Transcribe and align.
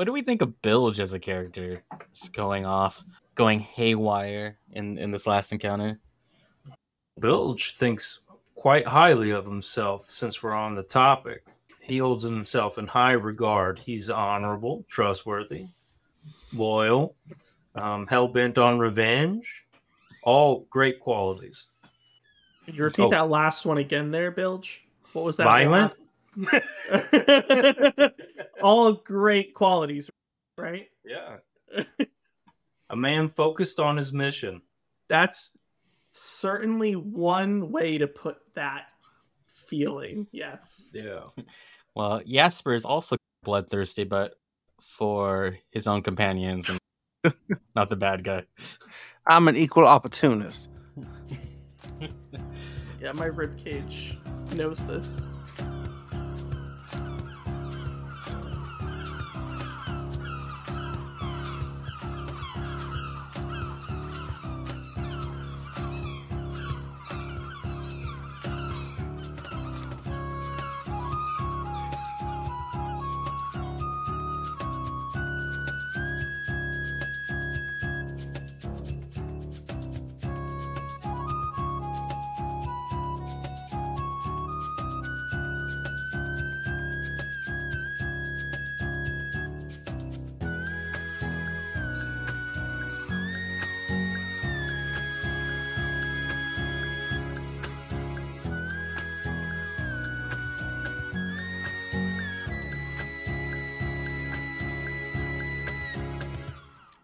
What 0.00 0.06
do 0.06 0.14
we 0.14 0.22
think 0.22 0.40
of 0.40 0.62
Bilge 0.62 0.98
as 0.98 1.12
a 1.12 1.18
character? 1.18 1.82
Just 2.14 2.32
going 2.32 2.64
off, 2.64 3.04
going 3.34 3.60
haywire 3.60 4.56
in 4.72 4.96
in 4.96 5.10
this 5.10 5.26
last 5.26 5.52
encounter. 5.52 6.00
Bilge 7.18 7.76
thinks 7.76 8.20
quite 8.54 8.86
highly 8.86 9.28
of 9.28 9.44
himself 9.44 10.06
since 10.08 10.42
we're 10.42 10.54
on 10.54 10.74
the 10.74 10.82
topic. 10.82 11.44
He 11.82 11.98
holds 11.98 12.24
himself 12.24 12.78
in 12.78 12.86
high 12.86 13.12
regard. 13.12 13.78
He's 13.78 14.08
honorable, 14.08 14.86
trustworthy, 14.88 15.66
loyal, 16.54 17.14
um, 17.74 18.06
hell 18.06 18.28
bent 18.28 18.56
on 18.56 18.78
revenge. 18.78 19.66
All 20.22 20.66
great 20.70 20.98
qualities. 20.98 21.66
Can 22.64 22.74
you 22.74 22.84
repeat 22.84 23.02
Oh. 23.02 23.10
that 23.10 23.28
last 23.28 23.66
one 23.66 23.76
again 23.76 24.10
there, 24.10 24.30
Bilge? 24.30 24.82
What 25.12 25.26
was 25.26 25.36
that? 25.36 25.44
Violent? 25.44 25.92
Last- 26.52 28.12
All 28.62 28.92
great 28.94 29.54
qualities, 29.54 30.10
right? 30.58 30.88
Yeah. 31.04 31.36
A 32.90 32.96
man 32.96 33.28
focused 33.28 33.78
on 33.80 33.96
his 33.96 34.12
mission. 34.12 34.62
That's 35.08 35.56
certainly 36.10 36.94
one 36.96 37.70
way 37.70 37.98
to 37.98 38.06
put 38.08 38.38
that 38.54 38.86
feeling. 39.66 40.26
Yes. 40.32 40.90
Yeah. 40.92 41.20
Well, 41.96 42.22
Jasper 42.24 42.74
is 42.74 42.84
also 42.84 43.16
bloodthirsty, 43.42 44.04
but 44.04 44.34
for 44.80 45.58
his 45.72 45.88
own 45.88 46.02
companions 46.02 46.70
and 46.70 47.34
not 47.74 47.90
the 47.90 47.96
bad 47.96 48.22
guy. 48.22 48.44
I'm 49.26 49.48
an 49.48 49.56
equal 49.56 49.84
opportunist. 49.88 50.68
Yeah, 53.02 53.10
my 53.14 53.26
rib 53.26 53.58
cage 53.58 54.16
knows 54.54 54.86
this. 54.86 55.20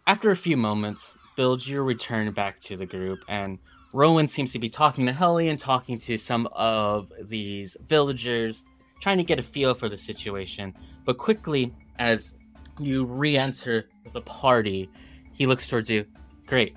After 0.09 0.31
a 0.31 0.37
few 0.37 0.57
moments, 0.57 1.17
Bilge, 1.35 1.69
you 1.69 1.83
return 1.83 2.31
back 2.31 2.61
to 2.61 2.77
the 2.77 2.87
group, 2.87 3.19
and 3.29 3.59
Rowen 3.93 4.31
seems 4.31 4.53
to 4.53 4.61
be 4.61 4.69
talking 4.69 5.05
to 5.07 5.13
Helly 5.13 5.49
and 5.49 5.59
talking 5.59 5.99
to 5.99 6.17
some 6.17 6.47
of 6.53 7.11
these 7.23 7.77
villagers, 7.89 8.63
trying 9.01 9.19
to 9.19 9.25
get 9.25 9.41
a 9.41 9.43
feel 9.43 9.75
for 9.75 9.89
the 9.89 9.97
situation. 9.97 10.73
But 11.05 11.19
quickly, 11.19 11.75
as 11.99 12.37
you 12.79 13.05
re 13.05 13.37
enter 13.37 13.89
the 14.13 14.21
party, 14.21 14.89
he 15.33 15.45
looks 15.45 15.67
towards 15.67 15.91
you. 15.91 16.05
Great. 16.47 16.77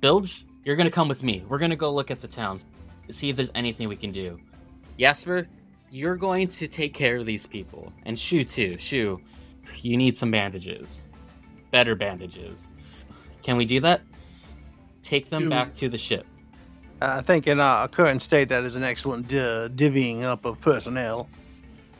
Bilge, 0.00 0.44
you're 0.64 0.76
going 0.76 0.84
to 0.84 0.90
come 0.90 1.08
with 1.08 1.22
me. 1.22 1.42
We're 1.48 1.58
going 1.58 1.70
to 1.70 1.76
go 1.76 1.90
look 1.90 2.10
at 2.10 2.20
the 2.20 2.28
towns, 2.28 2.66
see 3.10 3.30
if 3.30 3.36
there's 3.36 3.52
anything 3.54 3.88
we 3.88 3.96
can 3.96 4.12
do. 4.12 4.38
Jasper, 4.98 5.48
you're 5.90 6.16
going 6.16 6.48
to 6.48 6.68
take 6.68 6.92
care 6.92 7.16
of 7.16 7.24
these 7.24 7.46
people. 7.46 7.90
And 8.04 8.18
Shou, 8.18 8.44
too. 8.44 8.76
Shou, 8.76 9.18
you 9.80 9.96
need 9.96 10.14
some 10.14 10.30
bandages 10.30 11.08
better 11.74 11.96
bandages. 11.96 12.68
Can 13.42 13.56
we 13.56 13.64
do 13.64 13.80
that? 13.80 14.00
Take 15.02 15.28
them 15.28 15.48
back 15.48 15.74
to 15.74 15.88
the 15.88 15.98
ship. 15.98 16.24
I 17.00 17.20
think 17.20 17.48
in 17.48 17.58
our 17.58 17.88
current 17.88 18.22
state, 18.22 18.48
that 18.50 18.62
is 18.62 18.76
an 18.76 18.84
excellent 18.84 19.26
di- 19.26 19.68
divvying 19.74 20.22
up 20.22 20.44
of 20.44 20.60
personnel. 20.60 21.28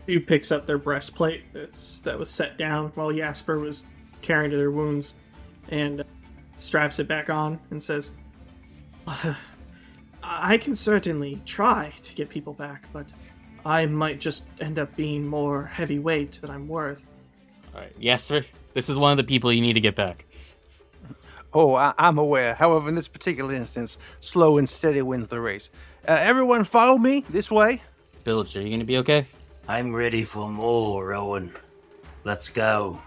He 0.06 0.20
picks 0.20 0.52
up 0.52 0.64
their 0.64 0.78
breastplate 0.78 1.52
that's 1.52 1.98
that 2.02 2.16
was 2.16 2.30
set 2.30 2.56
down 2.56 2.92
while 2.94 3.10
Jasper 3.12 3.58
was 3.58 3.82
carrying 4.22 4.52
to 4.52 4.56
their 4.56 4.70
wounds, 4.70 5.16
and 5.70 6.02
uh, 6.02 6.04
straps 6.56 7.00
it 7.00 7.08
back 7.08 7.28
on 7.28 7.58
and 7.70 7.82
says, 7.82 8.12
"I 10.22 10.56
can 10.56 10.76
certainly 10.76 11.42
try 11.46 11.92
to 12.00 12.14
get 12.14 12.28
people 12.28 12.52
back, 12.52 12.86
but 12.92 13.12
I 13.66 13.86
might 13.86 14.20
just 14.20 14.44
end 14.60 14.78
up 14.78 14.94
being 14.94 15.26
more 15.26 15.64
heavyweight 15.64 16.34
than 16.42 16.50
I'm 16.50 16.68
worth." 16.68 17.04
All 17.74 17.80
right, 17.80 17.92
yes, 17.98 18.22
sir. 18.22 18.44
This 18.74 18.88
is 18.88 18.98
one 18.98 19.12
of 19.12 19.16
the 19.16 19.24
people 19.24 19.52
you 19.52 19.60
need 19.60 19.72
to 19.74 19.80
get 19.80 19.96
back. 19.96 20.24
Oh, 21.52 21.74
I- 21.74 21.94
I'm 21.98 22.18
aware. 22.18 22.54
However, 22.54 22.88
in 22.88 22.94
this 22.96 23.06
particular 23.08 23.54
instance, 23.54 23.98
slow 24.20 24.58
and 24.58 24.68
steady 24.68 25.02
wins 25.02 25.28
the 25.28 25.40
race. 25.40 25.70
Uh, 26.06 26.12
everyone, 26.20 26.64
follow 26.64 26.98
me 26.98 27.24
this 27.30 27.50
way. 27.50 27.80
Bilge, 28.24 28.56
are 28.56 28.60
you 28.60 28.68
going 28.68 28.80
to 28.80 28.86
be 28.86 28.98
okay? 28.98 29.26
I'm 29.68 29.94
ready 29.94 30.24
for 30.24 30.48
more, 30.50 31.06
Rowen. 31.06 31.50
Let's 32.24 32.48
go. 32.48 33.00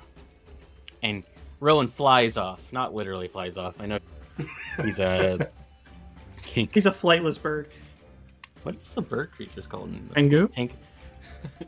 And 1.03 1.23
Rowen 1.61 1.89
flies 1.89 2.37
off. 2.37 2.61
Not 2.71 2.93
literally 2.95 3.27
flies 3.27 3.57
off. 3.57 3.79
I 3.81 3.85
know 3.87 3.99
he's 4.83 4.99
a 4.99 5.49
kink. 6.43 6.73
He's 6.73 6.85
a 6.85 6.91
flightless 6.91 7.39
bird. 7.41 7.67
What's 8.63 8.91
the 8.91 9.01
bird 9.01 9.31
creatures 9.31 9.67
called? 9.67 9.89
in 9.89 10.07
this? 10.07 10.13
Tengu? 10.15 10.47
Tank. 10.47 10.71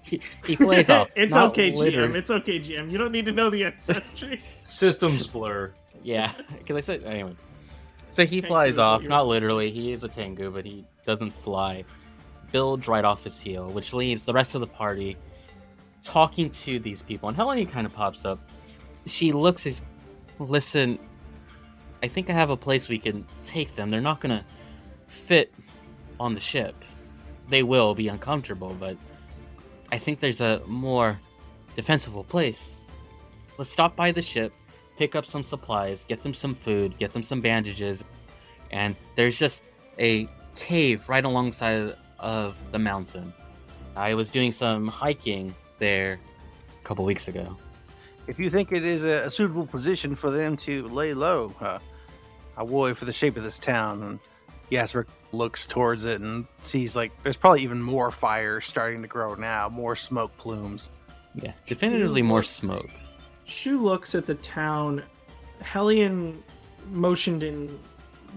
He, 0.03 0.21
he 0.45 0.55
flies 0.55 0.89
off. 0.89 1.09
it's 1.15 1.33
not 1.33 1.49
okay, 1.49 1.71
literally. 1.71 2.13
GM. 2.13 2.15
It's 2.15 2.31
okay, 2.31 2.59
GM. 2.59 2.89
You 2.91 2.97
don't 2.97 3.11
need 3.11 3.25
to 3.25 3.31
know 3.31 3.49
the 3.49 3.65
ancestry. 3.65 4.37
Systems 4.37 5.27
blur. 5.27 5.71
Yeah, 6.03 6.31
because 6.57 6.77
I 6.77 6.81
said 6.81 7.03
anyway. 7.03 7.35
So 8.11 8.25
he 8.25 8.41
Tengu 8.41 8.47
flies 8.47 8.73
is 8.73 8.79
off, 8.79 9.01
not 9.03 9.21
supposed 9.21 9.25
to 9.25 9.29
literally. 9.29 9.71
He 9.71 9.91
is 9.91 10.03
a 10.03 10.07
Tengu, 10.07 10.51
but 10.51 10.65
he 10.65 10.85
doesn't 11.05 11.31
fly. 11.31 11.83
Bilge 12.51 12.87
right 12.87 13.05
off 13.05 13.23
his 13.23 13.39
heel, 13.39 13.69
which 13.69 13.93
leaves 13.93 14.25
the 14.25 14.33
rest 14.33 14.55
of 14.55 14.61
the 14.61 14.67
party 14.67 15.15
talking 16.01 16.49
to 16.49 16.79
these 16.79 17.03
people. 17.03 17.29
And 17.29 17.37
Helene 17.37 17.67
kind 17.67 17.85
of 17.85 17.93
pops 17.93 18.25
up. 18.25 18.39
She 19.05 19.31
looks 19.31 19.67
as, 19.67 19.83
listen, 20.39 20.97
I 22.01 22.07
think 22.07 22.29
I 22.29 22.33
have 22.33 22.49
a 22.49 22.57
place 22.57 22.89
we 22.89 22.97
can 22.97 23.25
take 23.43 23.75
them. 23.75 23.91
They're 23.91 24.01
not 24.01 24.19
gonna 24.19 24.43
fit 25.07 25.53
on 26.19 26.33
the 26.33 26.39
ship. 26.39 26.75
They 27.49 27.63
will 27.63 27.95
be 27.95 28.07
uncomfortable, 28.07 28.75
but 28.79 28.97
I 29.91 29.97
think 29.97 30.19
there's 30.19 30.41
a 30.41 30.61
more 30.67 31.19
defensible 31.75 32.23
place. 32.23 32.85
Let's 33.57 33.71
stop 33.71 33.95
by 33.95 34.11
the 34.11 34.21
ship, 34.21 34.53
pick 34.97 35.15
up 35.15 35.25
some 35.25 35.43
supplies, 35.43 36.05
get 36.05 36.21
them 36.21 36.33
some 36.33 36.53
food, 36.53 36.97
get 36.97 37.11
them 37.11 37.23
some 37.23 37.41
bandages, 37.41 38.03
and 38.71 38.95
there's 39.15 39.37
just 39.37 39.63
a 39.97 40.27
cave 40.55 41.07
right 41.09 41.25
alongside 41.25 41.95
of 42.19 42.71
the 42.71 42.79
mountain. 42.79 43.33
I 43.95 44.13
was 44.13 44.29
doing 44.29 44.51
some 44.51 44.87
hiking 44.87 45.55
there 45.79 46.19
a 46.79 46.83
couple 46.83 47.05
weeks 47.05 47.27
ago. 47.27 47.57
If 48.27 48.39
you 48.39 48.49
think 48.49 48.71
it 48.71 48.85
is 48.85 49.03
a, 49.03 49.29
suitable 49.31 49.65
position 49.65 50.15
for 50.15 50.29
them 50.29 50.55
to 50.57 50.87
lay 50.89 51.13
low, 51.13 51.53
uh, 51.59 51.79
I 52.55 52.63
worry 52.63 52.93
for 52.93 53.05
the 53.05 53.11
shape 53.11 53.37
of 53.37 53.43
this 53.43 53.57
town. 53.57 54.03
And 54.03 54.19
Jasper 54.71 55.07
looks 55.31 55.65
towards 55.67 56.05
it 56.05 56.21
and 56.21 56.45
sees 56.59 56.95
like 56.95 57.11
there's 57.23 57.37
probably 57.37 57.61
even 57.61 57.81
more 57.81 58.11
fire 58.11 58.61
starting 58.61 59.01
to 59.01 59.07
grow 59.07 59.35
now, 59.35 59.69
more 59.69 59.95
smoke 59.95 60.35
plumes. 60.37 60.89
Yeah, 61.35 61.53
definitively 61.67 62.21
more 62.21 62.41
smoke. 62.43 62.89
Shou 63.45 63.79
looks 63.79 64.15
at 64.15 64.25
the 64.25 64.35
town. 64.35 65.03
Hellion 65.61 66.43
motioned 66.91 67.43
in 67.43 67.79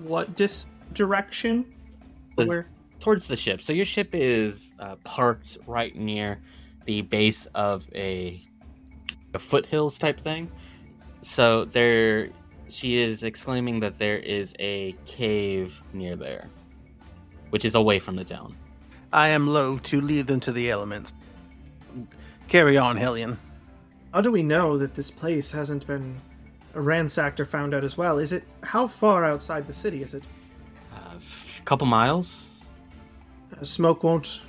what 0.03 0.37
dis- 0.37 0.67
direction? 0.93 1.65
The- 2.37 2.47
Where? 2.47 2.67
towards 3.01 3.27
the 3.27 3.37
ship. 3.37 3.61
So 3.61 3.73
your 3.73 3.85
ship 3.85 4.11
is 4.12 4.75
uh, 4.79 4.95
parked 5.05 5.59
right 5.67 5.95
near 5.97 6.41
the 6.85 7.03
base 7.03 7.47
of 7.55 7.87
a 7.95 8.41
a 9.35 9.39
foothills 9.39 9.99
type 9.99 10.21
thing. 10.21 10.51
So 11.23 11.65
there, 11.65 12.29
she 12.73 13.01
is 13.03 13.23
exclaiming 13.23 13.81
that 13.81 13.99
there 13.99 14.19
is 14.19 14.55
a 14.59 14.97
cave 15.07 15.79
near 15.93 16.17
there, 16.17 16.49
which 17.51 17.65
is 17.65 17.75
away 17.75 17.99
from 17.99 18.17
the 18.17 18.25
town. 18.25 18.57
I 19.13 19.29
am 19.29 19.47
loath 19.47 19.83
to 19.85 20.01
leave 20.01 20.27
them 20.27 20.41
to 20.41 20.53
the 20.53 20.71
elements. 20.71 21.13
Carry 22.49 22.77
on, 22.79 22.97
Hellion. 22.97 23.39
How 24.15 24.21
do 24.21 24.31
we 24.31 24.43
know 24.43 24.79
that 24.79 24.95
this 24.95 25.11
place 25.11 25.51
hasn't 25.51 25.87
been 25.87 26.19
ransacked 26.75 27.39
or 27.41 27.45
found 27.45 27.75
out 27.75 27.85
as 27.85 27.97
well? 27.99 28.19
Is 28.19 28.33
it 28.33 28.45
how 28.63 28.87
far 28.87 29.25
outside 29.25 29.67
the 29.67 29.73
city 29.73 30.03
is 30.03 30.15
it? 30.15 30.25
A 30.93 30.97
Uh, 30.97 31.19
couple 31.65 31.87
miles 31.87 32.49
Uh, 33.61 33.65
smoke 33.65 34.03
won't 34.03 34.41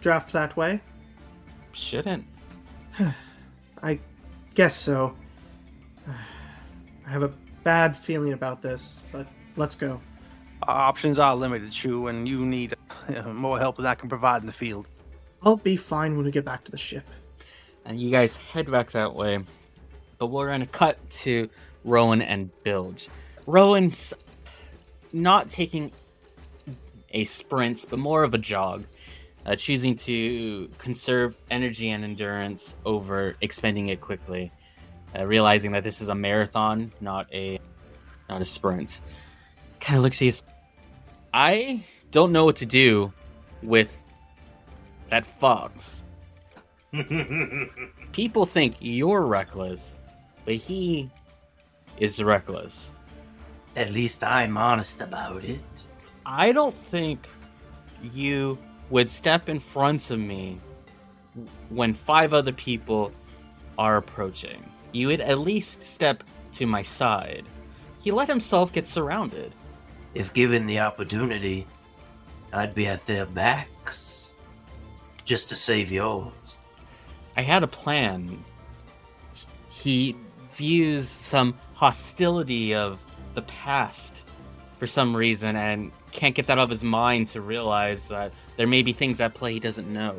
draft 0.00 0.32
that 0.32 0.56
way. 0.56 0.80
shouldn't. 1.72 2.24
I 3.82 3.98
guess 4.54 4.74
so. 4.74 5.14
I 6.08 7.10
have 7.10 7.22
a 7.22 7.32
bad 7.68 7.94
feeling 7.94 8.32
about 8.32 8.62
this, 8.62 9.02
but 9.12 9.26
let's 9.56 9.76
go. 9.76 10.00
Our 10.62 10.80
options 10.88 11.18
are 11.18 11.36
limited, 11.36 11.74
Shou, 11.74 12.06
and 12.06 12.26
you 12.26 12.46
need 12.46 12.74
uh, 13.14 13.22
more 13.28 13.58
help 13.58 13.76
than 13.76 13.84
I 13.84 13.94
can 13.94 14.08
provide 14.08 14.40
in 14.40 14.46
the 14.46 14.54
field. 14.54 14.86
I'll 15.42 15.58
be 15.58 15.76
fine 15.76 16.16
when 16.16 16.24
we 16.24 16.30
get 16.30 16.46
back 16.46 16.64
to 16.64 16.70
the 16.70 16.78
ship. 16.78 17.04
and 17.84 18.00
you 18.00 18.10
guys 18.10 18.36
head 18.36 18.70
back 18.70 18.90
that 18.92 19.14
way. 19.14 19.40
But 20.16 20.28
we're 20.28 20.48
gonna 20.48 20.64
cut 20.66 20.96
to 21.24 21.50
Rowen 21.84 22.22
and 22.22 22.50
Bilge. 22.62 23.10
Rowen's 23.46 24.14
not 25.12 25.50
taking 25.50 25.92
a 27.10 27.24
sprint, 27.26 27.84
but 27.90 27.98
more 27.98 28.24
of 28.24 28.32
a 28.32 28.38
jog, 28.38 28.84
uh, 29.44 29.56
choosing 29.56 29.94
to 29.96 30.70
conserve 30.78 31.36
energy 31.50 31.90
and 31.90 32.02
endurance 32.02 32.76
over 32.86 33.34
expending 33.42 33.88
it 33.88 34.00
quickly, 34.00 34.50
uh, 35.16 35.24
realizing 35.26 35.72
that 35.72 35.84
this 35.84 36.00
is 36.00 36.08
a 36.08 36.14
marathon, 36.14 36.92
not 37.00 37.32
a 37.32 37.58
not 38.28 38.42
a 38.42 38.44
sprint. 38.44 39.00
Kind 39.80 39.98
of 39.98 40.02
looks 40.02 40.20
at 40.20 40.26
you. 40.26 40.32
I 41.32 41.84
don't 42.10 42.32
know 42.32 42.44
what 42.44 42.56
to 42.56 42.66
do 42.66 43.12
with 43.62 44.02
that 45.08 45.24
fox 45.24 46.04
people 48.12 48.46
think 48.46 48.76
you're 48.80 49.22
reckless, 49.22 49.96
but 50.44 50.54
he 50.54 51.10
is 51.98 52.22
reckless. 52.22 52.92
At 53.76 53.92
least 53.92 54.24
I'm 54.24 54.56
honest 54.56 55.00
about 55.00 55.44
it. 55.44 55.60
I 56.24 56.52
don't 56.52 56.76
think 56.76 57.28
you 58.12 58.58
would 58.90 59.10
step 59.10 59.48
in 59.48 59.60
front 59.60 60.10
of 60.10 60.18
me 60.18 60.58
when 61.68 61.94
five 61.94 62.32
other 62.32 62.52
people 62.52 63.12
are 63.76 63.98
approaching. 63.98 64.64
You 64.92 65.08
would 65.08 65.20
at 65.20 65.38
least 65.38 65.82
step 65.82 66.24
to 66.54 66.66
my 66.66 66.82
side. 66.82 67.44
He 68.00 68.10
let 68.10 68.28
himself 68.28 68.72
get 68.72 68.86
surrounded. 68.86 69.52
If 70.14 70.32
given 70.32 70.66
the 70.66 70.80
opportunity, 70.80 71.66
I'd 72.52 72.74
be 72.74 72.86
at 72.86 73.04
their 73.06 73.26
backs. 73.26 74.32
Just 75.24 75.48
to 75.50 75.56
save 75.56 75.92
yours. 75.92 76.56
I 77.36 77.42
had 77.42 77.62
a 77.62 77.68
plan. 77.68 78.42
He 79.70 80.16
views 80.52 81.08
some 81.08 81.54
hostility 81.74 82.74
of 82.74 82.98
the 83.34 83.42
past 83.42 84.22
for 84.78 84.86
some 84.86 85.14
reason 85.14 85.54
and 85.54 85.92
can't 86.10 86.34
get 86.34 86.46
that 86.46 86.58
out 86.58 86.64
of 86.64 86.70
his 86.70 86.82
mind 86.82 87.28
to 87.28 87.40
realize 87.40 88.08
that 88.08 88.32
there 88.56 88.66
may 88.66 88.82
be 88.82 88.92
things 88.92 89.20
at 89.20 89.34
play 89.34 89.52
he 89.52 89.60
doesn't 89.60 89.92
know. 89.92 90.16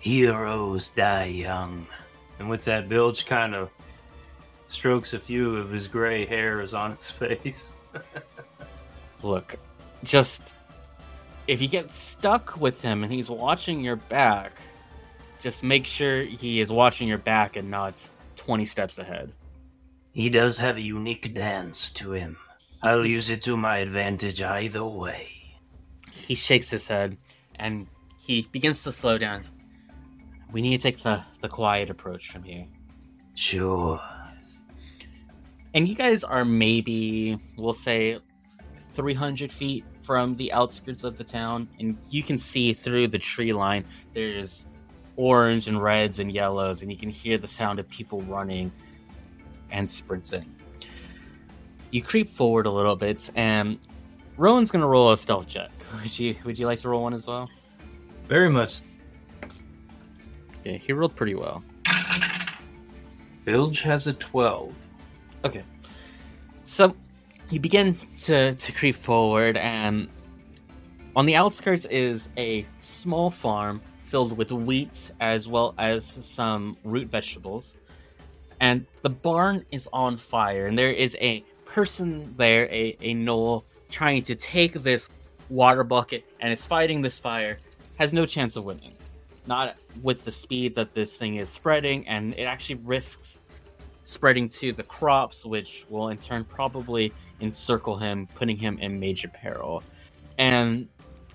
Heroes 0.00 0.88
die 0.88 1.26
young. 1.26 1.86
And 2.40 2.48
with 2.48 2.64
that, 2.64 2.88
Bilge 2.88 3.26
kind 3.26 3.54
of 3.54 3.70
strokes 4.68 5.12
a 5.12 5.18
few 5.18 5.56
of 5.56 5.70
his 5.70 5.86
gray 5.86 6.24
hairs 6.24 6.72
on 6.72 6.96
his 6.96 7.10
face. 7.22 7.74
Look, 9.22 9.56
just 10.02 10.54
if 11.46 11.60
you 11.60 11.68
get 11.68 11.92
stuck 11.92 12.58
with 12.58 12.80
him 12.80 13.04
and 13.04 13.12
he's 13.12 13.28
watching 13.28 13.82
your 13.82 13.96
back, 13.96 14.52
just 15.40 15.62
make 15.62 15.84
sure 15.84 16.22
he 16.22 16.60
is 16.60 16.72
watching 16.72 17.08
your 17.08 17.18
back 17.18 17.56
and 17.56 17.70
not 17.70 18.08
20 18.36 18.64
steps 18.64 18.98
ahead. 18.98 19.32
He 20.12 20.30
does 20.30 20.58
have 20.58 20.78
a 20.78 20.80
unique 20.80 21.34
dance 21.34 21.92
to 21.92 22.12
him. 22.12 22.38
I'll 22.82 23.06
use 23.06 23.28
it 23.28 23.42
to 23.42 23.56
my 23.56 23.78
advantage 23.78 24.40
either 24.40 24.82
way. 24.82 25.28
He 26.10 26.34
shakes 26.34 26.70
his 26.70 26.88
head 26.88 27.18
and 27.56 27.86
he 28.18 28.48
begins 28.50 28.82
to 28.84 28.92
slow 28.92 29.18
down. 29.18 29.42
We 30.52 30.62
need 30.62 30.80
to 30.80 30.82
take 30.82 31.02
the, 31.02 31.22
the 31.40 31.48
quiet 31.48 31.90
approach 31.90 32.30
from 32.30 32.42
here. 32.42 32.66
Sure. 33.34 34.00
And 35.74 35.86
you 35.86 35.94
guys 35.94 36.24
are 36.24 36.44
maybe, 36.44 37.38
we'll 37.56 37.72
say, 37.72 38.18
300 38.94 39.52
feet 39.52 39.84
from 40.02 40.36
the 40.36 40.52
outskirts 40.52 41.04
of 41.04 41.16
the 41.16 41.24
town, 41.24 41.68
and 41.78 41.96
you 42.08 42.22
can 42.22 42.36
see 42.36 42.72
through 42.72 43.08
the 43.08 43.18
tree 43.18 43.52
line 43.52 43.84
there's 44.12 44.66
orange 45.16 45.68
and 45.68 45.80
reds 45.80 46.18
and 46.18 46.32
yellows, 46.32 46.82
and 46.82 46.90
you 46.90 46.98
can 46.98 47.08
hear 47.08 47.38
the 47.38 47.46
sound 47.46 47.78
of 47.78 47.88
people 47.88 48.20
running 48.22 48.72
and 49.70 49.88
sprinting. 49.88 50.52
You 51.92 52.02
creep 52.02 52.30
forward 52.30 52.66
a 52.66 52.70
little 52.70 52.96
bit, 52.96 53.30
and 53.36 53.78
Rowen's 54.36 54.70
gonna 54.70 54.88
roll 54.88 55.12
a 55.12 55.16
stealth 55.16 55.46
check. 55.46 55.70
Would 56.02 56.18
you 56.18 56.34
Would 56.44 56.58
you 56.58 56.66
like 56.66 56.80
to 56.80 56.88
roll 56.88 57.02
one 57.02 57.14
as 57.14 57.26
well? 57.26 57.48
Very 58.26 58.48
much. 58.48 58.80
Yeah, 60.64 60.76
he 60.76 60.92
rolled 60.92 61.16
pretty 61.16 61.34
well. 61.34 61.62
Bilge 63.44 63.82
has 63.82 64.06
a 64.06 64.12
12. 64.12 64.74
Okay. 65.44 65.62
So 66.64 66.94
you 67.50 67.58
begin 67.58 67.98
to, 68.20 68.54
to 68.54 68.72
creep 68.72 68.94
forward, 68.94 69.56
and 69.56 70.08
on 71.16 71.26
the 71.26 71.36
outskirts 71.36 71.84
is 71.86 72.28
a 72.36 72.66
small 72.80 73.30
farm 73.30 73.80
filled 74.04 74.36
with 74.36 74.52
wheat 74.52 75.10
as 75.20 75.48
well 75.48 75.74
as 75.78 76.04
some 76.04 76.76
root 76.84 77.08
vegetables. 77.08 77.74
And 78.60 78.84
the 79.02 79.10
barn 79.10 79.64
is 79.70 79.88
on 79.92 80.16
fire, 80.16 80.66
and 80.66 80.78
there 80.78 80.92
is 80.92 81.16
a 81.20 81.42
person 81.64 82.34
there, 82.36 82.66
a, 82.66 82.96
a 83.00 83.14
gnoll, 83.14 83.64
trying 83.88 84.22
to 84.24 84.34
take 84.34 84.74
this 84.74 85.08
water 85.48 85.82
bucket 85.82 86.24
and 86.40 86.52
is 86.52 86.66
fighting 86.66 87.00
this 87.00 87.18
fire, 87.18 87.58
has 87.98 88.12
no 88.12 88.26
chance 88.26 88.56
of 88.56 88.64
winning. 88.64 88.92
Not 89.46 89.76
with 90.02 90.24
the 90.24 90.30
speed 90.30 90.74
that 90.74 90.92
this 90.92 91.16
thing 91.16 91.36
is 91.36 91.48
spreading, 91.48 92.06
and 92.06 92.34
it 92.34 92.44
actually 92.44 92.76
risks 92.76 93.40
spreading 94.02 94.48
to 94.48 94.72
the 94.72 94.82
crops, 94.82 95.46
which 95.46 95.86
will 95.88 96.08
in 96.08 96.18
turn 96.18 96.44
probably 96.44 97.12
encircle 97.40 97.96
him, 97.96 98.28
putting 98.34 98.56
him 98.56 98.78
in 98.78 98.98
major 98.98 99.28
peril. 99.28 99.82
And 100.38 100.88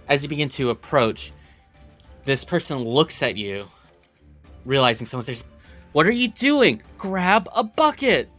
as 0.08 0.24
you 0.24 0.30
begin 0.30 0.50
to 0.50 0.70
approach, 0.70 1.32
this 2.26 2.44
person 2.44 2.80
looks 2.80 3.22
at 3.24 3.38
you, 3.38 3.66
realizing 4.66 5.08
someone's 5.08 5.28
there. 5.28 5.36
What 5.94 6.06
are 6.06 6.12
you 6.12 6.28
doing? 6.28 6.82
Grab 6.98 7.48
a 7.56 7.64
bucket! 7.64 8.30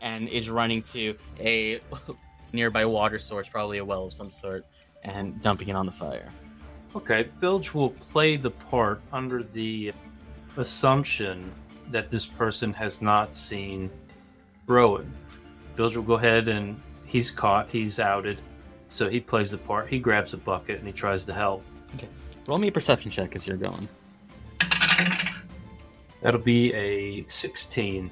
And 0.00 0.28
is 0.28 0.50
running 0.50 0.82
to 0.94 1.16
a 1.38 1.80
nearby 2.52 2.84
water 2.84 3.18
source, 3.18 3.48
probably 3.48 3.78
a 3.78 3.84
well 3.84 4.06
of 4.06 4.12
some 4.12 4.30
sort, 4.30 4.66
and 5.02 5.40
dumping 5.40 5.68
it 5.68 5.76
on 5.76 5.86
the 5.86 5.92
fire. 5.92 6.28
Okay, 6.94 7.28
Bilge 7.38 7.72
will 7.72 7.90
play 7.90 8.36
the 8.36 8.50
part 8.50 9.00
under 9.12 9.42
the 9.42 9.92
assumption 10.56 11.52
that 11.90 12.10
this 12.10 12.26
person 12.26 12.72
has 12.72 13.00
not 13.00 13.34
seen 13.34 13.90
Rowen. 14.66 15.08
Bilge 15.76 15.96
will 15.96 16.04
go 16.04 16.14
ahead 16.14 16.48
and 16.48 16.80
he's 17.04 17.30
caught, 17.30 17.68
he's 17.70 18.00
outed, 18.00 18.40
so 18.88 19.08
he 19.08 19.20
plays 19.20 19.52
the 19.52 19.58
part. 19.58 19.88
He 19.88 19.98
grabs 19.98 20.34
a 20.34 20.36
bucket 20.36 20.78
and 20.78 20.86
he 20.86 20.92
tries 20.92 21.24
to 21.26 21.32
help. 21.32 21.64
Okay, 21.94 22.08
roll 22.48 22.58
me 22.58 22.68
a 22.68 22.72
perception 22.72 23.10
check 23.10 23.36
as 23.36 23.46
you're 23.46 23.56
going. 23.56 23.88
That'll 26.22 26.40
be 26.40 26.72
a 26.74 27.24
16. 27.28 28.10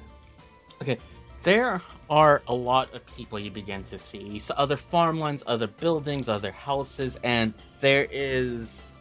Okay, 0.81 0.97
There 1.43 1.81
are 2.09 2.41
a 2.47 2.53
lot 2.53 2.93
of 2.93 3.05
people 3.05 3.39
you 3.39 3.51
begin 3.51 3.83
to 3.85 3.99
see. 3.99 4.39
See 4.39 4.53
other 4.57 4.77
farmlands, 4.77 5.43
other 5.45 5.67
buildings, 5.67 6.27
other 6.27 6.51
houses, 6.51 7.17
and 7.23 7.53
there 7.79 8.07
is 8.11 8.93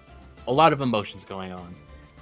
a 0.46 0.52
lot 0.52 0.72
of 0.72 0.80
emotions 0.80 1.24
going 1.24 1.52
on. 1.52 1.74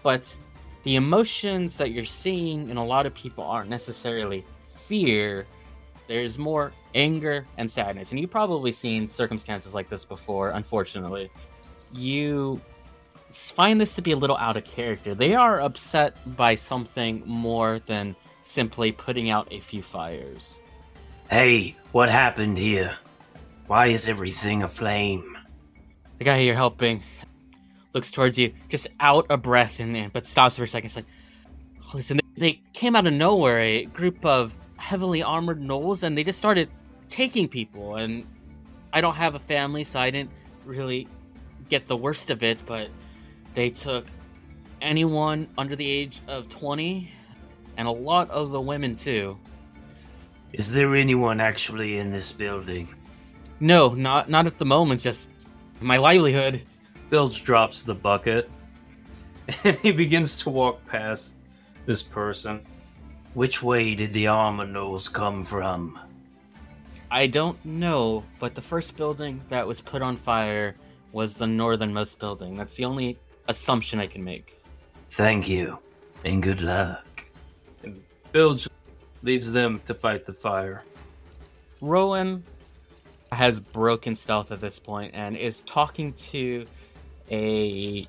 But 0.02 0.36
the 0.84 0.96
emotions 0.96 1.76
that 1.78 1.90
you're 1.90 2.04
seeing 2.04 2.70
in 2.70 2.76
a 2.76 2.84
lot 2.84 3.06
of 3.06 3.14
people 3.14 3.42
aren't 3.44 3.68
necessarily 3.68 4.44
fear. 4.66 5.46
There's 6.06 6.38
more 6.38 6.72
anger 6.94 7.44
and 7.58 7.68
sadness. 7.68 8.12
And 8.12 8.20
you've 8.20 8.30
probably 8.30 8.70
seen 8.70 9.08
circumstances 9.08 9.74
like 9.74 9.88
this 9.88 10.04
before, 10.04 10.50
unfortunately. 10.50 11.30
You 11.92 12.60
find 13.32 13.80
this 13.80 13.94
to 13.96 14.02
be 14.02 14.12
a 14.12 14.16
little 14.16 14.36
out 14.36 14.56
of 14.56 14.64
character. 14.64 15.14
They 15.14 15.34
are 15.34 15.60
upset 15.60 16.16
by 16.36 16.54
something 16.54 17.22
more 17.26 17.80
than 17.80 18.14
simply 18.42 18.92
putting 18.92 19.30
out 19.30 19.48
a 19.50 19.58
few 19.58 19.82
fires. 19.82 20.60
Hey, 21.30 21.74
what 21.90 22.08
happened 22.08 22.56
here? 22.56 22.96
Why 23.66 23.88
is 23.88 24.08
everything 24.08 24.62
aflame? 24.62 25.36
The 26.18 26.24
guy 26.24 26.38
you're 26.38 26.54
helping 26.54 27.02
looks 27.92 28.12
towards 28.12 28.38
you, 28.38 28.52
just 28.68 28.86
out 29.00 29.26
of 29.28 29.42
breath, 29.42 29.80
and 29.80 30.12
but 30.12 30.24
stops 30.24 30.56
for 30.56 30.62
a 30.62 30.68
second. 30.68 30.86
It's 30.86 30.94
like, 30.94 31.06
oh, 31.82 31.90
listen, 31.94 32.20
they 32.36 32.62
came 32.74 32.94
out 32.94 33.08
of 33.08 33.12
nowhere, 33.12 33.58
a 33.58 33.86
group 33.86 34.24
of 34.24 34.54
heavily 34.76 35.20
armored 35.20 35.60
gnolls, 35.60 36.04
and 36.04 36.16
they 36.16 36.22
just 36.22 36.38
started 36.38 36.70
taking 37.08 37.48
people. 37.48 37.96
And 37.96 38.24
I 38.92 39.00
don't 39.00 39.16
have 39.16 39.34
a 39.34 39.40
family, 39.40 39.82
so 39.82 39.98
I 39.98 40.10
didn't 40.10 40.30
really 40.64 41.08
get 41.68 41.88
the 41.88 41.96
worst 41.96 42.30
of 42.30 42.44
it, 42.44 42.64
but 42.66 42.88
they 43.54 43.70
took 43.70 44.06
anyone 44.80 45.48
under 45.58 45.74
the 45.74 45.90
age 45.90 46.20
of 46.28 46.48
20 46.50 47.10
and 47.78 47.88
a 47.88 47.90
lot 47.90 48.30
of 48.30 48.50
the 48.50 48.60
women 48.60 48.94
too. 48.94 49.36
Is 50.56 50.72
there 50.72 50.94
anyone 50.94 51.38
actually 51.38 51.98
in 51.98 52.10
this 52.10 52.32
building? 52.32 52.88
No, 53.60 53.90
not 53.90 54.30
not 54.30 54.46
at 54.46 54.56
the 54.56 54.64
moment, 54.64 55.02
just 55.02 55.28
my 55.80 55.98
livelihood. 55.98 56.62
Bilge 57.10 57.42
drops 57.42 57.82
the 57.82 57.94
bucket 57.94 58.50
and 59.64 59.76
he 59.76 59.92
begins 59.92 60.38
to 60.38 60.50
walk 60.50 60.84
past 60.86 61.36
this 61.84 62.02
person. 62.02 62.64
Which 63.34 63.62
way 63.62 63.94
did 63.94 64.14
the 64.14 64.28
armor 64.28 64.66
nose 64.66 65.10
come 65.10 65.44
from? 65.44 65.98
I 67.10 67.26
don't 67.26 67.62
know, 67.62 68.24
but 68.40 68.54
the 68.54 68.62
first 68.62 68.96
building 68.96 69.42
that 69.50 69.66
was 69.66 69.82
put 69.82 70.00
on 70.00 70.16
fire 70.16 70.74
was 71.12 71.34
the 71.34 71.46
northernmost 71.46 72.18
building. 72.18 72.56
That's 72.56 72.76
the 72.76 72.86
only 72.86 73.18
assumption 73.46 74.00
I 74.00 74.06
can 74.06 74.24
make. 74.24 74.58
Thank 75.10 75.50
you, 75.50 75.78
and 76.24 76.42
good 76.42 76.62
luck. 76.62 77.24
And 77.84 78.02
Bilge 78.32 78.66
leaves 79.26 79.50
them 79.50 79.80
to 79.86 79.92
fight 79.92 80.24
the 80.24 80.32
fire. 80.32 80.84
Rowen 81.82 82.42
has 83.32 83.58
broken 83.58 84.14
stealth 84.14 84.52
at 84.52 84.60
this 84.60 84.78
point 84.78 85.12
and 85.14 85.36
is 85.36 85.64
talking 85.64 86.12
to 86.12 86.64
a 87.30 88.08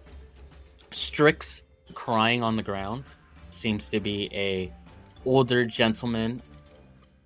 Strix 0.92 1.64
crying 1.96 2.44
on 2.44 2.56
the 2.56 2.62
ground. 2.64 3.04
Seems 3.50 3.90
to 3.90 4.00
be 4.00 4.30
a 4.32 4.72
older 5.26 5.66
gentleman 5.66 6.42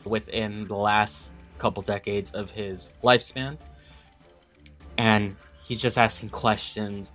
within 0.05 0.67
the 0.67 0.75
last 0.75 1.33
couple 1.57 1.83
decades 1.83 2.31
of 2.31 2.49
his 2.49 2.93
lifespan. 3.03 3.57
And 4.97 5.35
he's 5.63 5.81
just 5.81 5.97
asking 5.97 6.29
questions. 6.29 7.11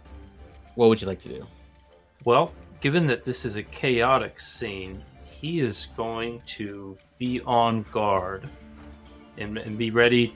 What 0.75 0.90
would 0.90 1.00
you 1.00 1.06
like 1.06 1.21
to 1.21 1.30
do? 1.30 1.47
Well, 2.25 2.52
given 2.80 3.06
that 3.06 3.25
this 3.25 3.47
is 3.47 3.56
a 3.56 3.62
chaotic 3.62 4.38
scene, 4.38 5.02
he 5.40 5.61
is 5.61 5.88
going 5.97 6.40
to 6.47 6.97
be 7.19 7.40
on 7.43 7.85
guard 7.93 8.49
and, 9.38 9.59
and 9.59 9.76
be 9.76 9.90
ready 9.90 10.35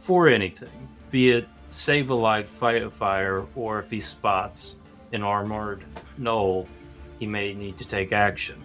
for 0.00 0.28
anything, 0.28 0.88
be 1.10 1.30
it 1.30 1.48
save 1.66 2.10
a 2.10 2.14
life, 2.14 2.48
fight 2.48 2.82
a 2.82 2.90
fire, 2.90 3.44
or 3.54 3.80
if 3.80 3.90
he 3.90 4.00
spots 4.00 4.76
an 5.12 5.22
armored 5.22 5.84
gnoll, 6.20 6.66
he 7.18 7.26
may 7.26 7.54
need 7.54 7.76
to 7.78 7.84
take 7.84 8.12
action. 8.12 8.62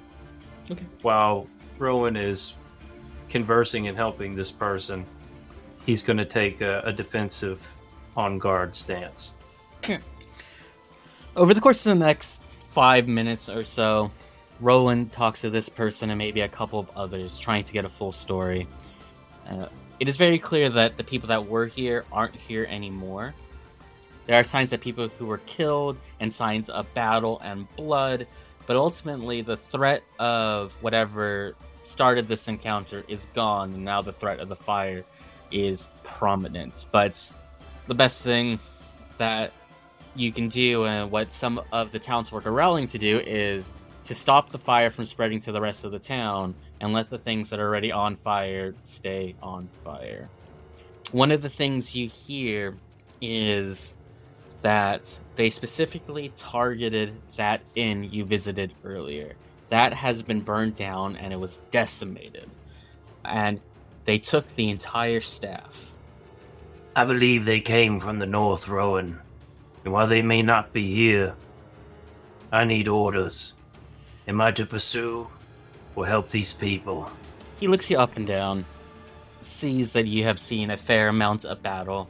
Okay. 0.70 0.86
While 1.02 1.48
Rowen 1.80 2.16
is 2.16 2.54
conversing 3.30 3.88
and 3.88 3.98
helping 3.98 4.36
this 4.36 4.52
person, 4.52 5.06
he's 5.86 6.04
going 6.04 6.18
to 6.18 6.26
take 6.26 6.62
a, 6.62 6.82
a 6.86 6.94
defensive, 6.94 7.62
on 8.18 8.38
guard 8.38 8.76
stance. 8.76 9.34
Over 11.36 11.54
the 11.54 11.62
course 11.62 11.86
of 11.86 11.98
the 11.98 12.06
next 12.06 12.42
five 12.72 13.08
minutes 13.08 13.48
or 13.48 13.64
so, 13.64 14.12
Roland 14.62 15.12
talks 15.12 15.42
to 15.42 15.50
this 15.50 15.68
person 15.68 16.12
and 16.12 16.18
maybe 16.18 16.42
a 16.42 16.48
couple 16.48 16.80
of 16.80 16.90
others, 16.96 17.38
trying 17.40 17.64
to 17.64 17.74
get 17.74 17.84
a 17.84 17.90
full 17.90 18.12
story. 18.12 18.68
Uh, 19.50 19.66
it 20.00 20.08
is 20.08 20.18
very 20.18 20.40
clear 20.40 20.70
that 20.70 20.98
the 20.98 21.04
people 21.04 21.28
that 21.28 21.48
were 21.48 21.66
here 21.66 22.06
aren't 22.12 22.36
here 22.36 22.66
anymore. 22.70 23.34
There 24.28 24.40
are 24.40 24.44
signs 24.44 24.70
that 24.70 24.82
people 24.82 25.10
who 25.10 25.26
were 25.26 25.40
killed 25.40 25.98
and 26.20 26.34
signs 26.34 26.70
of 26.70 26.92
battle 26.94 27.42
and 27.44 27.68
blood, 27.76 28.28
but 28.68 28.76
ultimately 28.76 29.42
the 29.42 29.58
threat 29.58 30.04
of 30.20 30.74
whatever 30.82 31.56
started 31.84 32.28
this 32.28 32.48
encounter 32.48 33.04
is 33.08 33.28
gone, 33.34 33.74
and 33.74 33.84
now 33.84 34.02
the 34.02 34.12
threat 34.12 34.40
of 34.40 34.48
the 34.48 34.56
fire 34.56 35.04
is 35.52 35.90
prominent. 36.04 36.86
But 36.92 37.32
the 37.88 37.96
best 37.96 38.22
thing 38.22 38.60
that 39.18 39.54
you 40.16 40.32
can 40.32 40.50
do, 40.50 40.86
and 40.86 41.10
what 41.10 41.32
some 41.32 41.62
of 41.72 41.92
the 41.92 42.00
townsfolk 42.00 42.46
are 42.46 42.52
rallying 42.52 42.88
to 42.90 42.98
do, 42.98 43.20
is 43.20 43.72
to 44.04 44.16
stop 44.16 44.50
the 44.50 44.58
fire 44.58 44.90
from 44.90 45.06
spreading 45.06 45.40
to 45.42 45.52
the 45.52 45.62
rest 45.62 45.86
of 45.86 45.92
the 45.92 46.00
town 46.00 46.56
and 46.80 46.94
let 46.94 47.10
the 47.10 47.18
things 47.18 47.50
that 47.50 47.60
are 47.60 47.68
already 47.68 47.92
on 47.92 48.16
fire 48.16 48.74
stay 48.84 49.36
on 49.42 49.70
fire. 49.84 50.30
One 51.12 51.32
of 51.32 51.42
the 51.42 51.50
things 51.50 51.96
you 51.96 52.08
hear 52.08 52.76
is 53.22 53.94
that 54.62 55.20
they 55.36 55.50
specifically 55.50 56.32
targeted 56.36 57.14
that 57.38 57.62
inn 57.76 58.04
you 58.04 58.26
visited 58.26 58.74
earlier. 58.84 59.34
That 59.70 59.94
has 59.94 60.24
been 60.24 60.42
burned 60.42 60.76
down 60.76 61.16
and 61.16 61.32
it 61.32 61.38
was 61.38 61.62
decimated. 61.72 62.50
And 63.26 63.60
they 64.06 64.18
took 64.18 64.48
the 64.56 64.70
entire 64.70 65.22
staff. 65.22 65.92
I 66.96 67.06
believe 67.06 67.46
they 67.46 67.62
came 67.62 68.00
from 68.00 68.20
the 68.20 68.26
North 68.26 68.66
Rowen, 68.66 69.18
and 69.86 69.94
while 69.94 70.08
they 70.08 70.22
may 70.22 70.42
not 70.42 70.74
be 70.74 70.94
here, 70.94 71.36
I 72.52 72.66
need 72.66 72.90
orders. 72.90 73.54
Am 74.28 74.40
I 74.40 74.52
to 74.52 74.66
pursue 74.66 75.28
or 75.96 76.06
help 76.06 76.30
these 76.30 76.54
people? 76.54 77.12
He 77.60 77.68
looks 77.68 77.90
you 77.90 77.98
up 77.98 78.18
and 78.18 78.28
down, 78.28 78.66
sees 79.42 79.94
that 79.94 80.06
you 80.06 80.24
have 80.24 80.40
seen 80.40 80.72
a 80.72 80.78
fair 80.78 81.08
amount 81.08 81.46
of 81.46 81.62
battle. 81.64 82.08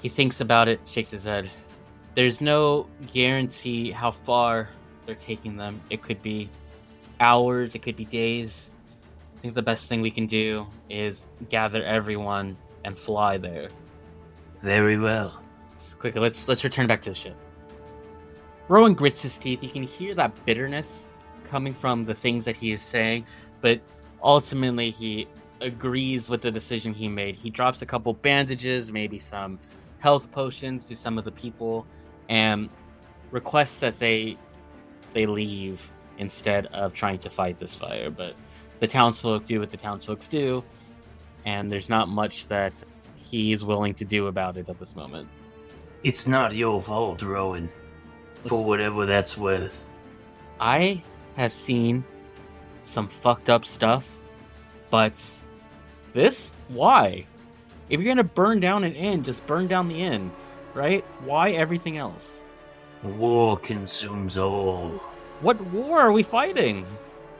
He 0.00 0.08
thinks 0.08 0.40
about 0.40 0.68
it, 0.68 0.80
shakes 0.86 1.10
his 1.10 1.24
head. 1.24 1.50
There's 2.14 2.40
no 2.40 2.86
guarantee 3.12 3.90
how 3.90 4.10
far 4.10 4.68
they're 5.06 5.14
taking 5.14 5.56
them. 5.56 5.80
It 5.90 6.02
could 6.02 6.22
be 6.22 6.48
hours, 7.18 7.74
it 7.74 7.82
could 7.82 7.96
be 7.96 8.04
days. 8.04 8.70
I 9.36 9.40
think 9.40 9.54
the 9.54 9.62
best 9.62 9.88
thing 9.88 10.00
we 10.00 10.10
can 10.10 10.26
do 10.26 10.66
is 10.88 11.26
gather 11.48 11.82
everyone 11.84 12.56
and 12.84 12.98
fly 12.98 13.38
there. 13.38 13.70
Very 14.62 14.98
well. 14.98 15.40
So 15.78 15.96
quickly, 15.96 16.20
let's 16.20 16.46
let's 16.46 16.62
return 16.62 16.86
back 16.86 17.00
to 17.02 17.10
the 17.10 17.14
ship. 17.14 17.36
Rowen 18.68 18.94
grits 18.94 19.22
his 19.22 19.38
teeth. 19.38 19.62
You 19.62 19.70
can 19.70 19.82
hear 19.82 20.14
that 20.14 20.44
bitterness 20.44 21.06
coming 21.50 21.74
from 21.74 22.04
the 22.04 22.14
things 22.14 22.44
that 22.44 22.56
he 22.56 22.72
is 22.72 22.80
saying, 22.80 23.26
but 23.60 23.80
ultimately 24.22 24.90
he 24.90 25.26
agrees 25.60 26.28
with 26.28 26.42
the 26.42 26.50
decision 26.50 26.94
he 26.94 27.08
made. 27.08 27.34
He 27.34 27.50
drops 27.50 27.82
a 27.82 27.86
couple 27.86 28.14
bandages, 28.14 28.92
maybe 28.92 29.18
some 29.18 29.58
health 29.98 30.30
potions 30.30 30.86
to 30.86 30.96
some 30.96 31.18
of 31.18 31.24
the 31.24 31.32
people, 31.32 31.86
and 32.28 32.70
requests 33.30 33.80
that 33.80 33.98
they 33.98 34.38
they 35.12 35.26
leave 35.26 35.90
instead 36.18 36.66
of 36.66 36.92
trying 36.92 37.18
to 37.18 37.30
fight 37.30 37.58
this 37.58 37.74
fire. 37.74 38.10
But 38.10 38.34
the 38.78 38.86
townsfolk 38.86 39.44
do 39.44 39.58
what 39.60 39.70
the 39.70 39.76
townsfolk 39.76 40.20
do, 40.28 40.62
and 41.44 41.70
there's 41.70 41.88
not 41.88 42.08
much 42.08 42.46
that 42.46 42.82
he's 43.16 43.64
willing 43.64 43.94
to 43.94 44.04
do 44.04 44.28
about 44.28 44.56
it 44.56 44.68
at 44.68 44.78
this 44.78 44.94
moment. 44.94 45.28
It's 46.02 46.26
not 46.26 46.54
your 46.54 46.80
fault, 46.80 47.20
Rowen, 47.20 47.68
for 48.46 48.64
whatever 48.64 49.04
that's 49.04 49.36
worth. 49.36 49.84
I 50.60 51.02
have 51.36 51.52
seen 51.52 52.04
some 52.80 53.08
fucked 53.08 53.50
up 53.50 53.64
stuff, 53.64 54.18
but 54.90 55.12
this? 56.12 56.50
Why? 56.68 57.26
If 57.88 58.00
you're 58.00 58.14
gonna 58.14 58.24
burn 58.24 58.60
down 58.60 58.84
an 58.84 58.94
inn, 58.94 59.22
just 59.22 59.46
burn 59.46 59.66
down 59.66 59.88
the 59.88 60.00
inn, 60.00 60.30
right? 60.74 61.04
Why 61.24 61.52
everything 61.52 61.98
else? 61.98 62.42
War 63.02 63.56
consumes 63.56 64.36
all. 64.36 65.00
What 65.40 65.60
war 65.66 66.00
are 66.00 66.12
we 66.12 66.22
fighting? 66.22 66.86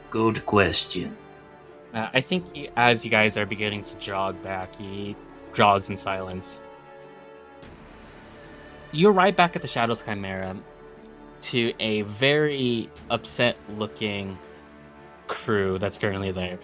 Good 0.08 0.46
question. 0.46 1.16
Uh, 1.92 2.08
I 2.12 2.20
think 2.20 2.44
as 2.76 3.04
you 3.04 3.10
guys 3.10 3.36
are 3.36 3.46
beginning 3.46 3.84
to 3.84 3.96
jog 3.98 4.42
back, 4.42 4.74
he 4.76 5.16
jogs 5.54 5.90
in 5.90 5.98
silence. 5.98 6.60
You 8.92 9.10
arrive 9.10 9.36
back 9.36 9.54
at 9.54 9.62
the 9.62 9.68
Shadows 9.68 10.02
Chimera 10.02 10.56
to 11.42 11.72
a 11.80 12.02
very 12.02 12.90
upset 13.10 13.56
looking 13.76 14.38
crew 15.26 15.78
that's 15.78 15.98
currently 15.98 16.32
there. 16.32 16.58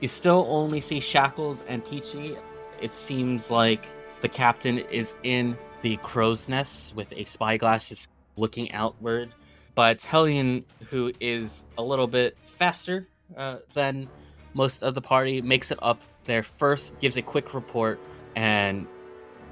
You 0.00 0.08
still 0.08 0.46
only 0.48 0.80
see 0.80 1.00
Shackles 1.00 1.62
and 1.68 1.84
Peachy. 1.84 2.36
It 2.80 2.92
seems 2.92 3.50
like 3.50 3.84
the 4.20 4.28
captain 4.28 4.78
is 4.78 5.14
in 5.22 5.56
the 5.82 5.96
crow's 5.98 6.48
nest 6.48 6.94
with 6.94 7.12
a 7.12 7.24
spyglass 7.24 7.88
just 7.88 8.08
looking 8.36 8.72
outward. 8.72 9.34
But 9.74 10.02
Hellion, 10.02 10.64
who 10.88 11.12
is 11.20 11.64
a 11.78 11.82
little 11.82 12.06
bit 12.06 12.36
faster 12.44 13.06
uh, 13.36 13.58
than 13.74 14.08
most 14.54 14.82
of 14.82 14.94
the 14.94 15.00
party, 15.00 15.40
makes 15.40 15.70
it 15.70 15.78
up 15.82 16.00
there 16.24 16.42
first, 16.42 16.98
gives 16.98 17.16
a 17.16 17.22
quick 17.22 17.54
report, 17.54 18.00
and 18.36 18.86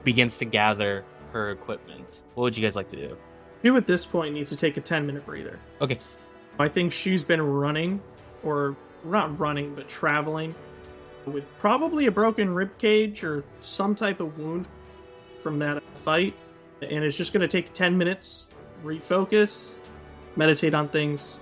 begins 0.05 0.39
to 0.39 0.45
gather 0.45 1.05
her 1.33 1.51
equipment. 1.51 2.25
What 2.35 2.45
would 2.45 2.57
you 2.57 2.63
guys 2.63 2.77
like 2.77 2.89
to 2.89 2.97
do? 2.97 3.17
Who 3.63 3.77
at 3.77 3.87
this 3.87 4.07
point 4.07 4.35
needs 4.35 4.51
to 4.51 4.57
take 4.57 4.77
a 4.77 4.81
10 4.81 5.07
minute 5.07 5.27
breather. 5.27 5.59
Okay. 5.81 5.99
I 6.59 6.69
think 6.69 6.93
she's 6.93 7.25
been 7.25 7.43
running, 7.43 8.01
or 8.43 8.77
not 9.05 9.39
running, 9.39 9.75
but 9.75 9.89
traveling 9.89 10.55
with 11.27 11.45
probably 11.59 12.07
a 12.07 12.11
broken 12.11 12.55
rib 12.55 12.77
cage 12.79 13.23
or 13.23 13.45
some 13.61 13.95
type 13.95 14.21
of 14.21 14.39
wound 14.39 14.67
from 15.41 15.59
that 15.59 15.83
fight. 15.95 16.35
And 16.83 17.05
it's 17.05 17.17
just 17.17 17.33
going 17.33 17.41
to 17.41 17.49
take 17.49 17.73
10 17.73 17.97
minutes, 17.99 18.49
refocus, 18.85 19.77
meditate 20.37 20.75
on 20.75 20.89
things 20.89 21.41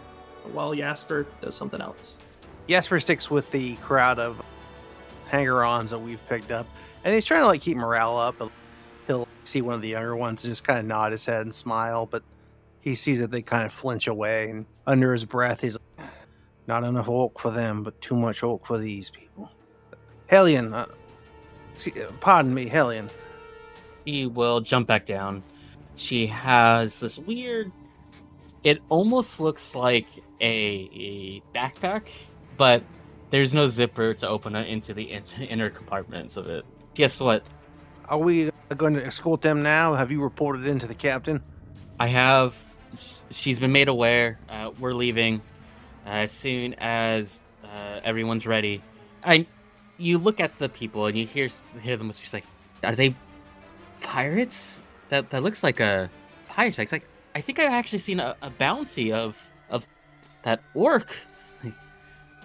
while 0.52 0.74
Jasper 0.74 1.26
does 1.40 1.54
something 1.54 1.80
else. 1.80 2.18
Jasper 2.68 2.98
sticks 3.00 3.30
with 3.30 3.50
the 3.50 3.76
crowd 3.76 4.18
of 4.18 4.42
hanger-ons 5.28 5.90
that 5.90 5.98
we've 5.98 6.24
picked 6.28 6.50
up, 6.50 6.66
and 7.04 7.14
he's 7.14 7.24
trying 7.24 7.42
to 7.42 7.46
like 7.46 7.60
keep 7.60 7.76
morale 7.76 8.16
up. 8.16 8.40
He'll 9.06 9.28
see 9.44 9.62
one 9.62 9.74
of 9.74 9.82
the 9.82 9.88
younger 9.88 10.16
ones 10.16 10.44
and 10.44 10.50
just 10.50 10.64
kind 10.64 10.78
of 10.78 10.86
nod 10.86 11.12
his 11.12 11.24
head 11.24 11.42
and 11.42 11.54
smile, 11.54 12.06
but 12.06 12.22
he 12.80 12.94
sees 12.94 13.20
that 13.20 13.30
they 13.30 13.42
kind 13.42 13.64
of 13.64 13.72
flinch 13.72 14.06
away, 14.06 14.50
and 14.50 14.66
under 14.86 15.12
his 15.12 15.24
breath, 15.24 15.60
he's 15.60 15.76
like, 15.98 16.08
"Not 16.66 16.84
enough 16.84 17.08
oak 17.08 17.38
for 17.40 17.50
them, 17.50 17.82
but 17.82 18.00
too 18.00 18.14
much 18.16 18.42
oak 18.42 18.66
for 18.66 18.78
these 18.78 19.10
people." 19.10 19.50
Hellion, 20.26 20.72
uh, 20.74 20.86
uh, 20.86 21.90
pardon 22.20 22.52
me, 22.54 22.66
Hellion. 22.66 23.10
He 24.04 24.26
will 24.26 24.60
jump 24.60 24.86
back 24.86 25.06
down. 25.06 25.42
She 25.96 26.26
has 26.28 27.00
this 27.00 27.18
weird. 27.18 27.72
It 28.62 28.80
almost 28.88 29.40
looks 29.40 29.74
like 29.74 30.06
a, 30.40 30.90
a 30.94 31.42
backpack, 31.54 32.08
but 32.56 32.82
there's 33.30 33.54
no 33.54 33.68
zipper 33.68 34.14
to 34.14 34.28
open 34.28 34.54
it 34.54 34.68
into 34.68 34.94
the 34.94 35.12
in- 35.12 35.24
inner 35.40 35.70
compartments 35.70 36.36
of 36.36 36.48
it. 36.48 36.64
Guess 36.94 37.20
what? 37.20 37.44
Are 38.08 38.18
we 38.18 38.50
going 38.76 38.94
to 38.94 39.04
escort 39.04 39.42
them 39.42 39.62
now? 39.62 39.94
Have 39.94 40.12
you 40.12 40.22
reported 40.22 40.66
in 40.66 40.78
to 40.78 40.86
the 40.86 40.94
captain? 40.94 41.42
I 41.98 42.06
have. 42.08 42.56
She's 43.30 43.58
been 43.58 43.72
made 43.72 43.88
aware. 43.88 44.38
Uh, 44.48 44.70
we're 44.78 44.92
leaving 44.92 45.42
uh, 46.06 46.10
as 46.10 46.32
soon 46.32 46.74
as 46.74 47.40
uh, 47.64 48.00
everyone's 48.04 48.46
ready. 48.46 48.82
I, 49.24 49.46
you 49.98 50.18
look 50.18 50.40
at 50.40 50.56
the 50.58 50.68
people 50.68 51.06
and 51.06 51.18
you 51.18 51.26
hear 51.26 51.48
hear 51.82 51.96
them. 51.96 52.12
She's 52.12 52.32
like, 52.32 52.44
"Are 52.84 52.94
they 52.94 53.14
pirates? 54.00 54.80
That 55.08 55.30
that 55.30 55.42
looks 55.42 55.62
like 55.64 55.80
a 55.80 56.08
pirate." 56.48 56.78
It's 56.78 56.92
like, 56.92 57.06
I 57.34 57.40
think 57.40 57.58
I've 57.58 57.72
actually 57.72 57.98
seen 57.98 58.20
a, 58.20 58.36
a 58.40 58.50
bounty 58.50 59.12
of 59.12 59.36
of 59.68 59.86
that 60.42 60.60
orc. 60.74 61.14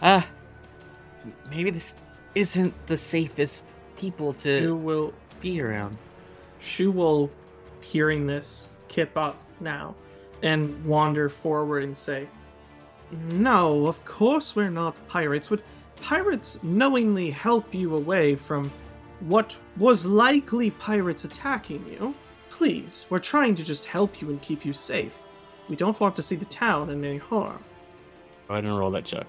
Ah, 0.01 0.27
maybe 1.51 1.69
this 1.69 1.93
isn't 2.33 2.73
the 2.87 2.97
safest 2.97 3.75
people 3.97 4.33
to. 4.33 4.49
You 4.49 4.67
to 4.67 4.75
will 4.75 5.13
be 5.41 5.62
around. 5.62 5.98
Shou 6.60 6.91
will, 6.91 7.29
hearing 7.81 8.27
this, 8.27 8.69
kip 8.88 9.17
up 9.17 9.38
now 9.60 9.95
and 10.43 10.83
wander 10.86 11.29
forward 11.29 11.83
and 11.83 11.95
say, 11.95 12.27
No, 13.31 13.88
of 13.88 14.03
course 14.05 14.55
we're 14.55 14.69
not 14.69 14.95
pirates. 15.07 15.50
Would 15.50 15.63
pirates 16.01 16.60
knowingly 16.63 17.29
help 17.29 17.74
you 17.74 17.95
away 17.95 18.36
from 18.36 18.71
what 19.21 19.57
was 19.77 20.05
likely 20.05 20.71
pirates 20.71 21.25
attacking 21.25 21.86
you? 21.88 22.15
Please, 22.50 23.05
we're 23.10 23.19
trying 23.19 23.55
to 23.55 23.63
just 23.63 23.86
help 23.86 24.21
you 24.21 24.29
and 24.29 24.41
keep 24.41 24.65
you 24.65 24.74
safe. 24.74 25.17
We 25.69 25.75
don't 25.75 26.00
want 26.00 26.15
to 26.17 26.21
see 26.21 26.36
the 26.36 26.45
town 26.45 26.89
in 26.89 27.03
any 27.03 27.17
harm. 27.17 27.63
Go 28.48 28.55
ahead 28.55 28.65
and 28.65 28.77
roll 28.77 28.91
that 28.91 29.05
check. 29.05 29.27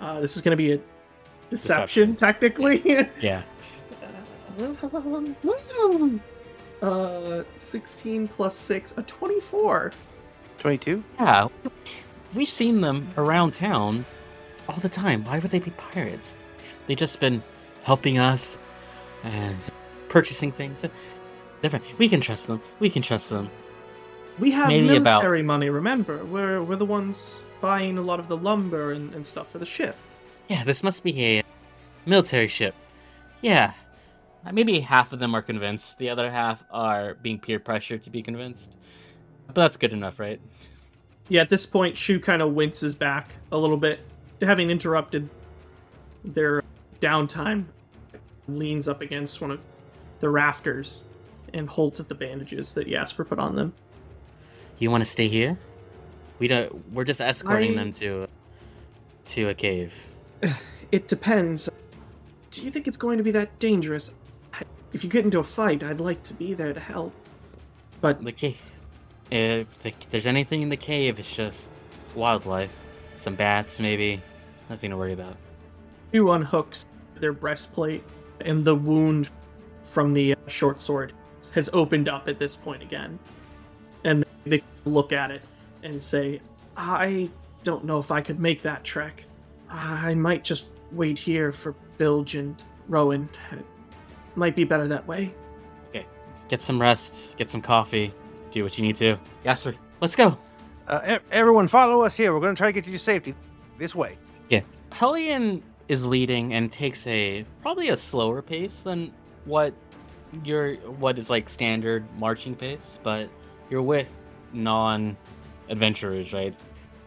Uh, 0.00 0.20
this 0.20 0.36
is 0.36 0.42
going 0.42 0.52
to 0.52 0.56
be 0.56 0.72
a 0.72 0.80
deception, 1.50 2.16
technically. 2.16 3.08
Yeah. 3.20 3.42
Uh, 6.82 7.42
16 7.56 8.28
plus 8.28 8.56
6, 8.56 8.94
a 8.96 9.02
24. 9.02 9.92
22? 10.58 11.04
Yeah, 11.18 11.48
we've 12.34 12.48
seen 12.48 12.80
them 12.80 13.08
around 13.16 13.52
town 13.54 14.04
all 14.68 14.76
the 14.78 14.88
time. 14.88 15.24
Why 15.24 15.38
would 15.38 15.50
they 15.50 15.58
be 15.60 15.70
pirates? 15.72 16.34
They've 16.86 16.96
just 16.96 17.20
been 17.20 17.42
helping 17.82 18.18
us 18.18 18.58
and 19.22 19.56
purchasing 20.08 20.52
things. 20.52 20.84
Different. 21.62 21.84
We 21.98 22.08
can 22.08 22.20
trust 22.20 22.46
them. 22.46 22.60
We 22.80 22.90
can 22.90 23.02
trust 23.02 23.28
them. 23.30 23.50
We 24.38 24.50
have 24.50 24.68
Maybe 24.68 24.96
about- 24.96 25.04
military 25.04 25.42
money, 25.42 25.70
remember? 25.70 26.24
We're, 26.24 26.62
we're 26.62 26.76
the 26.76 26.84
ones 26.84 27.40
buying 27.60 27.96
a 27.98 28.02
lot 28.02 28.20
of 28.20 28.28
the 28.28 28.36
lumber 28.36 28.92
and, 28.92 29.14
and 29.14 29.26
stuff 29.26 29.50
for 29.50 29.58
the 29.58 29.66
ship. 29.66 29.96
Yeah, 30.48 30.62
this 30.64 30.82
must 30.82 31.02
be 31.02 31.38
a 31.38 31.42
military 32.04 32.48
ship. 32.48 32.74
Yeah. 33.40 33.72
Uh, 34.44 34.52
Maybe 34.52 34.80
half 34.80 35.12
of 35.12 35.18
them 35.18 35.34
are 35.34 35.42
convinced. 35.42 35.98
The 35.98 36.10
other 36.10 36.30
half 36.30 36.64
are 36.70 37.14
being 37.14 37.38
peer 37.38 37.58
pressured 37.60 38.02
to 38.04 38.10
be 38.10 38.22
convinced. 38.22 38.72
But 39.46 39.54
that's 39.54 39.76
good 39.76 39.92
enough, 39.92 40.18
right? 40.18 40.40
Yeah, 41.28 41.42
at 41.42 41.48
this 41.48 41.66
point, 41.66 41.96
Shou 41.96 42.20
kind 42.20 42.42
of 42.42 42.52
winces 42.52 42.94
back 42.94 43.30
a 43.52 43.58
little 43.58 43.76
bit, 43.76 44.00
having 44.40 44.70
interrupted 44.70 45.28
their 46.24 46.62
downtime. 47.00 47.64
Leans 48.48 48.86
up 48.86 49.00
against 49.00 49.40
one 49.40 49.50
of 49.50 49.60
the 50.20 50.28
rafters 50.28 51.02
and 51.52 51.68
holds 51.68 51.98
at 51.98 52.08
the 52.08 52.14
bandages 52.14 52.74
that 52.74 52.88
Jasper 52.88 53.24
put 53.24 53.40
on 53.40 53.56
them. 53.56 53.72
You 54.78 54.90
want 54.90 55.02
to 55.02 55.10
stay 55.10 55.26
here? 55.26 55.58
We 56.38 56.46
don't. 56.46 56.92
We're 56.92 57.04
just 57.04 57.20
escorting 57.20 57.72
I- 57.72 57.76
them 57.76 57.92
to 57.94 58.28
to 59.26 59.48
a 59.48 59.54
cave. 59.54 59.92
It 60.92 61.08
depends. 61.08 61.68
Do 62.52 62.62
you 62.62 62.70
think 62.70 62.86
it's 62.86 62.96
going 62.96 63.18
to 63.18 63.24
be 63.24 63.32
that 63.32 63.58
dangerous? 63.58 64.14
If 64.92 65.04
you 65.04 65.10
get 65.10 65.24
into 65.24 65.38
a 65.38 65.44
fight, 65.44 65.82
I'd 65.82 66.00
like 66.00 66.22
to 66.24 66.34
be 66.34 66.54
there 66.54 66.72
to 66.72 66.80
help. 66.80 67.12
But 68.00 68.22
The 68.22 68.32
cave. 68.32 68.60
If 69.30 69.82
the, 69.82 69.92
there's 70.10 70.26
anything 70.26 70.62
in 70.62 70.68
the 70.68 70.76
cave, 70.76 71.18
it's 71.18 71.34
just 71.34 71.70
wildlife. 72.14 72.70
Some 73.16 73.34
bats, 73.34 73.80
maybe. 73.80 74.22
Nothing 74.70 74.90
to 74.90 74.96
worry 74.96 75.12
about. 75.12 75.36
Shou 76.12 76.26
unhooks 76.26 76.86
their 77.16 77.32
breastplate, 77.32 78.04
and 78.40 78.64
the 78.64 78.74
wound 78.74 79.30
from 79.82 80.12
the 80.12 80.32
uh, 80.32 80.36
short 80.46 80.80
sword 80.80 81.12
has 81.52 81.70
opened 81.72 82.08
up 82.08 82.28
at 82.28 82.38
this 82.38 82.54
point 82.54 82.82
again. 82.82 83.18
And 84.04 84.24
they 84.44 84.62
look 84.84 85.12
at 85.12 85.30
it 85.30 85.42
and 85.82 86.00
say, 86.00 86.40
I 86.76 87.30
don't 87.62 87.84
know 87.84 87.98
if 87.98 88.10
I 88.10 88.20
could 88.20 88.38
make 88.38 88.62
that 88.62 88.84
trek. 88.84 89.24
I 89.68 90.14
might 90.14 90.44
just 90.44 90.66
wait 90.92 91.18
here 91.18 91.52
for 91.52 91.74
Bilge 91.98 92.36
and 92.36 92.62
Rowen. 92.88 93.28
It 94.36 94.38
might 94.38 94.54
be 94.54 94.64
better 94.64 94.86
that 94.88 95.06
way. 95.08 95.34
Okay. 95.88 96.04
Get 96.48 96.60
some 96.60 96.78
rest, 96.78 97.36
get 97.38 97.48
some 97.48 97.62
coffee, 97.62 98.12
do 98.50 98.62
what 98.62 98.76
you 98.76 98.84
need 98.84 98.96
to. 98.96 99.16
Yes, 99.44 99.62
sir. 99.62 99.74
let's 100.02 100.14
go. 100.14 100.36
Uh, 100.86 101.16
e- 101.16 101.24
everyone, 101.32 101.66
follow 101.66 102.02
us 102.02 102.14
here. 102.14 102.34
We're 102.34 102.40
going 102.40 102.54
to 102.54 102.58
try 102.58 102.68
to 102.68 102.72
get 102.74 102.86
you 102.86 102.92
to 102.92 102.98
safety. 102.98 103.34
This 103.78 103.94
way. 103.94 104.18
Yeah. 104.50 104.60
Hellion 104.92 105.62
is 105.88 106.04
leading 106.04 106.52
and 106.52 106.70
takes 106.70 107.06
a 107.06 107.46
probably 107.62 107.88
a 107.88 107.96
slower 107.96 108.42
pace 108.42 108.80
than 108.80 109.10
what 109.46 109.72
your 110.44 110.74
what 110.74 111.18
is 111.18 111.30
like 111.30 111.48
standard 111.48 112.04
marching 112.18 112.54
pace, 112.54 112.98
but 113.02 113.30
you're 113.70 113.82
with 113.82 114.12
non 114.52 115.16
adventurers, 115.70 116.32
right? 116.34 116.56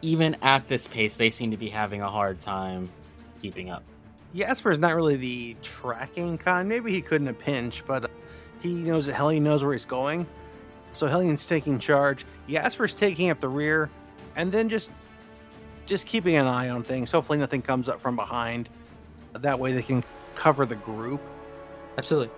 Even 0.01 0.35
at 0.41 0.67
this 0.67 0.87
pace, 0.87 1.15
they 1.15 1.29
seem 1.29 1.51
to 1.51 1.57
be 1.57 1.69
having 1.69 2.01
a 2.01 2.09
hard 2.09 2.39
time 2.39 2.89
keeping 3.39 3.69
up. 3.69 3.83
Jasper's 4.35 4.77
not 4.77 4.95
really 4.95 5.15
the 5.15 5.55
tracking 5.61 6.37
kind. 6.37 6.69
Maybe 6.69 6.91
he 6.91 7.01
couldn't 7.01 7.27
have 7.27 7.39
pinch, 7.39 7.83
but 7.87 8.11
he 8.61 8.73
knows 8.73 9.07
that 9.07 9.13
Hellion 9.13 9.43
knows 9.43 9.63
where 9.63 9.73
he's 9.73 9.85
going. 9.85 10.27
So 10.91 11.07
Hellion's 11.07 11.45
taking 11.45 11.79
charge. 11.79 12.25
Jasper's 12.47 12.93
taking 12.93 13.29
up 13.29 13.39
the 13.39 13.47
rear, 13.47 13.89
and 14.35 14.51
then 14.51 14.69
just 14.69 14.91
just 15.85 16.05
keeping 16.05 16.35
an 16.35 16.45
eye 16.45 16.69
on 16.69 16.83
things. 16.83 17.11
Hopefully, 17.11 17.37
nothing 17.37 17.61
comes 17.61 17.89
up 17.89 17.99
from 17.99 18.15
behind. 18.15 18.69
That 19.33 19.59
way, 19.59 19.73
they 19.73 19.81
can 19.81 20.03
cover 20.35 20.65
the 20.65 20.75
group. 20.75 21.21
Absolutely. 21.97 22.33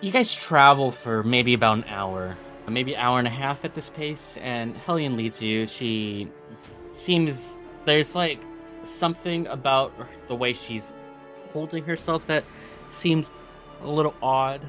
You 0.00 0.10
guys 0.12 0.34
travel 0.34 0.90
for 0.90 1.22
maybe 1.22 1.54
about 1.54 1.78
an 1.78 1.84
hour, 1.84 2.36
maybe 2.68 2.96
hour 2.96 3.18
and 3.18 3.28
a 3.28 3.30
half 3.30 3.64
at 3.64 3.74
this 3.74 3.90
pace, 3.90 4.36
and 4.40 4.76
Hellion 4.76 5.16
leads 5.16 5.40
you. 5.40 5.66
She 5.66 6.28
seems 6.92 7.58
there's 7.84 8.14
like 8.14 8.40
something 8.86 9.46
about 9.48 9.92
the 10.28 10.34
way 10.34 10.52
she's 10.52 10.92
holding 11.52 11.84
herself 11.84 12.26
that 12.26 12.44
seems 12.88 13.30
a 13.82 13.88
little 13.88 14.14
odd. 14.22 14.60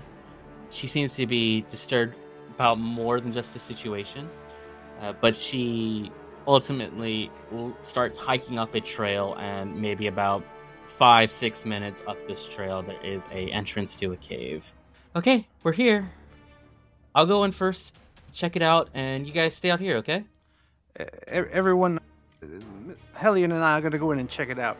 She 0.69 0.87
seems 0.87 1.15
to 1.15 1.25
be 1.27 1.61
disturbed 1.69 2.15
about 2.53 2.79
more 2.79 3.19
than 3.19 3.31
just 3.31 3.53
the 3.53 3.59
situation, 3.59 4.29
uh, 5.01 5.13
but 5.19 5.35
she 5.35 6.11
ultimately 6.47 7.31
starts 7.81 8.19
hiking 8.19 8.59
up 8.59 8.75
a 8.75 8.81
trail, 8.81 9.35
and 9.39 9.75
maybe 9.79 10.07
about 10.07 10.43
five 10.87 11.31
six 11.31 11.65
minutes 11.65 12.03
up 12.07 12.17
this 12.27 12.47
trail 12.47 12.83
there 12.83 13.01
is 13.03 13.25
a 13.31 13.49
entrance 13.51 13.95
to 13.95 14.13
a 14.13 14.17
cave. 14.17 14.71
Okay 15.15 15.47
we're 15.63 15.73
here. 15.73 16.11
I'll 17.15 17.25
go 17.25 17.43
in 17.43 17.51
first 17.51 17.95
check 18.35 18.55
it 18.55 18.61
out 18.61 18.89
and 18.93 19.25
you 19.25 19.33
guys 19.33 19.55
stay 19.55 19.71
out 19.71 19.79
here 19.79 19.97
okay? 19.97 20.23
Everyone, 21.27 21.99
Hellion 23.13 23.51
and 23.51 23.63
I 23.63 23.77
are 23.77 23.81
going 23.81 23.91
to 23.93 23.97
go 23.97 24.11
in 24.11 24.19
and 24.19 24.29
check 24.29 24.49
it 24.49 24.59
out. 24.59 24.77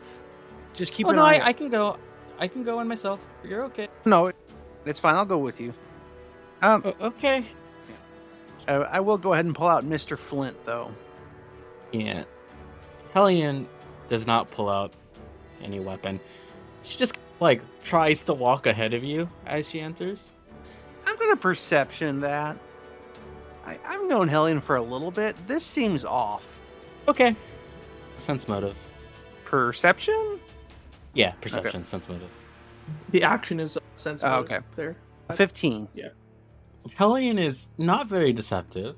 Just 0.74 0.92
keep 0.94 1.08
oh 1.08 1.12
an 1.12 1.16
no 1.18 1.24
eye. 1.26 1.36
I, 1.36 1.48
I 1.48 1.54
can 1.54 1.70
go 1.70 1.98
i 2.38 2.48
can 2.50 2.64
go 2.64 2.82
in 2.82 2.88
myself 2.88 3.22
you're 3.46 3.64
okay 3.64 3.88
No, 4.04 4.32
it's 4.86 5.00
fine. 5.00 5.16
I'll 5.16 5.24
go 5.26 5.38
with 5.38 5.62
you. 5.62 5.74
Um, 6.62 6.82
O- 6.86 7.06
okay 7.08 7.46
uh, 8.68 8.86
I 8.92 9.00
will 9.00 9.18
go 9.18 9.34
ahead 9.34 9.46
and 9.46 9.56
pull 9.56 9.68
out 9.68 9.86
Mister 9.86 10.18
Flint, 10.18 10.58
though. 10.66 10.92
yeah 11.94 12.24
hellion 13.14 13.68
does 14.10 14.28
not 14.28 14.52
pull 14.52 14.70
out 14.70 14.94
any 15.64 15.80
weapon 15.80 16.20
she 16.84 16.98
just 16.98 17.18
like 17.40 17.62
tries 17.84 18.24
to 18.24 18.34
walk 18.34 18.66
ahead 18.68 18.94
of 18.94 19.04
you 19.04 19.30
as 19.46 19.70
she 19.70 19.80
enters 19.80 20.34
I'm 21.08 21.16
going 21.18 21.30
to 21.30 21.38
perception 21.38 22.20
that. 22.22 22.58
I, 23.64 23.78
I've 23.86 24.06
known 24.08 24.28
Hellion 24.28 24.60
for 24.60 24.76
a 24.76 24.82
little 24.82 25.12
bit. 25.12 25.36
This 25.48 25.64
seems 25.64 26.04
off. 26.04 26.60
okay 27.08 27.36
sense 28.18 28.48
motive 28.48 28.76
Perception? 29.46 30.40
yeah 31.14 31.32
perception 31.42 31.86
sense 31.88 32.10
motive 32.10 32.30
The 33.10 33.24
action 33.24 33.60
is 33.60 33.78
sensitive 33.96 34.34
Oh, 34.34 34.40
okay. 34.40 34.60
there. 34.76 34.96
15. 35.34 35.88
Yeah. 35.96 36.10
Hellion 36.94 37.40
is 37.40 37.68
not 37.80 38.06
very 38.08 38.32
deceptive. 38.32 38.96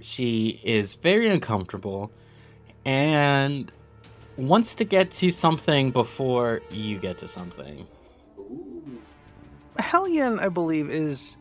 She 0.00 0.60
is 0.62 0.94
very 0.96 1.28
uncomfortable 1.28 2.10
and 2.84 3.72
wants 4.36 4.74
to 4.74 4.84
get 4.84 5.10
to 5.12 5.30
something 5.30 5.90
before 5.90 6.60
you 6.70 6.98
get 6.98 7.16
to 7.18 7.28
something. 7.28 7.86
Hellion, 9.78 10.38
I 10.38 10.48
believe, 10.48 10.90
is. 10.90 11.36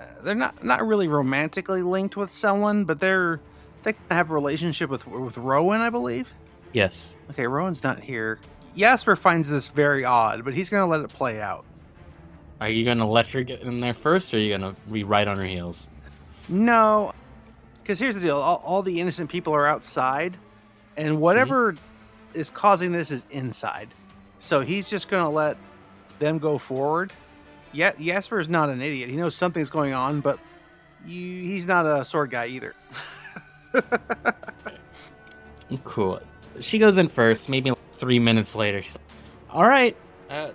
Uh, 0.00 0.04
they're 0.22 0.34
not, 0.34 0.64
not 0.64 0.86
really 0.86 1.08
romantically 1.08 1.82
linked 1.82 2.16
with 2.16 2.30
someone, 2.30 2.84
but 2.84 3.00
they're 3.00 3.40
they 3.82 3.94
have 4.10 4.30
a 4.30 4.34
relationship 4.34 4.90
with 4.90 5.06
with 5.06 5.36
Rowen, 5.36 5.80
I 5.80 5.90
believe. 5.90 6.32
Yes. 6.72 7.16
Okay, 7.30 7.46
Rowen's 7.46 7.82
not 7.82 8.00
here. 8.00 8.38
Jasper 8.76 9.16
finds 9.16 9.48
this 9.48 9.68
very 9.68 10.04
odd, 10.04 10.44
but 10.44 10.54
he's 10.54 10.68
gonna 10.68 10.86
let 10.86 11.00
it 11.00 11.08
play 11.10 11.40
out. 11.40 11.64
Are 12.60 12.68
you 12.68 12.84
gonna 12.84 13.08
let 13.08 13.26
her 13.28 13.42
get 13.42 13.60
in 13.62 13.80
there 13.80 13.94
first, 13.94 14.32
or 14.32 14.36
are 14.36 14.40
you 14.40 14.50
gonna 14.56 14.76
be 14.90 15.04
right 15.04 15.26
on 15.26 15.38
her 15.38 15.44
heels? 15.44 15.88
No, 16.48 17.12
because 17.82 17.98
here's 17.98 18.14
the 18.14 18.20
deal: 18.20 18.38
all, 18.38 18.62
all 18.64 18.82
the 18.82 19.00
innocent 19.00 19.30
people 19.30 19.54
are 19.54 19.66
outside, 19.66 20.36
and 20.96 21.16
mhm. 21.16 21.18
whatever 21.18 21.74
is 22.34 22.50
causing 22.50 22.92
this 22.92 23.10
is 23.10 23.24
inside. 23.30 23.88
So 24.38 24.60
he's 24.60 24.88
just 24.88 25.08
gonna 25.08 25.30
let 25.30 25.56
them 26.18 26.38
go 26.38 26.58
forward. 26.58 27.12
Yeah, 27.72 27.92
Jasper 28.00 28.40
is 28.40 28.48
not 28.48 28.68
an 28.68 28.82
idiot. 28.82 29.10
He 29.10 29.16
knows 29.16 29.34
something's 29.34 29.70
going 29.70 29.92
on, 29.92 30.20
but 30.20 30.38
you, 31.06 31.42
he's 31.42 31.66
not 31.66 31.86
a 31.86 32.04
sword 32.04 32.30
guy 32.30 32.46
either. 32.46 32.74
Cool. 35.84 36.20
She 36.60 36.78
goes 36.78 36.98
in 36.98 37.08
first. 37.08 37.48
Maybe 37.48 37.72
three 37.92 38.18
minutes 38.18 38.56
later, 38.56 38.82
she's 38.82 38.96
like, 38.96 39.54
"All 39.54 39.68
right, 39.68 39.96
uh, 40.28 40.50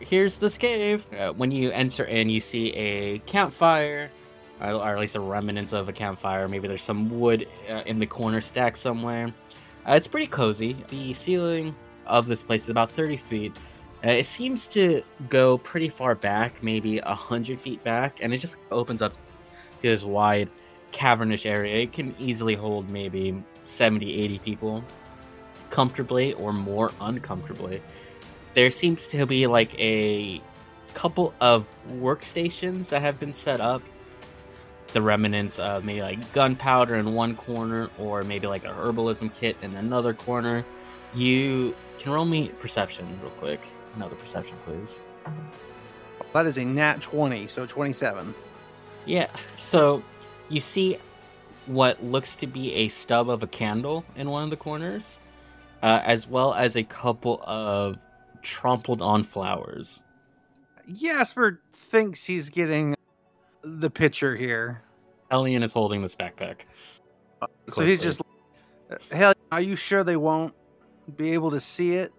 here's 0.00 0.38
this 0.38 0.56
cave." 0.56 1.06
Uh, 1.12 1.32
when 1.32 1.50
you 1.50 1.70
enter 1.70 2.04
in, 2.04 2.30
you 2.30 2.40
see 2.40 2.72
a 2.72 3.18
campfire, 3.20 4.10
or, 4.60 4.70
or 4.70 4.88
at 4.94 4.98
least 4.98 5.16
a 5.16 5.20
remnants 5.20 5.72
of 5.72 5.88
a 5.88 5.92
campfire. 5.92 6.48
Maybe 6.48 6.66
there's 6.66 6.82
some 6.82 7.20
wood 7.20 7.46
uh, 7.68 7.82
in 7.86 7.98
the 7.98 8.06
corner 8.06 8.40
stacked 8.40 8.78
somewhere. 8.78 9.32
Uh, 9.86 9.92
it's 9.92 10.08
pretty 10.08 10.26
cozy. 10.26 10.76
The 10.88 11.12
ceiling 11.12 11.74
of 12.06 12.26
this 12.26 12.42
place 12.42 12.64
is 12.64 12.70
about 12.70 12.90
30 12.90 13.16
feet. 13.16 13.58
Uh, 14.04 14.10
it 14.10 14.26
seems 14.26 14.66
to 14.68 15.02
go 15.28 15.58
pretty 15.58 15.88
far 15.88 16.14
back, 16.14 16.62
maybe 16.62 16.98
100 17.00 17.60
feet 17.60 17.82
back, 17.84 18.18
and 18.22 18.32
it 18.32 18.38
just 18.38 18.56
opens 18.70 19.02
up 19.02 19.12
to 19.14 19.20
this 19.82 20.04
wide, 20.04 20.50
cavernous 20.96 21.44
area. 21.44 21.82
It 21.82 21.92
can 21.92 22.14
easily 22.18 22.54
hold 22.54 22.88
maybe 22.88 23.42
70, 23.64 24.14
80 24.14 24.38
people 24.38 24.84
comfortably 25.68 26.32
or 26.32 26.54
more 26.54 26.90
uncomfortably. 27.02 27.82
There 28.54 28.70
seems 28.70 29.06
to 29.08 29.26
be 29.26 29.46
like 29.46 29.78
a 29.78 30.40
couple 30.94 31.34
of 31.38 31.66
workstations 31.92 32.88
that 32.88 33.02
have 33.02 33.20
been 33.20 33.34
set 33.34 33.60
up. 33.60 33.82
The 34.94 35.02
remnants 35.02 35.58
of 35.58 35.84
maybe 35.84 36.00
like 36.00 36.32
gunpowder 36.32 36.94
in 36.96 37.12
one 37.12 37.36
corner, 37.36 37.90
or 37.98 38.22
maybe 38.22 38.46
like 38.46 38.64
a 38.64 38.68
herbalism 38.68 39.34
kit 39.34 39.58
in 39.60 39.76
another 39.76 40.14
corner. 40.14 40.64
You 41.14 41.76
can 41.98 42.12
roll 42.12 42.24
me 42.24 42.48
perception 42.60 43.06
real 43.20 43.32
quick. 43.32 43.60
Another 43.96 44.14
perception, 44.14 44.56
please. 44.64 45.02
that 46.32 46.46
is 46.46 46.56
a 46.56 46.64
nat 46.64 47.02
twenty, 47.02 47.48
so 47.48 47.66
twenty-seven. 47.66 48.34
Yeah. 49.04 49.28
So 49.58 50.02
you 50.48 50.60
see 50.60 50.98
what 51.66 52.02
looks 52.02 52.36
to 52.36 52.46
be 52.46 52.72
a 52.74 52.88
stub 52.88 53.28
of 53.28 53.42
a 53.42 53.46
candle 53.46 54.04
in 54.16 54.30
one 54.30 54.44
of 54.44 54.50
the 54.50 54.56
corners, 54.56 55.18
uh, 55.82 56.00
as 56.04 56.28
well 56.28 56.54
as 56.54 56.76
a 56.76 56.82
couple 56.82 57.42
of 57.44 57.98
trampled 58.42 59.02
on 59.02 59.24
flowers. 59.24 60.02
Jasper 60.92 61.60
thinks 61.72 62.24
he's 62.24 62.48
getting 62.48 62.94
the 63.64 63.90
picture 63.90 64.36
here, 64.36 64.82
Hellion 65.30 65.62
is 65.62 65.72
holding 65.72 66.02
this 66.02 66.16
backpack. 66.16 66.60
so 67.68 67.84
he's 67.84 68.02
just. 68.02 68.22
Hell, 69.10 69.34
are 69.50 69.60
you 69.60 69.74
sure 69.74 70.04
they 70.04 70.16
won't 70.16 70.54
be 71.16 71.32
able 71.32 71.50
to 71.50 71.60
see 71.60 71.94
it? 71.94 72.12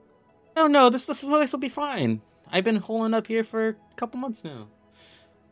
No, 0.56 0.68
no, 0.68 0.90
this 0.90 1.06
this 1.06 1.24
place 1.24 1.52
will 1.52 1.60
be 1.60 1.70
fine. 1.70 2.22
I've 2.52 2.64
been 2.64 2.78
holding 2.78 3.14
up 3.14 3.28
here 3.28 3.44
for 3.44 3.70
a 3.70 3.76
couple 3.96 4.20
months 4.20 4.44
now. 4.44 4.68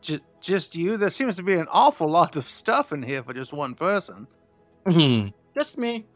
J- 0.06 0.20
just 0.40 0.74
you? 0.76 0.96
There 0.96 1.10
seems 1.10 1.36
to 1.36 1.42
be 1.42 1.54
an 1.54 1.66
awful 1.70 2.08
lot 2.08 2.36
of 2.36 2.46
stuff 2.46 2.92
in 2.92 3.02
here 3.02 3.22
for 3.22 3.34
just 3.34 3.52
one 3.52 3.74
person. 3.74 4.26
Hmm, 4.88 5.28
Just 5.54 5.78
me. 5.78 6.06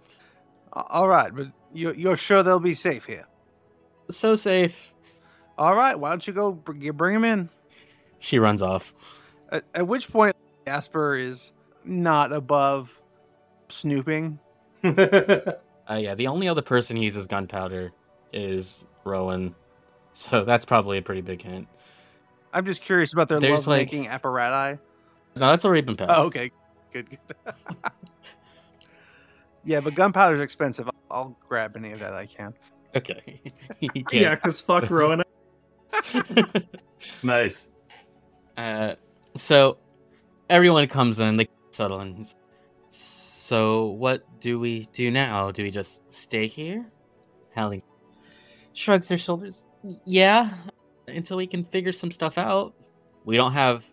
All 0.72 1.08
right, 1.08 1.34
but 1.34 1.48
you're, 1.74 1.94
you're 1.94 2.16
sure 2.16 2.42
they'll 2.44 2.60
be 2.60 2.74
safe 2.74 3.04
here? 3.04 3.26
So 4.10 4.36
safe. 4.36 4.92
All 5.58 5.74
right, 5.74 5.98
why 5.98 6.10
don't 6.10 6.24
you 6.26 6.32
go 6.32 6.52
br- 6.52 6.76
you 6.76 6.92
bring 6.92 7.16
him 7.16 7.24
in? 7.24 7.48
She 8.20 8.38
runs 8.38 8.62
off. 8.62 8.94
At, 9.50 9.64
at 9.74 9.86
which 9.88 10.08
point, 10.10 10.36
Jasper 10.66 11.14
is 11.16 11.52
not 11.84 12.32
above 12.32 13.00
snooping. 13.68 14.38
Uh, 15.90 15.96
yeah, 15.96 16.14
the 16.14 16.28
only 16.28 16.48
other 16.48 16.62
person 16.62 16.96
who 16.96 17.02
uses 17.02 17.26
gunpowder 17.26 17.90
is 18.32 18.84
Rowen. 19.04 19.54
So 20.12 20.44
that's 20.44 20.64
probably 20.64 20.98
a 20.98 21.02
pretty 21.02 21.20
big 21.22 21.42
hint. 21.42 21.66
I'm 22.52 22.66
just 22.66 22.80
curious 22.82 23.12
about 23.12 23.28
their 23.28 23.40
There's, 23.40 23.66
like- 23.66 23.92
love-making 23.92 24.06
apparati. 24.10 24.78
No, 25.36 25.50
that's 25.50 25.64
already 25.64 25.82
been 25.82 25.96
passed. 25.96 26.10
Oh, 26.14 26.24
okay, 26.24 26.50
good, 26.92 27.08
good. 27.08 27.18
yeah, 29.64 29.80
but 29.80 29.94
gunpowder's 29.94 30.40
expensive. 30.40 30.88
I'll, 30.88 30.94
I'll 31.10 31.36
grab 31.48 31.76
any 31.76 31.92
of 31.92 32.00
that 32.00 32.14
I 32.14 32.26
can. 32.26 32.52
Okay. 32.96 33.40
You 33.80 33.90
Yeah, 34.12 34.34
because 34.34 34.60
fuck 34.60 34.84
Rowen. 34.90 35.22
nice. 37.22 37.70
Uh, 38.56 38.94
so 39.36 39.78
everyone 40.50 40.86
comes 40.88 41.18
in, 41.20 41.36
they 41.36 41.48
settle 41.70 42.00
in. 42.00 42.26
So 42.90 43.86
what 43.86 44.24
do 44.40 44.58
we 44.58 44.88
do 44.92 45.10
now? 45.10 45.50
Do 45.50 45.62
we 45.62 45.70
just 45.70 46.00
stay 46.12 46.46
here? 46.46 46.84
Hallie 47.54 47.84
shrugs 48.72 49.08
her 49.08 49.18
shoulders. 49.18 49.66
Yeah, 50.04 50.50
until 51.10 51.36
we 51.36 51.46
can 51.46 51.64
figure 51.64 51.92
some 51.92 52.10
stuff 52.12 52.38
out. 52.38 52.74
We 53.24 53.36
don't 53.36 53.52
have 53.52 53.84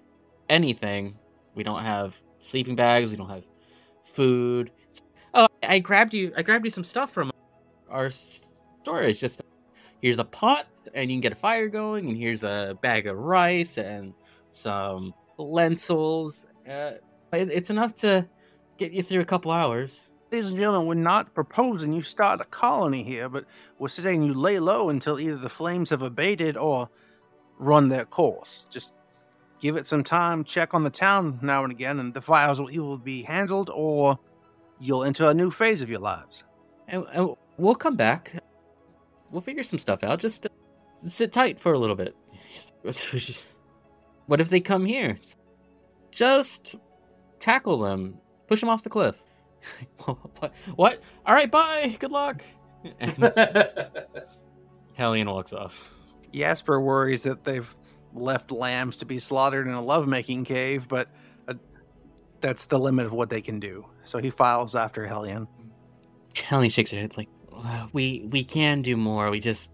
anything. 0.50 1.16
We 1.56 1.64
don't 1.64 1.82
have 1.84 2.16
sleeping 2.40 2.76
bags. 2.76 3.12
We 3.12 3.18
don't 3.18 3.30
have 3.30 3.44
food. 4.06 4.72
Oh, 5.34 5.48
I 5.64 5.80
grabbed 5.80 6.14
you. 6.14 6.32
I 6.36 6.42
grabbed 6.42 6.66
you 6.66 6.72
some 6.72 6.84
stuff 6.84 7.12
from 7.12 7.32
our 7.90 8.10
storage. 8.10 9.20
Just 9.20 9.42
here's 10.02 10.18
a 10.20 10.24
pot, 10.24 10.68
and 10.94 11.10
you 11.10 11.16
can 11.16 11.22
get 11.22 11.32
a 11.34 11.36
fire 11.36 11.68
going. 11.68 12.08
And 12.10 12.18
here's 12.18 12.44
a 12.44 12.78
bag 12.82 13.08
of 13.08 13.18
rice 13.18 13.78
and 13.78 14.14
some 14.52 15.14
lentils. 15.38 16.48
Uh, 16.68 16.94
it- 17.34 17.52
it's 17.52 17.70
enough 17.70 17.94
to 17.96 18.28
get 18.78 18.92
you 18.92 19.04
through 19.04 19.22
a 19.22 19.26
couple 19.26 19.52
hours. 19.52 20.10
Ladies 20.32 20.48
and 20.50 20.60
gentlemen, 20.60 20.88
we're 20.88 20.94
not 20.96 21.34
proposing 21.34 21.94
you 21.94 22.02
start 22.02 22.42
a 22.42 22.46
colony 22.46 23.02
here, 23.04 23.30
but 23.30 23.46
we're 23.80 23.88
saying 23.88 24.24
you 24.24 24.34
lay 24.34 24.60
low 24.60 24.90
until 24.90 25.20
either 25.20 25.38
the 25.38 25.50
flames 25.50 25.90
have 25.90 26.02
abated 26.02 26.58
or 26.58 26.90
run 27.58 27.89
their 27.89 28.06
course. 28.06 28.67
Just 28.70 28.93
give 29.60 29.76
it 29.76 29.88
some 29.88 30.04
time, 30.04 30.43
check 30.43 30.74
on 30.74 30.84
the 30.84 30.89
town 30.89 31.39
now 31.41 31.63
and 31.63 31.72
again, 31.72 32.00
and 32.00 32.13
the 32.13 32.22
fires 32.22 32.60
will 32.60 32.72
either 32.72 32.98
be 32.98 33.24
handled 33.24 33.70
or 33.74 34.20
you'll 34.80 35.04
enter 35.04 35.30
a 35.30 35.34
new 35.34 35.50
phase 35.50 35.82
of 35.82 35.89
your 35.89 36.00
lives. 36.00 36.43
And, 36.88 37.06
and 37.12 37.36
we'll 37.58 37.76
come 37.76 37.96
back. 37.96 38.34
We'll 39.32 39.41
figure 39.41 39.63
some 39.63 39.80
stuff 39.80 40.04
out. 40.04 40.20
Just 40.20 40.46
uh, 40.46 40.50
sit 41.08 41.34
tight 41.34 41.60
for 41.60 41.74
a 41.74 41.80
little 41.80 41.96
bit. 41.96 42.15
What 44.28 44.41
if 44.41 44.50
they 44.50 44.60
come 44.60 44.86
here? 44.86 45.17
Just 46.12 46.76
tackle 47.39 47.80
them. 47.80 48.17
Push 48.48 48.60
them 48.60 48.70
off 48.70 48.84
the 48.84 48.89
cliff. 48.89 49.15
what? 50.06 50.54
what? 50.76 51.02
All 51.26 51.34
right, 51.34 51.50
bye. 51.50 51.96
Good 52.00 52.12
luck. 52.12 52.43
And 53.00 53.34
Hellion 54.93 55.30
walks 55.30 55.52
off. 55.52 55.89
Jasper 56.38 56.80
worries 56.80 57.23
that 57.23 57.43
they've 57.43 57.76
left 58.13 58.52
lambs 58.52 58.97
to 58.97 59.06
be 59.06 59.19
slaughtered 59.19 59.67
in 59.67 59.73
a 59.73 59.82
lovemaking 59.82 60.45
cave, 60.45 60.88
but 60.88 61.10
uh, 61.47 61.54
that's 62.41 62.65
the 62.65 62.80
limit 62.80 63.06
of 63.06 63.13
what 63.13 63.30
they 63.30 63.41
can 63.41 63.60
do. 63.60 63.86
So 64.04 64.19
he 64.19 64.30
files 64.30 64.76
after 64.76 65.06
Hellion. 65.06 65.47
Hellion 66.36 66.69
shakes 66.69 66.91
her 66.91 67.00
head 67.00 67.17
like, 67.17 67.30
"Uh, 67.54 67.88
we 67.93 68.28
we 68.30 68.43
can 68.43 68.82
do 68.82 68.95
more. 68.95 69.30
We 69.30 69.39
just 69.39 69.71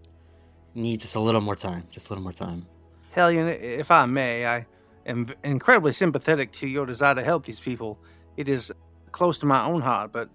need 0.74 1.00
just 1.00 1.14
a 1.14 1.20
little 1.20 1.40
more 1.40 1.56
time. 1.56 1.84
Just 1.90 2.08
a 2.08 2.12
little 2.12 2.22
more 2.22 2.32
time. 2.32 2.66
Hellion, 3.10 3.48
if 3.48 3.90
I 3.90 4.06
may, 4.06 4.46
I 4.46 4.66
am 5.06 5.28
incredibly 5.44 5.92
sympathetic 5.92 6.52
to 6.52 6.66
your 6.66 6.86
desire 6.86 7.14
to 7.14 7.22
help 7.22 7.44
these 7.44 7.60
people. 7.60 7.98
It 8.36 8.48
is 8.48 8.72
close 9.12 9.38
to 9.38 9.46
my 9.46 9.64
own 9.64 9.80
heart, 9.80 10.12
but 10.12 10.28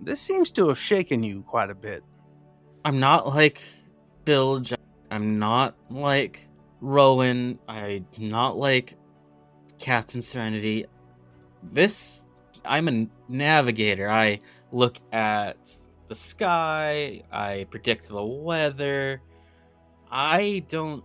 this 0.00 0.20
seems 0.20 0.50
to 0.52 0.68
have 0.68 0.78
shaken 0.78 1.22
you 1.22 1.42
quite 1.42 1.70
a 1.70 1.74
bit. 1.74 2.02
I'm 2.84 2.98
not 3.00 3.26
like 3.26 3.62
Bilge. 4.24 4.72
I'm 5.14 5.38
not 5.38 5.76
like 5.90 6.48
Rowen. 6.82 7.56
I'm 7.68 8.04
not 8.18 8.56
like 8.56 8.96
Captain 9.78 10.20
Serenity. 10.20 10.86
This, 11.62 12.26
I'm 12.64 12.88
a 12.88 13.06
navigator. 13.28 14.10
I 14.10 14.40
look 14.72 14.96
at 15.12 15.56
the 16.08 16.16
sky. 16.16 17.22
I 17.30 17.68
predict 17.70 18.08
the 18.08 18.24
weather. 18.24 19.20
I 20.10 20.64
don't 20.66 21.04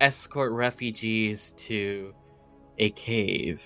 escort 0.00 0.52
refugees 0.52 1.52
to 1.56 2.14
a 2.78 2.90
cave. 2.90 3.60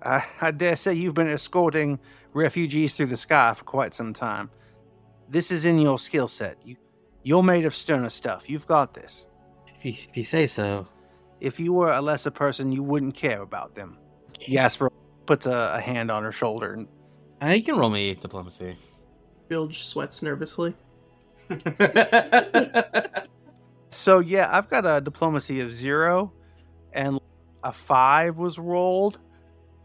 I, 0.00 0.24
I 0.40 0.52
dare 0.52 0.76
say 0.76 0.94
you've 0.94 1.14
been 1.14 1.28
escorting 1.28 1.98
refugees 2.34 2.94
through 2.94 3.06
the 3.06 3.16
sky 3.16 3.52
for 3.54 3.64
quite 3.64 3.94
some 3.94 4.12
time. 4.12 4.48
This 5.28 5.50
is 5.50 5.64
in 5.64 5.80
your 5.80 5.98
skill 5.98 6.28
set. 6.28 6.56
You, 6.64 6.76
you're 7.28 7.42
made 7.42 7.66
of 7.66 7.76
sterner 7.76 8.08
stuff. 8.08 8.48
You've 8.48 8.66
got 8.66 8.94
this. 8.94 9.26
If 9.66 9.84
you, 9.84 9.92
if 9.92 10.16
you 10.16 10.24
say 10.24 10.46
so. 10.46 10.88
If 11.40 11.60
you 11.60 11.74
were 11.74 11.92
a 11.92 12.00
lesser 12.00 12.30
person, 12.30 12.72
you 12.72 12.82
wouldn't 12.82 13.14
care 13.14 13.42
about 13.42 13.74
them. 13.74 13.98
Jasper 14.48 14.90
puts 15.26 15.44
a, 15.44 15.74
a 15.74 15.80
hand 15.80 16.10
on 16.10 16.22
her 16.22 16.32
shoulder. 16.32 16.72
And 16.72 16.88
Uh, 17.42 17.48
you 17.48 17.62
can 17.62 17.76
roll 17.76 17.90
me 17.90 18.14
diplomacy. 18.14 18.78
Bilge 19.48 19.84
sweats 19.84 20.22
nervously. 20.22 20.74
So 23.90 24.18
yeah, 24.18 24.48
I've 24.52 24.68
got 24.68 24.84
a 24.84 25.00
diplomacy 25.00 25.60
of 25.60 25.72
zero, 25.72 26.30
and 26.92 27.18
a 27.64 27.72
five 27.72 28.36
was 28.36 28.58
rolled. 28.58 29.18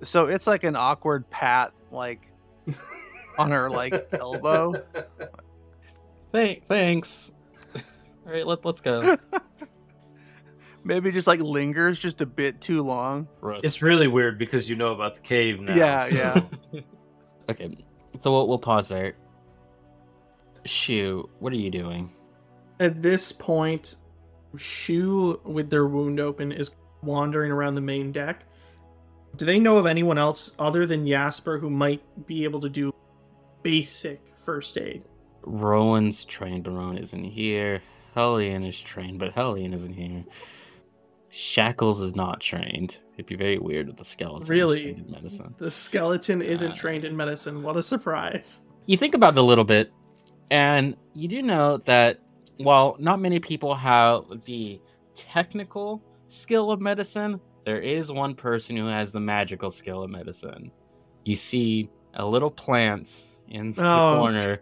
So 0.04 0.28
it's 0.28 0.46
like 0.46 0.66
an 0.66 0.76
awkward 0.76 1.30
pat, 1.30 1.72
like 1.90 2.30
on 3.38 3.52
her 3.52 3.70
like 3.70 4.10
elbow. 4.20 4.74
Thank, 6.34 6.68
thanks. 6.68 7.32
All 7.76 8.34
right, 8.34 8.46
let, 8.46 8.66
let's 8.66 8.82
go. 8.82 9.18
Maybe 10.84 11.12
just 11.12 11.28
like 11.28 11.40
lingers 11.40 11.98
just 11.98 12.20
a 12.20 12.26
bit 12.26 12.60
too 12.60 12.82
long. 12.82 13.30
Gross. 13.40 13.62
it's 13.64 13.82
really 13.82 14.08
weird 14.10 14.38
because 14.38 14.70
you 14.70 14.76
know 14.76 14.92
about 14.92 15.16
the 15.16 15.22
cave 15.22 15.62
now. 15.62 15.76
Yeah, 15.76 16.10
so- 16.10 16.50
yeah. 16.74 16.82
okay, 17.50 17.78
so 18.22 18.32
we'll, 18.32 18.48
we'll 18.50 18.60
pause 18.60 18.90
there. 18.90 19.14
Shou, 20.66 21.30
what 21.40 21.54
are 21.54 21.58
you 21.58 21.70
doing? 21.70 22.12
At 22.80 23.02
this 23.02 23.32
point, 23.32 23.96
Shou, 24.58 25.40
with 25.46 25.70
their 25.70 25.86
wound 25.88 26.20
open, 26.20 26.52
is 26.52 26.72
wandering 27.02 27.52
around 27.52 27.76
the 27.76 27.82
main 27.82 28.12
deck. 28.12 28.44
Do 29.36 29.46
they 29.46 29.60
know 29.60 29.78
of 29.78 29.86
anyone 29.86 30.18
else 30.18 30.52
other 30.60 30.86
than 30.86 31.08
Jasper 31.08 31.60
who 31.60 31.70
might 31.70 32.02
be 32.28 32.44
able 32.44 32.60
to 32.62 32.70
do 32.70 32.94
basic 33.62 34.22
first 34.38 34.78
aid? 34.78 35.04
Rowen's 35.46 36.26
trained, 36.26 36.64
but 36.64 36.72
Rowen 36.74 36.98
isn't 37.02 37.24
here. 37.24 37.82
Hellion 38.16 38.64
is 38.64 38.80
trained, 38.80 39.20
but 39.20 39.34
Hellion 39.34 39.74
isn't 39.74 39.94
here. 39.94 40.24
Shackles 41.30 42.00
is 42.02 42.16
not 42.16 42.40
trained. 42.42 43.00
It'd 43.16 43.26
be 43.26 43.36
very 43.36 43.58
weird 43.58 43.88
with 43.88 43.98
the 43.98 44.06
skeleton. 44.06 44.48
Really? 44.48 44.84
trained 44.84 45.06
in 45.08 45.12
medicine. 45.12 45.56
The 45.58 45.72
skeleton 45.72 46.42
isn't 46.42 46.74
Uh, 46.74 46.76
trained 46.76 47.06
in 47.06 47.18
medicine. 47.18 47.64
What 47.64 47.76
a 47.76 47.82
surprise. 47.84 48.62
You 48.86 48.98
think 48.98 49.16
about 49.16 49.34
it 49.36 49.40
a 49.40 49.44
little 49.44 49.64
bit, 49.64 49.92
and 50.52 50.96
you 51.14 51.28
do 51.28 51.42
know 51.42 51.78
that 51.78 52.20
while 52.58 52.96
not 53.00 53.20
many 53.20 53.40
people 53.40 53.74
have 53.74 54.26
the 54.46 54.80
technical 55.16 56.04
skill 56.28 56.70
of 56.72 56.80
medicine, 56.82 57.40
there 57.66 57.80
is 57.82 58.12
one 58.12 58.36
person 58.36 58.76
who 58.78 58.86
has 58.88 59.12
the 59.12 59.20
magical 59.20 59.72
skill 59.72 60.04
of 60.04 60.12
medicine. 60.12 60.70
You 61.26 61.36
see 61.36 61.90
a 62.14 62.26
little 62.26 62.52
plant 62.52 63.24
in 63.48 63.72
the 63.72 63.82
Oh. 63.84 64.18
corner 64.20 64.60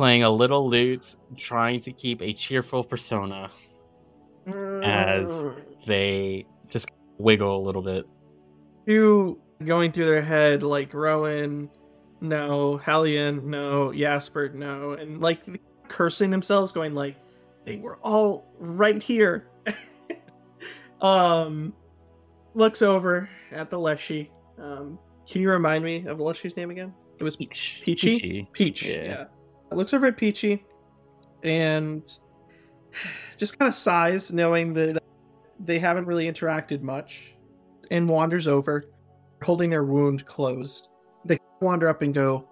playing 0.00 0.22
a 0.22 0.30
little 0.30 0.66
lute, 0.66 1.14
trying 1.36 1.78
to 1.78 1.92
keep 1.92 2.22
a 2.22 2.32
cheerful 2.32 2.82
persona. 2.82 3.50
As- 4.46 5.44
They 5.84 6.46
just 6.70 6.88
wiggle 7.18 7.58
a 7.58 7.62
little 7.62 7.82
bit. 7.82 8.06
Shou 8.88 9.38
going 9.62 9.92
through 9.92 10.06
their 10.06 10.22
head 10.22 10.62
like 10.62 10.92
Rowen, 10.92 11.68
no, 12.22 12.78
Hellion, 12.78 13.50
no, 13.50 13.92
Jasper, 13.92 14.48
no, 14.48 14.92
and 14.92 15.20
like 15.20 15.40
cursing 15.88 16.30
themselves, 16.30 16.72
going 16.72 16.94
like 16.94 17.16
they 17.66 17.76
were 17.76 17.98
all 17.98 18.46
right 18.58 19.02
here. 19.02 19.50
um, 21.02 21.74
looks 22.54 22.80
over 22.80 23.28
at 23.52 23.68
the 23.68 23.78
Leshy. 23.78 24.30
Um, 24.58 24.98
can 25.28 25.42
you 25.42 25.50
remind 25.50 25.84
me 25.84 26.06
of 26.06 26.20
Leshy's 26.20 26.56
name 26.56 26.70
again? 26.70 26.94
It 27.18 27.22
was 27.24 27.36
Peach. 27.36 27.82
Peachy? 27.84 28.48
Peach. 28.54 28.86
Yeah. 28.86 29.02
Yeah. 29.02 29.24
Looks 29.72 29.94
over 29.94 30.06
at 30.06 30.16
Peachy 30.16 30.64
and 31.42 32.02
just 33.36 33.58
kind 33.58 33.68
of 33.68 33.74
sighs, 33.74 34.32
knowing 34.32 34.74
that 34.74 35.02
they 35.58 35.78
haven't 35.78 36.06
really 36.06 36.26
interacted 36.30 36.82
much, 36.82 37.34
and 37.90 38.08
wanders 38.08 38.48
over, 38.48 38.84
holding 39.42 39.70
their 39.70 39.84
wound 39.84 40.26
closed. 40.26 40.88
They 41.24 41.38
wander 41.60 41.88
up 41.88 42.02
and 42.02 42.12
go, 42.12 42.48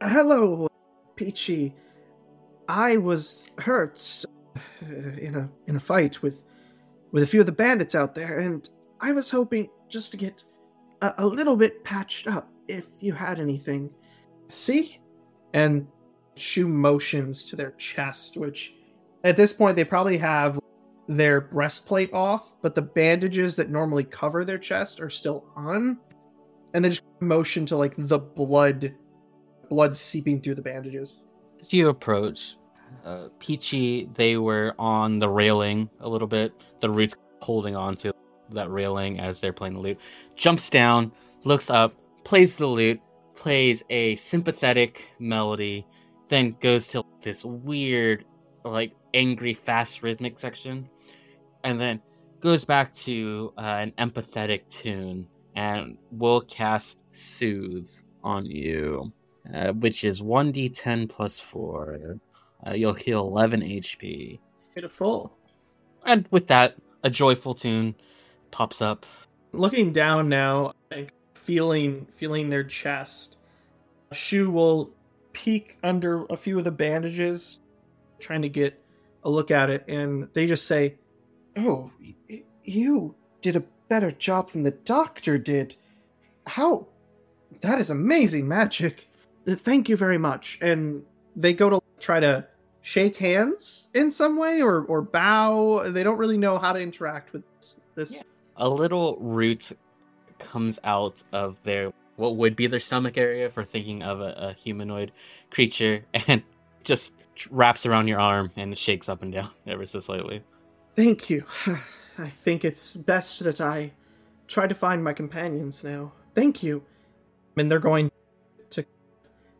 "Hello, 0.00 0.68
Peachy. 1.16 1.74
I 2.68 2.96
was 2.96 3.50
hurt 3.58 4.24
in 4.88 5.34
a 5.34 5.50
in 5.66 5.76
a 5.76 5.80
fight 5.80 6.22
with 6.22 6.42
with 7.10 7.22
a 7.22 7.26
few 7.26 7.40
of 7.40 7.46
the 7.46 7.52
bandits 7.52 7.94
out 7.94 8.14
there, 8.14 8.38
and 8.38 8.68
I 9.00 9.12
was 9.12 9.30
hoping 9.30 9.68
just 9.88 10.10
to 10.12 10.16
get 10.16 10.44
a, 11.02 11.14
a 11.18 11.26
little 11.26 11.56
bit 11.56 11.82
patched 11.84 12.28
up 12.28 12.48
if 12.68 12.86
you 13.00 13.12
had 13.12 13.40
anything. 13.40 13.90
See?" 14.48 15.00
And 15.52 15.86
Shou 16.36 16.68
motions 16.68 17.44
to 17.46 17.56
their 17.56 17.72
chest, 17.72 18.36
which 18.36 18.74
at 19.24 19.36
this 19.36 19.52
point 19.52 19.76
they 19.76 19.84
probably 19.84 20.18
have 20.18 20.58
their 21.08 21.40
breastplate 21.40 22.12
off, 22.12 22.54
but 22.62 22.74
the 22.74 22.82
bandages 22.82 23.56
that 23.56 23.70
normally 23.70 24.04
cover 24.04 24.44
their 24.44 24.58
chest 24.58 25.00
are 25.00 25.10
still 25.10 25.44
on. 25.56 25.98
And 26.74 26.84
then 26.84 26.92
just 26.92 27.02
motion 27.20 27.64
to 27.66 27.76
like 27.76 27.94
the 27.96 28.18
blood 28.18 28.94
blood 29.68 29.96
seeping 29.96 30.40
through 30.40 30.54
the 30.54 30.62
bandages. 30.62 31.22
As 31.60 31.72
you 31.72 31.88
approach, 31.88 32.56
uh, 33.04 33.28
Peachy, 33.38 34.08
they 34.14 34.36
were 34.36 34.74
on 34.78 35.18
the 35.18 35.28
railing 35.28 35.88
a 36.00 36.08
little 36.08 36.28
bit. 36.28 36.52
The 36.80 36.90
roots 36.90 37.16
holding 37.40 37.74
on 37.74 37.94
to 37.96 38.12
that 38.50 38.70
railing 38.70 39.18
as 39.18 39.40
they're 39.40 39.52
playing 39.52 39.74
the 39.74 39.80
lute. 39.80 39.98
Jumps 40.36 40.70
down, 40.70 41.12
looks 41.44 41.70
up, 41.70 41.94
plays 42.24 42.56
the 42.56 42.66
lute, 42.66 43.00
plays 43.34 43.82
a 43.90 44.14
sympathetic 44.16 45.02
melody, 45.18 45.86
then 46.28 46.56
goes 46.60 46.88
to 46.88 47.04
this 47.22 47.44
weird, 47.44 48.24
like 48.64 48.92
angry, 49.14 49.54
fast 49.54 50.02
rhythmic 50.02 50.38
section, 50.38 50.88
and 51.64 51.80
then 51.80 52.00
goes 52.40 52.64
back 52.64 52.92
to 52.92 53.52
uh, 53.58 53.60
an 53.60 53.92
empathetic 53.98 54.68
tune 54.68 55.26
and 55.54 55.96
will 56.12 56.42
cast 56.42 57.02
Soothe 57.12 57.88
on 58.22 58.44
you 58.46 59.12
uh, 59.54 59.72
which 59.72 60.04
is 60.04 60.20
1d10 60.20 61.08
plus 61.08 61.38
4. 61.38 62.18
Uh, 62.66 62.72
you'll 62.72 62.94
heal 62.94 63.20
11 63.20 63.60
HP. 63.60 64.38
Beautiful. 64.74 65.32
And 66.04 66.26
with 66.30 66.46
that, 66.48 66.76
a 67.04 67.10
joyful 67.10 67.54
tune 67.54 67.94
pops 68.50 68.82
up. 68.82 69.06
Looking 69.52 69.92
down 69.92 70.28
now 70.28 70.72
and 70.90 71.10
feeling 71.34 72.06
feeling 72.16 72.50
their 72.50 72.64
chest, 72.64 73.36
Shou 74.12 74.50
will 74.50 74.90
peek 75.36 75.76
under 75.82 76.24
a 76.30 76.36
few 76.36 76.56
of 76.56 76.64
the 76.64 76.70
bandages, 76.70 77.60
trying 78.18 78.40
to 78.40 78.48
get 78.48 78.82
a 79.22 79.28
look 79.28 79.50
at 79.50 79.68
it, 79.68 79.84
and 79.86 80.28
they 80.32 80.46
just 80.46 80.66
say, 80.66 80.96
"Oh, 81.58 81.92
you 82.64 83.14
did 83.42 83.54
a 83.54 83.64
better 83.88 84.10
job 84.10 84.50
than 84.52 84.62
the 84.62 84.70
doctor 84.70 85.36
did. 85.36 85.76
How? 86.46 86.86
That 87.60 87.78
is 87.78 87.90
amazing 87.90 88.48
magic. 88.48 89.08
Thank 89.46 89.90
you 89.90 89.96
very 89.96 90.16
much." 90.16 90.58
And 90.62 91.04
they 91.36 91.52
go 91.52 91.68
to 91.68 91.80
try 92.00 92.18
to 92.18 92.46
shake 92.80 93.18
hands 93.18 93.88
in 93.92 94.10
some 94.10 94.38
way 94.38 94.62
or 94.62 94.84
or 94.86 95.02
bow. 95.02 95.90
They 95.90 96.02
don't 96.02 96.18
really 96.18 96.38
know 96.38 96.56
how 96.56 96.72
to 96.72 96.80
interact 96.80 97.34
with 97.34 97.42
this. 97.56 97.80
this 97.94 98.12
Yeah. 98.14 98.22
A 98.56 98.68
little 98.68 99.18
root 99.20 99.72
comes 100.38 100.78
out 100.82 101.22
of 101.32 101.62
their 101.62 101.92
what 102.16 102.36
would 102.36 102.56
be 102.56 102.66
their 102.66 102.80
stomach 102.80 103.16
area 103.16 103.48
for 103.50 103.64
thinking 103.64 104.02
of 104.02 104.20
a, 104.20 104.32
a 104.36 104.52
humanoid 104.54 105.12
creature 105.50 106.04
and 106.26 106.42
just 106.84 107.12
wraps 107.50 107.84
around 107.86 108.08
your 108.08 108.20
arm 108.20 108.50
and 108.56 108.76
shakes 108.76 109.08
up 109.08 109.22
and 109.22 109.32
down 109.32 109.50
ever 109.66 109.86
so 109.86 110.00
slightly. 110.00 110.42
Thank 110.94 111.30
you. 111.30 111.44
I 112.18 112.30
think 112.30 112.64
it's 112.64 112.96
best 112.96 113.44
that 113.44 113.60
I 113.60 113.92
try 114.48 114.66
to 114.66 114.74
find 114.74 115.04
my 115.04 115.12
companions 115.12 115.84
now. 115.84 116.12
Thank 116.34 116.62
you. 116.62 116.82
And 117.58 117.70
they're 117.70 117.78
going 117.78 118.10
to 118.70 118.84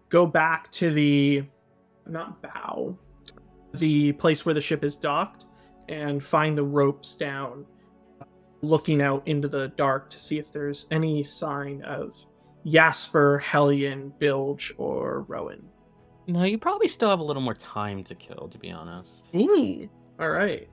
go 0.09 0.27
back 0.27 0.71
to 0.73 0.90
the 0.90 1.45
not 2.07 2.40
bow, 2.40 2.97
the 3.75 4.12
place 4.12 4.47
where 4.47 4.55
the 4.55 4.61
ship 4.61 4.85
is 4.85 4.97
docked 4.97 5.45
and 5.88 6.23
find 6.23 6.57
the 6.57 6.64
ropes 6.64 7.14
down, 7.14 7.66
looking 8.62 9.03
out 9.03 9.23
into 9.27 9.49
the 9.49 9.69
dark 9.69 10.09
to 10.11 10.19
see 10.19 10.38
if 10.38 10.53
there's 10.53 10.87
any 10.90 11.23
sign 11.23 11.83
of 11.83 12.14
Jasper, 12.66 13.38
Hellion, 13.38 14.12
Bilge, 14.18 14.74
or 14.76 15.24
Rowen. 15.29 15.62
No, 16.26 16.42
you 16.42 16.59
probably 16.59 16.88
still 16.88 17.11
have 17.11 17.20
a 17.20 17.24
little 17.24 17.42
more 17.42 17.55
time 17.55 18.02
to 18.05 18.14
kill, 18.14 18.48
to 18.50 18.59
be 18.59 18.70
honest. 18.70 19.26
Ooh. 19.35 19.88
All 20.18 20.31
right, 20.31 20.68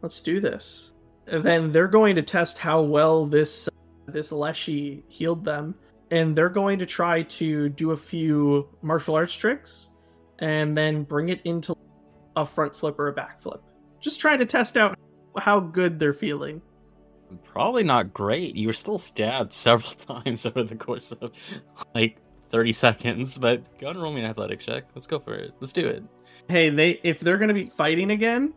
let's 0.00 0.20
do 0.20 0.40
this. 0.40 0.92
And 1.26 1.42
then 1.42 1.72
they're 1.72 1.88
going 1.88 2.14
to 2.16 2.22
test 2.22 2.58
how 2.58 2.82
well 2.82 3.26
this 3.26 3.68
this 4.06 4.32
Leshy 4.32 5.04
healed 5.08 5.44
them, 5.44 5.74
and 6.10 6.36
they're 6.36 6.48
going 6.48 6.78
to 6.78 6.86
try 6.86 7.22
to 7.22 7.68
do 7.70 7.92
a 7.92 7.96
few 7.96 8.68
martial 8.82 9.14
arts 9.14 9.34
tricks, 9.34 9.90
and 10.38 10.76
then 10.76 11.04
bring 11.04 11.30
it 11.30 11.40
into 11.44 11.74
a 12.36 12.44
front 12.44 12.74
flip 12.74 12.98
or 12.98 13.08
a 13.08 13.12
back 13.12 13.40
flip. 13.40 13.62
Just 14.00 14.20
trying 14.20 14.38
to 14.38 14.46
test 14.46 14.76
out 14.76 14.98
how 15.38 15.60
good 15.60 15.98
they're 15.98 16.12
feeling. 16.12 16.60
Probably 17.44 17.84
not 17.84 18.12
great. 18.12 18.54
You 18.56 18.66
were 18.68 18.72
still 18.72 18.98
stabbed 18.98 19.52
several 19.54 19.92
times 20.22 20.46
over 20.46 20.62
the 20.64 20.76
course 20.76 21.12
of 21.12 21.32
like 21.94 22.18
30 22.50 22.72
seconds, 22.72 23.38
but 23.38 23.78
go 23.78 23.88
and 23.88 24.00
roll 24.02 24.12
me 24.12 24.20
an 24.20 24.26
athletic 24.26 24.60
check. 24.60 24.84
Let's 24.94 25.06
go 25.06 25.18
for 25.18 25.34
it. 25.34 25.52
Let's 25.60 25.72
do 25.72 25.86
it. 25.86 26.02
Hey, 26.48 26.68
they 26.70 27.00
if 27.02 27.20
they're 27.20 27.38
going 27.38 27.48
to 27.48 27.54
be 27.54 27.66
fighting 27.66 28.10
again, 28.10 28.52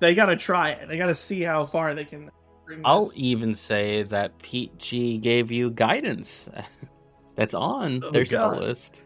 they 0.00 0.14
got 0.14 0.26
to 0.26 0.36
try 0.36 0.70
it. 0.70 0.88
They 0.88 0.96
got 0.98 1.06
to 1.06 1.14
see 1.14 1.42
how 1.42 1.64
far 1.64 1.94
they 1.94 2.04
can. 2.04 2.30
Bring 2.66 2.80
I'll 2.84 3.06
this. 3.06 3.14
even 3.16 3.54
say 3.54 4.04
that 4.04 4.38
Peachy 4.38 5.18
gave 5.18 5.50
you 5.50 5.70
guidance. 5.70 6.48
that's 7.34 7.54
on 7.54 8.02
Oh, 8.04 8.10
their 8.10 8.24
spell 8.24 8.56
list. 8.58 9.02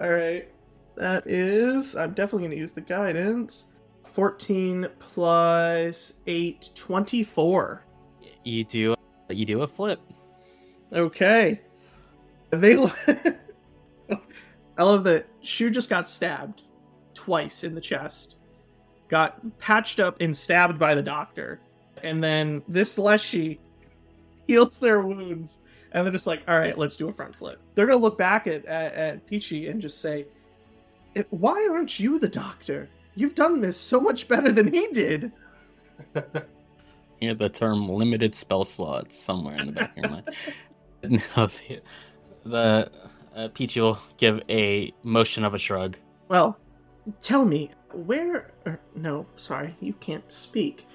All 0.00 0.08
right. 0.10 0.48
That 0.96 1.26
is, 1.26 1.96
I'm 1.96 2.14
definitely 2.14 2.42
going 2.46 2.52
to 2.52 2.56
use 2.58 2.72
the 2.72 2.80
guidance. 2.80 3.64
14 4.12 4.86
plus 5.00 6.14
8, 6.28 6.70
24. 6.76 7.84
You 8.44 8.64
do 8.64 8.94
you 9.30 9.44
do 9.44 9.62
a 9.62 9.66
flip. 9.66 10.00
Okay. 10.92 11.60
They. 12.50 12.76
I 14.76 14.82
love 14.82 15.04
that 15.04 15.26
Shou 15.40 15.70
just 15.70 15.88
got 15.88 16.08
stabbed 16.08 16.62
twice 17.14 17.64
in 17.64 17.74
the 17.74 17.80
chest, 17.80 18.36
got 19.08 19.40
patched 19.58 20.00
up 20.00 20.16
and 20.20 20.36
stabbed 20.36 20.78
by 20.78 20.94
the 20.94 21.02
doctor, 21.02 21.60
and 22.02 22.22
then 22.22 22.62
this 22.68 22.98
Leshy 22.98 23.60
heals 24.46 24.80
their 24.80 25.00
wounds, 25.00 25.60
and 25.92 26.04
they're 26.04 26.12
just 26.12 26.26
like, 26.26 26.42
"All 26.48 26.58
right, 26.58 26.76
let's 26.76 26.96
do 26.96 27.08
a 27.08 27.12
front 27.12 27.34
flip." 27.34 27.60
They're 27.74 27.86
gonna 27.86 27.98
look 27.98 28.18
back 28.18 28.46
at 28.46 28.64
at, 28.66 28.94
at 28.94 29.26
Peachy 29.26 29.68
and 29.68 29.80
just 29.80 30.00
say, 30.00 30.26
"Eh, 31.16 31.22
"Why 31.30 31.68
aren't 31.70 32.00
you 32.00 32.18
the 32.18 32.28
doctor? 32.28 32.88
You've 33.14 33.36
done 33.36 33.60
this 33.60 33.76
so 33.76 34.00
much 34.00 34.28
better 34.28 34.52
than 34.52 34.72
he 34.72 34.88
did." 34.88 35.32
Hear 37.20 37.34
the 37.34 37.48
term 37.48 37.88
limited 37.88 38.34
spell 38.34 38.64
slots 38.64 39.18
somewhere 39.18 39.56
in 39.56 39.66
the 39.66 39.72
back 39.72 39.96
of 39.96 40.02
your 40.02 40.10
mind. 40.10 40.30
No, 41.36 41.46
the, 41.46 41.80
the 42.44 42.90
uh, 43.36 43.48
Peachy 43.48 43.80
will 43.80 43.98
give 44.16 44.40
a 44.48 44.92
motion 45.02 45.44
of 45.44 45.52
a 45.52 45.58
shrug. 45.58 45.96
Well, 46.28 46.56
tell 47.20 47.44
me, 47.44 47.70
where. 47.92 48.52
Er, 48.66 48.80
no, 48.96 49.26
sorry, 49.36 49.76
you 49.80 49.92
can't 49.94 50.24
speak. 50.32 50.86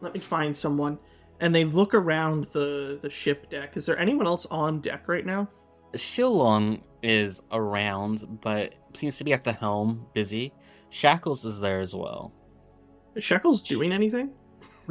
Let 0.00 0.14
me 0.14 0.20
find 0.20 0.56
someone. 0.56 0.98
And 1.40 1.54
they 1.54 1.64
look 1.64 1.94
around 1.94 2.46
the, 2.52 2.98
the 3.00 3.10
ship 3.10 3.48
deck. 3.50 3.76
Is 3.76 3.86
there 3.86 3.98
anyone 3.98 4.26
else 4.26 4.46
on 4.46 4.80
deck 4.80 5.08
right 5.08 5.26
now? 5.26 5.48
Shilong 5.94 6.82
is 7.02 7.40
around, 7.50 8.40
but 8.42 8.74
seems 8.94 9.16
to 9.18 9.24
be 9.24 9.32
at 9.32 9.44
the 9.44 9.52
helm, 9.52 10.06
busy. 10.14 10.52
Shackles 10.90 11.44
is 11.44 11.58
there 11.58 11.80
as 11.80 11.94
well, 11.94 12.32
Is 13.14 13.24
Shackles 13.24 13.62
doing 13.62 13.92
anything? 13.92 14.30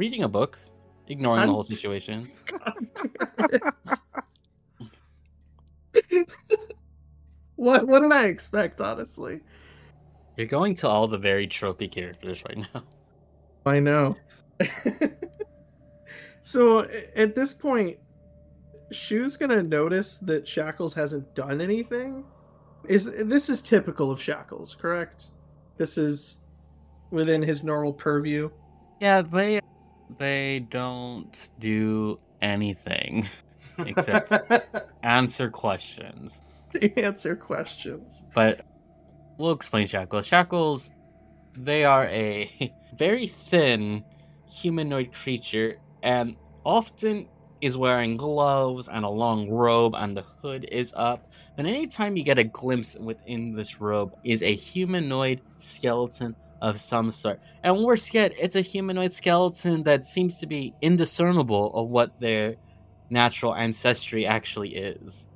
Reading 0.02 0.24
a 0.24 0.28
book, 0.28 0.58
ignoring 1.06 1.38
I'm- 1.38 1.46
the 1.46 1.52
whole 1.52 1.62
situation. 1.62 2.26
God 2.46 2.88
damn 2.96 3.60
it. 6.02 6.28
what, 7.54 7.86
what 7.86 8.02
did 8.02 8.10
I 8.10 8.24
expect, 8.24 8.80
honestly? 8.80 9.38
You're 10.36 10.48
going 10.48 10.74
to 10.74 10.88
all 10.88 11.06
the 11.06 11.18
very 11.18 11.46
tropey 11.46 11.88
characters 11.88 12.42
right 12.48 12.66
now. 12.74 12.82
I 13.64 13.78
know. 13.78 14.16
so 16.40 16.80
at 17.14 17.36
this 17.36 17.54
point, 17.54 17.96
Shou's 18.90 19.36
gonna 19.36 19.62
notice 19.62 20.18
that 20.18 20.48
Shackles 20.48 20.94
hasn't 20.94 21.32
done 21.36 21.60
anything. 21.60 22.24
Is 22.88 23.04
this 23.04 23.48
is 23.48 23.62
typical 23.62 24.10
of 24.10 24.20
Shackles, 24.20 24.74
correct? 24.74 25.28
This 25.78 25.96
is 25.96 26.38
within 27.12 27.40
his 27.40 27.62
normal 27.62 27.92
purview. 27.92 28.50
Yeah, 29.00 29.22
they 29.22 29.61
they 30.22 30.66
don't 30.70 31.50
do 31.58 32.18
anything 32.40 33.28
except 33.78 34.32
answer 35.02 35.50
questions. 35.50 36.40
to 36.70 36.98
answer 37.04 37.34
questions. 37.34 38.24
But 38.34 38.64
we'll 39.38 39.52
explain 39.52 39.88
Shackles. 39.88 40.26
Shackles, 40.26 40.90
they 41.56 41.84
are 41.84 42.06
a 42.06 42.72
very 42.96 43.26
thin 43.26 44.04
humanoid 44.46 45.12
creature 45.12 45.78
and 46.02 46.36
often 46.64 47.26
is 47.60 47.76
wearing 47.76 48.16
gloves 48.16 48.88
and 48.88 49.04
a 49.04 49.08
long 49.08 49.48
robe 49.48 49.94
and 49.96 50.16
the 50.16 50.22
hood 50.22 50.68
is 50.70 50.92
up. 50.96 51.30
And 51.56 51.66
anytime 51.66 52.16
you 52.16 52.24
get 52.24 52.38
a 52.38 52.44
glimpse 52.44 52.96
within 52.96 53.54
this 53.54 53.80
robe 53.80 54.14
is 54.24 54.42
a 54.42 54.54
humanoid 54.54 55.40
skeleton 55.58 56.34
of 56.62 56.80
some 56.80 57.10
sort. 57.10 57.40
And 57.64 57.84
worse 57.84 58.14
yet, 58.14 58.32
it's 58.38 58.56
a 58.56 58.60
humanoid 58.62 59.12
skeleton 59.12 59.82
that 59.82 60.04
seems 60.04 60.38
to 60.38 60.46
be 60.46 60.72
indiscernible 60.80 61.74
of 61.74 61.88
what 61.88 62.18
their 62.20 62.54
natural 63.10 63.54
ancestry 63.54 64.24
actually 64.24 64.76
is. 64.76 65.26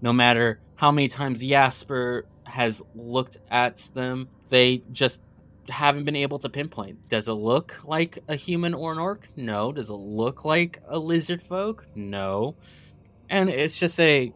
No 0.00 0.12
matter 0.12 0.60
how 0.76 0.90
many 0.90 1.06
times 1.06 1.42
Yasper 1.42 2.22
has 2.44 2.82
looked 2.94 3.36
at 3.50 3.76
them, 3.92 4.28
they 4.48 4.82
just 4.90 5.20
haven't 5.68 6.04
been 6.04 6.16
able 6.16 6.38
to 6.38 6.48
pinpoint. 6.48 7.10
Does 7.10 7.28
it 7.28 7.34
look 7.34 7.78
like 7.84 8.18
a 8.26 8.34
human 8.34 8.72
or 8.72 8.92
an 8.92 8.98
orc? 8.98 9.28
No. 9.36 9.72
Does 9.72 9.90
it 9.90 9.94
look 9.94 10.46
like 10.46 10.80
a 10.88 10.98
lizard 10.98 11.42
folk? 11.42 11.84
No. 11.94 12.56
And 13.28 13.50
it's 13.50 13.78
just 13.78 14.00
a 14.00 14.32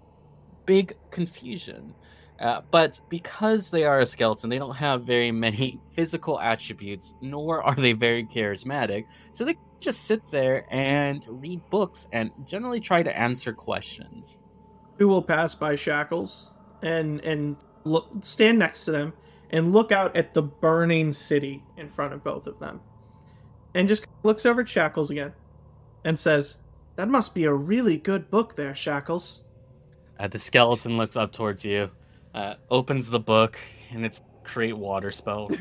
big 0.66 0.94
confusion. 1.11 1.94
Uh, 2.40 2.60
but 2.70 2.98
because 3.08 3.70
they 3.70 3.84
are 3.84 4.00
a 4.00 4.06
skeleton, 4.06 4.50
they 4.50 4.58
don't 4.58 4.74
have 4.74 5.04
very 5.04 5.30
many 5.30 5.80
physical 5.92 6.40
attributes, 6.40 7.14
nor 7.20 7.62
are 7.62 7.74
they 7.74 7.92
very 7.92 8.24
charismatic. 8.24 9.04
So 9.32 9.44
they 9.44 9.56
just 9.80 10.04
sit 10.04 10.22
there 10.30 10.66
and 10.70 11.24
read 11.28 11.60
books 11.70 12.08
and 12.12 12.32
generally 12.44 12.80
try 12.80 13.02
to 13.02 13.16
answer 13.16 13.52
questions. 13.52 14.40
Who 14.98 15.08
will 15.08 15.22
pass 15.22 15.54
by 15.54 15.76
Shackles 15.76 16.50
and 16.82 17.20
and 17.20 17.56
look 17.84 18.08
stand 18.22 18.58
next 18.58 18.84
to 18.84 18.92
them 18.92 19.12
and 19.50 19.72
look 19.72 19.92
out 19.92 20.16
at 20.16 20.34
the 20.34 20.42
burning 20.42 21.12
city 21.12 21.62
in 21.76 21.88
front 21.88 22.12
of 22.12 22.24
both 22.24 22.46
of 22.46 22.58
them. 22.58 22.80
And 23.74 23.88
just 23.88 24.06
looks 24.22 24.46
over 24.46 24.62
at 24.62 24.68
Shackles 24.68 25.10
again 25.10 25.32
and 26.04 26.18
says, 26.18 26.58
That 26.96 27.08
must 27.08 27.34
be 27.34 27.44
a 27.44 27.52
really 27.52 27.96
good 27.96 28.30
book 28.30 28.56
there, 28.56 28.74
Shackles. 28.74 29.44
Uh, 30.18 30.28
the 30.28 30.38
skeleton 30.38 30.96
looks 30.96 31.16
up 31.16 31.32
towards 31.32 31.64
you, 31.64 31.90
uh, 32.34 32.54
opens 32.70 33.10
the 33.10 33.20
book, 33.20 33.58
and 33.90 34.04
it's 34.04 34.20
create 34.42 34.76
water 34.76 35.10
spell. 35.10 35.50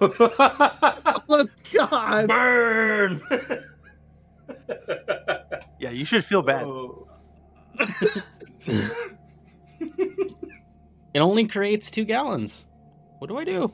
Oh 1.30 1.46
god. 1.72 2.28
Burn! 2.28 3.20
yeah, 5.80 5.90
you 5.90 6.04
should 6.04 6.24
feel 6.24 6.42
bad. 6.42 6.64
Oh. 6.64 7.08
It 11.14 11.20
only 11.20 11.46
creates 11.46 11.90
two 11.90 12.04
gallons. 12.04 12.64
What 13.18 13.28
do 13.28 13.38
I 13.38 13.44
do? 13.44 13.72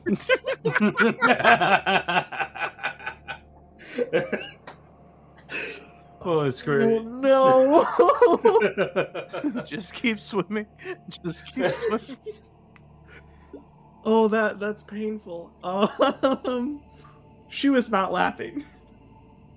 Oh, 6.27 6.41
it's 6.41 6.61
great. 6.63 7.03
no. 7.03 7.85
Just 9.65 9.93
keep 9.93 10.19
swimming. 10.19 10.65
Just 11.23 11.45
keep 11.53 11.71
swimming. 11.75 12.35
oh, 14.05 14.27
that 14.29 14.59
that's 14.59 14.81
painful. 14.81 15.51
Um, 15.63 16.81
she 17.47 17.69
was 17.69 17.91
not 17.91 18.11
laughing, 18.11 18.65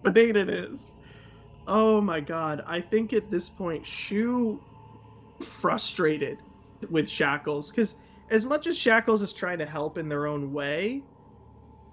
but 0.03 0.13
Dated 0.13 0.51
is. 0.51 0.95
Oh 1.67 2.03
my 2.03 2.21
god! 2.21 2.63
I 2.67 2.83
think 2.83 3.15
at 3.15 3.31
this 3.31 3.49
point, 3.49 3.87
Shou 3.87 4.61
frustrated 5.41 6.39
with 6.91 7.09
Shackles 7.09 7.71
because 7.71 7.97
as 8.31 8.45
much 8.45 8.67
as 8.67 8.77
Shackles 8.77 9.23
is 9.23 9.33
trying 9.33 9.59
to 9.59 9.67
help 9.67 9.97
in 9.97 10.09
their 10.09 10.27
own 10.27 10.53
way, 10.53 11.03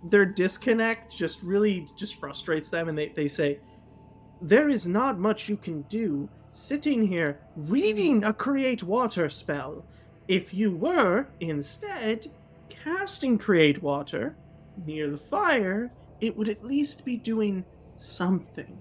their 0.04 0.26
disconnect 0.26 1.16
just 1.16 1.42
really 1.44 1.88
just 1.96 2.16
frustrates 2.20 2.70
them, 2.70 2.90
and 2.90 2.98
they 2.98 3.10
they 3.10 3.30
say, 3.30 3.60
"There 4.41 4.69
is 4.69 4.88
not 4.88 5.19
much 5.19 5.50
you 5.50 5.58
can 5.58 5.84
do 5.84 6.30
sitting 6.52 7.08
here 7.08 7.39
reading 7.56 8.24
a 8.24 8.34
create 8.34 8.84
water 8.84 9.30
spell." 9.30 9.86
If 10.28 10.54
you 10.54 10.76
were, 10.76 11.28
instead, 11.39 12.28
casting 12.67 13.38
Create 13.38 13.82
Water 13.82 14.36
near 14.86 15.10
the 15.10 15.17
fire, 15.17 15.91
it 16.19 16.36
would 16.36 16.50
at 16.50 16.65
least 16.65 17.06
be 17.06 17.15
doing 17.17 17.63
something. 17.98 18.78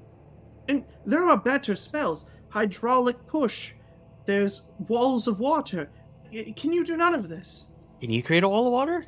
And 0.68 0.84
there 1.04 1.28
are 1.28 1.36
better 1.36 1.76
spells 1.76 2.24
Hydraulic 2.48 3.26
Push, 3.26 3.74
there's 4.24 4.62
Walls 4.88 5.26
of 5.26 5.38
Water. 5.38 5.90
Can 6.56 6.72
you 6.72 6.84
do 6.84 6.96
none 6.96 7.14
of 7.14 7.28
this? 7.28 7.66
Can 8.00 8.10
you 8.10 8.22
create 8.22 8.44
a 8.44 8.48
wall 8.48 8.66
of 8.66 8.72
water? 8.72 9.06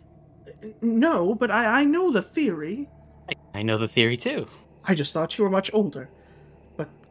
No, 0.82 1.34
but 1.34 1.50
I, 1.50 1.80
I 1.80 1.84
know 1.84 2.12
the 2.12 2.22
theory. 2.22 2.88
I 3.54 3.62
know 3.62 3.78
the 3.78 3.88
theory 3.88 4.16
too. 4.16 4.46
I 4.84 4.94
just 4.94 5.12
thought 5.12 5.36
you 5.38 5.44
were 5.44 5.50
much 5.50 5.70
older. 5.72 6.08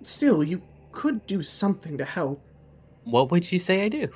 Still, 0.05 0.43
you 0.43 0.61
could 0.91 1.25
do 1.25 1.41
something 1.41 1.97
to 1.97 2.05
help. 2.05 2.41
What 3.05 3.31
would 3.31 3.51
you 3.51 3.59
say 3.59 3.85
I 3.85 3.89
do? 3.89 4.07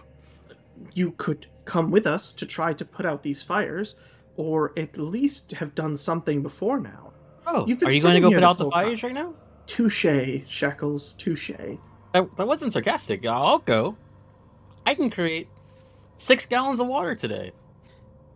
You 0.94 1.12
could 1.18 1.48
come 1.66 1.92
with 1.92 2.06
us 2.08 2.32
to 2.34 2.46
try 2.46 2.74
to 2.74 2.86
put 2.86 3.06
out 3.06 3.24
these 3.24 3.42
fires, 3.42 3.96
or 4.38 4.74
at 4.78 4.98
least 4.98 5.52
have 5.52 5.76
done 5.76 5.98
something 5.98 6.42
before 6.42 6.80
now. 6.80 7.12
Oh, 7.48 7.66
You've 7.68 7.80
been 7.80 7.90
are 7.90 7.92
you 7.92 8.02
going 8.02 8.16
to 8.16 8.22
go 8.22 8.32
put 8.32 8.44
out 8.44 8.58
the 8.58 8.70
fires 8.70 9.02
time. 9.02 9.16
right 9.16 9.24
now? 9.24 9.34
Touche, 9.66 10.06
Shackles, 10.48 11.14
touche. 11.14 11.52
That, 12.14 12.38
that 12.38 12.48
wasn't 12.48 12.74
sarcastic. 12.74 13.26
I'll 13.26 13.60
go. 13.60 13.98
I 14.86 14.96
can 14.96 15.10
create 15.10 15.48
six 16.18 16.46
gallons 16.46 16.80
of 16.80 16.88
water 16.88 17.16
today. 17.16 17.52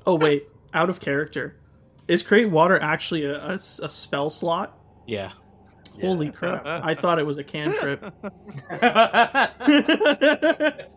Oh, 0.06 0.16
wait, 0.16 0.48
out 0.74 0.90
of 0.90 1.00
character. 1.00 1.56
Is 2.08 2.22
Create 2.22 2.50
Water 2.50 2.78
actually 2.82 3.24
a 3.24 3.58
spell 3.58 4.30
slot? 4.30 4.78
Yeah. 5.08 5.32
Holy 6.02 6.32
crap! 6.32 6.64
I 6.66 6.96
thought 6.96 7.20
it 7.20 7.26
was 7.26 7.38
a 7.38 7.44
cantrip. 7.44 8.04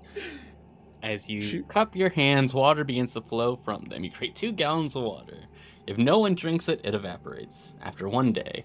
As 1.02 1.28
you 1.28 1.40
Shoot. 1.40 1.68
cup 1.68 1.94
your 1.94 2.10
hands, 2.10 2.54
water 2.54 2.82
begins 2.82 3.12
to 3.14 3.20
flow 3.20 3.54
from 3.54 3.84
them. 3.84 4.02
You 4.02 4.10
create 4.10 4.34
two 4.34 4.52
gallons 4.52 4.96
of 4.96 5.04
water. 5.04 5.44
If 5.86 5.98
no 5.98 6.18
one 6.18 6.34
drinks 6.34 6.68
it, 6.68 6.80
it 6.82 6.94
evaporates 6.94 7.74
after 7.80 8.08
one 8.08 8.32
day. 8.32 8.64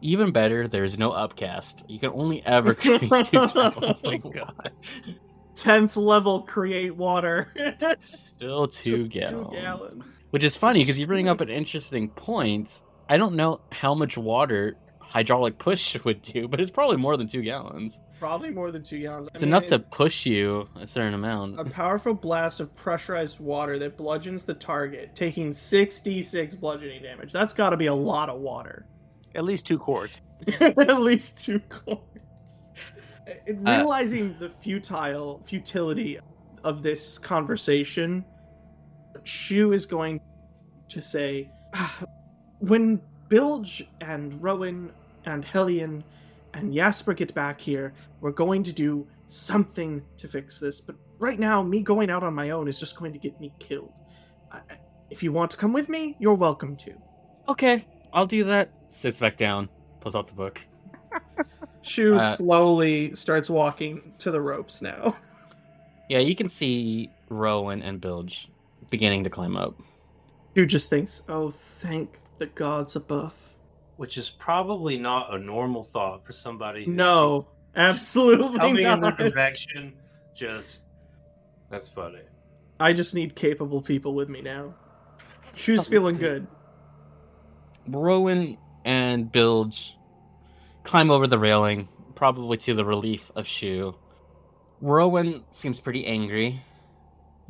Even 0.00 0.32
better, 0.32 0.66
there's 0.66 0.98
no 0.98 1.12
upcast. 1.12 1.84
You 1.86 2.00
can 2.00 2.10
only 2.10 2.44
ever 2.44 2.74
create 2.74 3.02
two 3.02 3.08
gallons. 3.08 3.52
Oh 3.76 3.94
my 4.02 4.14
of 4.14 4.24
water. 4.24 4.70
Tenth 5.54 5.96
level, 5.96 6.42
create 6.42 6.96
water. 6.96 7.52
Still 8.00 8.66
two 8.66 9.06
gallons. 9.08 9.50
Two 9.50 9.56
gallons. 9.56 10.04
Which 10.30 10.42
is 10.42 10.56
funny 10.56 10.80
because 10.80 10.98
you 10.98 11.06
bring 11.06 11.28
up 11.28 11.40
an 11.40 11.50
interesting 11.50 12.08
point. 12.08 12.82
I 13.08 13.18
don't 13.18 13.34
know 13.34 13.60
how 13.70 13.94
much 13.94 14.16
water 14.16 14.76
hydraulic 15.10 15.58
push 15.58 15.96
would 16.04 16.22
do, 16.22 16.46
but 16.48 16.60
it's 16.60 16.70
probably 16.70 16.96
more 16.96 17.16
than 17.16 17.26
two 17.26 17.42
gallons. 17.42 18.00
Probably 18.18 18.50
more 18.50 18.70
than 18.70 18.82
two 18.82 19.00
gallons. 19.00 19.28
I 19.28 19.30
It's 19.34 19.42
mean, 19.42 19.48
enough 19.48 19.64
to 19.66 19.78
push 19.80 20.24
you 20.24 20.68
a 20.76 20.86
certain 20.86 21.14
amount. 21.14 21.58
a 21.58 21.64
powerful 21.64 22.14
blast 22.14 22.60
of 22.60 22.74
pressurized 22.76 23.40
water 23.40 23.78
that 23.80 23.96
bludgeons 23.96 24.44
the 24.44 24.54
target, 24.54 25.14
taking 25.16 25.52
66 25.52 26.54
bludgeoning 26.56 27.02
damage. 27.02 27.32
That's 27.32 27.52
got 27.52 27.70
to 27.70 27.76
be 27.76 27.86
a 27.86 27.94
lot 27.94 28.28
of 28.28 28.40
water. 28.40 28.86
At 29.34 29.44
least 29.44 29.66
two 29.66 29.78
quarts. 29.78 30.20
At 30.60 31.00
least 31.00 31.40
two 31.44 31.60
coins. 31.68 32.00
Uh, 33.26 33.30
Uh, 33.30 33.54
Realizing 33.54 34.34
the 34.40 34.48
futile 34.48 35.40
futility 35.46 36.18
of 36.64 36.82
this 36.82 37.16
conversation, 37.18 38.24
Shou 39.24 39.72
is 39.72 39.86
going 39.86 40.20
to 40.88 41.00
say, 41.00 41.48
"Ah, 41.74 42.02
"When 42.58 43.00
Bilge 43.28 43.86
and 44.00 44.32
Rowen 44.42 44.90
and 45.26 45.44
Hellion 45.44 46.02
and 46.54 46.72
Yasper 46.74 47.16
get 47.16 47.32
back 47.34 47.60
here, 47.60 47.92
we're 48.20 48.32
going 48.32 48.62
to 48.64 48.72
do 48.72 49.06
something 49.26 50.02
to 50.16 50.26
fix 50.28 50.58
this. 50.60 50.80
But 50.80 50.96
right 51.18 51.38
now, 51.38 51.62
me 51.62 51.82
going 51.82 52.10
out 52.10 52.22
on 52.22 52.34
my 52.34 52.50
own 52.50 52.68
is 52.68 52.80
just 52.80 52.98
going 52.98 53.12
to 53.12 53.18
get 53.18 53.40
me 53.40 53.52
killed. 53.58 53.92
I, 54.52 54.58
I- 54.58 54.78
if 55.10 55.24
you 55.24 55.32
want 55.32 55.50
to 55.50 55.56
come 55.56 55.72
with 55.72 55.88
me, 55.88 56.14
you're 56.20 56.34
welcome 56.34 56.76
to." 56.76 56.92
Okay, 57.48 57.84
I'll 58.12 58.26
do 58.26 58.44
that. 58.44 58.70
Sits 58.90 59.18
back 59.18 59.36
down, 59.36 59.68
pulls 60.00 60.14
out 60.14 60.28
the 60.28 60.34
book. 60.34 60.64
Shou 61.82 62.16
Uh, 62.16 62.30
slowly 62.30 63.14
starts 63.16 63.50
walking 63.50 64.12
to 64.18 64.30
the 64.30 64.40
ropes 64.40 64.80
now. 64.82 65.16
Yeah, 66.08 66.18
you 66.18 66.34
can 66.34 66.48
see 66.48 67.08
Rowen 67.30 67.82
and 67.84 68.00
Bilge 68.00 68.48
beginning 68.90 69.22
to 69.22 69.30
climb 69.30 69.56
up. 69.56 69.76
Shou 70.56 70.66
just 70.66 70.90
thinks, 70.90 71.22
"Oh, 71.28 71.50
thank 71.50 72.18
the 72.38 72.46
gods 72.46 72.96
above." 72.96 73.32
Which 74.00 74.16
is 74.16 74.30
probably 74.30 74.96
not 74.96 75.34
a 75.34 75.38
normal 75.38 75.82
thought 75.82 76.24
for 76.24 76.32
somebody. 76.32 76.86
No, 76.86 77.48
absolutely 77.76 78.58
coming 78.58 78.86
in 78.86 79.00
their 79.02 79.10
not. 79.10 79.18
direction. 79.18 79.92
Just 80.34 80.84
that's 81.70 81.86
funny. 81.86 82.22
I 82.80 82.94
just 82.94 83.14
need 83.14 83.34
capable 83.34 83.82
people 83.82 84.14
with 84.14 84.30
me 84.30 84.40
now. 84.40 84.72
Shou's 85.54 85.86
feeling 85.86 86.16
good. 86.16 86.46
Rowen 87.90 88.56
and 88.86 89.30
Bilge 89.30 89.98
climb 90.82 91.10
over 91.10 91.26
the 91.26 91.38
railing, 91.38 91.86
probably 92.14 92.56
to 92.56 92.72
the 92.72 92.86
relief 92.86 93.30
of 93.36 93.46
Shou. 93.46 93.94
Rowen 94.82 95.42
seems 95.50 95.78
pretty 95.78 96.06
angry, 96.06 96.62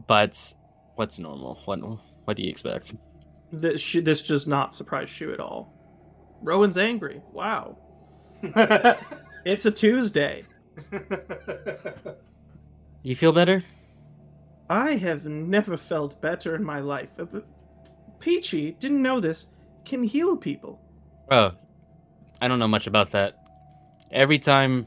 but 0.09 0.53
what's 0.97 1.21
normal? 1.21 1.61
What 1.65 1.79
what 2.25 2.37
do 2.37 2.43
you 2.43 2.51
expect? 2.51 2.93
This, 3.53 3.81
Shou- 3.81 4.03
this 4.03 4.23
does 4.23 4.49
not 4.49 4.75
surprise 4.75 5.09
Shou 5.09 5.33
at 5.33 5.39
all. 5.39 5.77
Rowen's 6.43 6.79
angry. 6.79 7.23
Wow. 7.33 7.79
It's 9.45 9.65
a 9.65 9.71
Tuesday. 9.71 10.45
You 13.03 13.17
feel 13.17 13.33
better? 13.33 13.65
I 14.69 14.97
have 14.97 15.25
never 15.25 15.77
felt 15.77 16.21
better 16.21 16.55
in 16.55 16.63
my 16.63 16.81
life. 16.81 17.19
Uh, 17.19 17.41
Peachy, 18.19 18.73
didn't 18.73 19.01
know 19.01 19.19
this, 19.19 19.47
can 19.87 20.05
heal 20.05 20.37
people. 20.37 20.79
Oh, 21.31 21.53
I 22.43 22.49
don't 22.49 22.59
know 22.59 22.69
much 22.69 22.87
about 22.87 23.11
that. 23.13 23.43
Every 24.13 24.39
time 24.39 24.87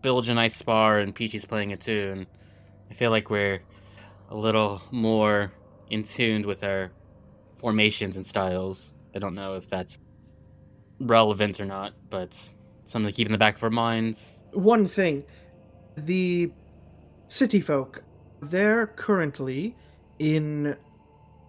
Bilge 0.00 0.30
and 0.30 0.40
I 0.40 0.48
spar 0.48 1.00
and 1.00 1.14
Peachy's 1.14 1.44
playing 1.44 1.72
a 1.72 1.76
tune, 1.76 2.26
I 2.90 2.94
feel 2.94 3.10
like 3.10 3.28
we're 3.28 3.60
a 4.30 4.36
little 4.36 4.80
more 4.90 5.52
in 5.90 6.02
tune 6.02 6.46
with 6.46 6.64
our 6.64 6.90
formations 7.56 8.16
and 8.16 8.26
styles. 8.26 8.94
I 9.14 9.18
don't 9.18 9.34
know 9.34 9.56
if 9.56 9.68
that's 9.68 9.98
relevant 11.00 11.60
or 11.60 11.64
not, 11.64 11.94
but 12.10 12.34
something 12.84 13.10
to 13.10 13.14
keep 13.16 13.26
in 13.26 13.32
the 13.32 13.38
back 13.38 13.56
of 13.56 13.62
our 13.62 13.70
minds. 13.70 14.40
One 14.52 14.86
thing 14.86 15.24
the 15.96 16.50
city 17.28 17.60
folk, 17.60 18.02
they're 18.40 18.86
currently 18.86 19.76
in 20.18 20.76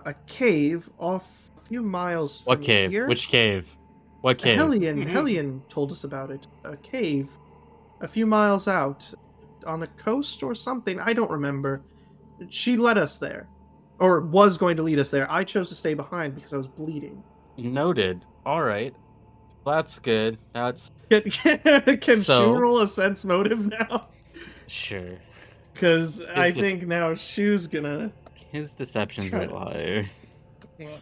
a 0.05 0.13
cave 0.27 0.89
off 0.97 1.27
a 1.57 1.67
few 1.67 1.81
miles 1.81 2.41
What 2.45 2.61
cave? 2.61 2.91
here. 2.91 3.07
Which 3.07 3.27
cave? 3.27 3.67
What 4.21 4.37
cave? 4.37 4.57
Hellion. 4.57 5.01
Hellion 5.07 5.61
told 5.69 5.91
us 5.91 6.03
about 6.03 6.31
it. 6.31 6.47
A 6.63 6.75
cave 6.77 7.29
a 8.01 8.07
few 8.07 8.25
miles 8.25 8.67
out 8.67 9.11
on 9.65 9.79
the 9.79 9.87
coast 9.87 10.41
or 10.43 10.55
something. 10.55 10.99
I 10.99 11.13
don't 11.13 11.31
remember. 11.31 11.81
She 12.49 12.77
led 12.77 12.97
us 12.97 13.19
there. 13.19 13.47
Or 13.99 14.21
was 14.21 14.57
going 14.57 14.77
to 14.77 14.83
lead 14.83 14.97
us 14.99 15.11
there. 15.11 15.29
I 15.29 15.43
chose 15.43 15.67
to 15.69 15.75
stay 15.75 15.93
behind 15.93 16.33
because 16.33 16.53
I 16.53 16.57
was 16.57 16.67
bleeding. 16.67 17.21
Noted. 17.57 18.23
All 18.45 18.63
right. 18.63 18.95
That's 19.69 19.99
good. 19.99 20.37
That's 20.53 20.91
Can, 21.09 21.23
can 22.01 22.17
So- 22.17 22.41
Shou 22.53 22.53
roll 22.59 22.81
a 22.81 22.87
sense 22.87 23.23
motive 23.25 23.65
now? 23.67 24.07
sure. 24.67 25.17
Because 25.73 26.21
I 26.35 26.51
this- 26.51 26.59
think 26.59 26.87
now 26.87 27.13
Shou's 27.15 27.67
gonna. 27.67 28.11
His 28.51 28.73
deception's 28.73 29.31
a 29.33 29.45
liar. 29.45 30.09
little. 30.79 30.99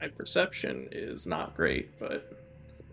My 0.00 0.08
perception 0.08 0.88
is 0.92 1.26
not 1.26 1.54
great, 1.56 1.98
but 1.98 2.32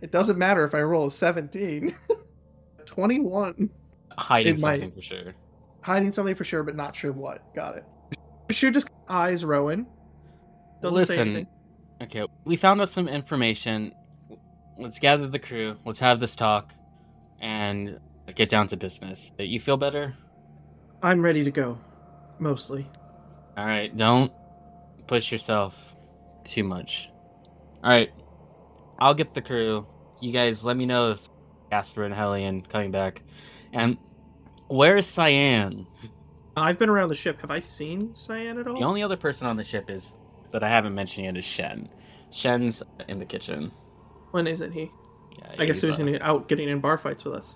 it 0.02 0.12
doesn't 0.12 0.38
matter 0.38 0.64
if 0.66 0.74
I 0.76 0.82
roll 0.82 1.08
a 1.08 1.12
17. 1.12 1.96
21. 2.86 3.70
Hiding 4.18 4.54
It 4.56 4.60
might- 4.60 4.80
something 4.82 4.92
for 4.92 5.02
sure. 5.02 5.34
Hiding 5.82 6.12
something 6.12 6.36
for 6.36 6.44
sure, 6.44 6.64
but 6.64 6.76
not 6.76 6.96
sure 6.96 7.12
what. 7.12 7.54
Got 7.54 7.78
it. 7.78 7.86
Shou 8.50 8.72
just 8.72 8.90
eyes 9.10 9.44
Rowen. 9.44 9.86
Doesn't 10.82 11.06
say 11.06 11.14
Listen, 11.14 11.28
anything. 11.30 11.48
okay, 12.04 12.26
we 12.44 12.56
found 12.56 12.82
out 12.82 12.90
some 12.90 13.08
information. 13.08 13.94
Let's 14.78 15.00
gather 15.00 15.28
the 15.28 15.40
crew. 15.40 15.78
Let's 15.86 16.00
have 16.00 16.20
this 16.20 16.36
talk, 16.36 16.74
and 17.40 18.00
get 18.36 18.50
down 18.50 18.68
to 18.68 18.78
business. 18.78 19.32
Uh, 19.40 19.44
you 19.44 19.60
feel 19.60 19.78
better? 19.78 20.16
I'm 21.02 21.22
ready 21.22 21.44
to 21.44 21.52
go. 21.52 21.78
Mostly. 22.40 22.88
All 23.58 23.66
right. 23.66 23.96
Don't 23.96 24.32
push 25.08 25.32
yourself 25.32 25.76
too 26.44 26.64
much. 26.64 27.10
All 27.84 27.92
right. 27.92 28.12
I'll 29.00 29.14
get 29.14 29.34
the 29.34 29.42
crew. 29.42 29.86
You 30.22 30.32
guys, 30.32 30.64
let 30.66 30.76
me 30.78 30.86
know 30.86 31.12
if 31.12 31.30
Yasper 31.72 32.06
and 32.06 32.14
Hellion 32.14 32.62
coming 32.62 32.92
back. 32.92 33.22
And 33.74 33.98
where's 34.68 35.06
Cyan? 35.06 35.86
I've 36.58 36.80
been 36.80 36.90
around 36.90 37.10
the 37.10 37.16
ship. 37.16 37.40
Have 37.42 37.52
I 37.52 37.60
seen 37.60 38.16
Cyan 38.16 38.58
at 38.58 38.68
all? 38.68 38.80
The 38.80 38.86
only 38.86 39.04
other 39.04 39.18
person 39.18 39.48
on 39.48 39.58
the 39.58 39.64
ship 39.64 39.90
is 39.90 40.16
that 40.52 40.64
I 40.64 40.70
haven't 40.70 40.96
mentioned 40.96 41.26
yet 41.26 41.38
is 41.38 41.44
Shen. 41.46 41.90
Shen's 42.32 42.82
in 43.08 43.20
the 43.20 43.26
kitchen. 43.26 43.72
When 44.36 44.48
isn't 44.48 44.74
he? 44.74 44.92
Yeah, 45.40 45.56
I 45.60 45.66
guess 45.66 45.80
he 45.80 45.88
he's, 45.88 45.98
was 45.98 46.06
uh, 46.06 46.12
in- 46.12 46.22
out 46.22 46.50
getting 46.50 46.68
in 46.68 46.82
bar 46.82 46.98
fights 46.98 47.24
with 47.24 47.36
us. 47.36 47.56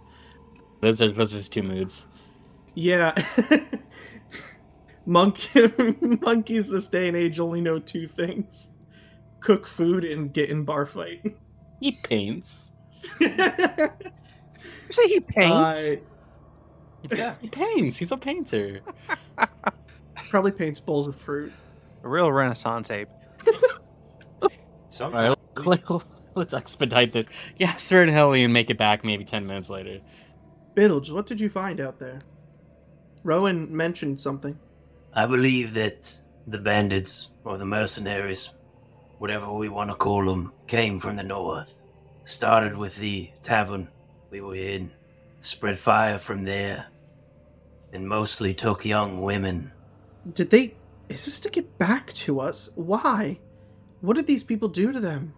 Those 0.79 1.01
are 1.01 1.11
those 1.11 1.33
are 1.33 1.37
his 1.37 1.49
two 1.49 1.61
moods. 1.61 2.07
Yeah. 2.73 3.13
Monkey, 5.05 5.73
monkeys 6.21 6.69
this 6.69 6.87
day 6.87 7.09
and 7.09 7.17
age 7.17 7.37
only 7.41 7.59
know 7.59 7.79
two 7.79 8.07
things 8.07 8.69
cook 9.41 9.67
food 9.67 10.05
and 10.05 10.31
get 10.31 10.49
in 10.49 10.63
bar 10.63 10.85
fight. 10.85 11.35
He 11.81 11.99
paints. 12.01 12.69
You 13.19 13.27
say 14.89 15.07
he 15.09 15.19
paints? 15.19 15.57
I 15.57 15.99
Yeah, 17.13 17.35
he 17.41 17.49
paints. 17.49 17.97
He's 17.97 18.13
a 18.13 18.17
painter. 18.17 18.79
probably 20.29 20.51
paints 20.51 20.79
bowls 20.79 21.07
of 21.07 21.17
fruit. 21.17 21.51
A 22.05 22.07
real 22.07 22.31
Renaissance 22.31 22.89
ape. 22.89 23.09
Sometimes 24.89 25.35
right, 25.57 25.81
let's, 26.39 26.53
let's 26.53 26.63
expedite 26.63 27.13
this. 27.13 27.25
Yeah, 27.57 27.75
Sir 27.75 28.01
and 28.01 28.11
Hellion 28.11 28.51
make 28.51 28.69
it 28.69 28.77
back 28.77 29.03
maybe 29.03 29.25
ten 29.25 29.45
minutes 29.45 29.69
later. 29.69 29.99
Bilge, 30.75 31.11
what 31.11 31.27
did 31.27 31.39
you 31.39 31.49
find 31.49 31.79
out 31.79 31.99
there? 31.99 32.21
Rowen 33.23 33.69
mentioned 33.69 34.19
something. 34.19 34.57
I 35.13 35.25
believe 35.25 35.73
that 35.73 36.17
the 36.47 36.57
bandits 36.57 37.29
or 37.43 37.57
the 37.57 37.65
mercenaries, 37.65 38.51
whatever 39.17 39.51
we 39.51 39.69
want 39.69 39.89
to 39.89 39.95
call 39.95 40.25
them, 40.25 40.53
came 40.67 40.99
from 40.99 41.17
the 41.17 41.23
north. 41.23 41.73
Started 42.23 42.77
with 42.77 42.97
the 42.97 43.31
tavern 43.43 43.89
we 44.29 44.39
were 44.39 44.55
in, 44.55 44.91
spread 45.41 45.79
fire 45.79 46.19
from 46.19 46.45
there, 46.45 46.85
and 47.91 48.07
mostly 48.07 48.53
took 48.53 48.85
young 48.85 49.21
women. 49.21 49.71
Did 50.33 50.49
they. 50.51 50.75
Is 51.09 51.25
this 51.25 51.39
to 51.41 51.49
get 51.49 51.77
back 51.79 52.13
to 52.13 52.39
us? 52.39 52.69
Why? 52.75 53.39
What 54.01 54.15
did 54.15 54.27
these 54.27 54.43
people 54.43 54.69
do 54.69 54.91
to 54.91 54.99
them? 54.99 55.33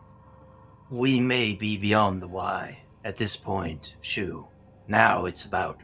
We 0.91 1.21
may 1.21 1.53
be 1.53 1.77
beyond 1.77 2.21
the 2.21 2.27
why, 2.27 2.79
at 3.05 3.15
this 3.15 3.37
point, 3.37 3.95
Shou. 4.01 4.45
Now 4.89 5.25
it's 5.25 5.45
about 5.45 5.79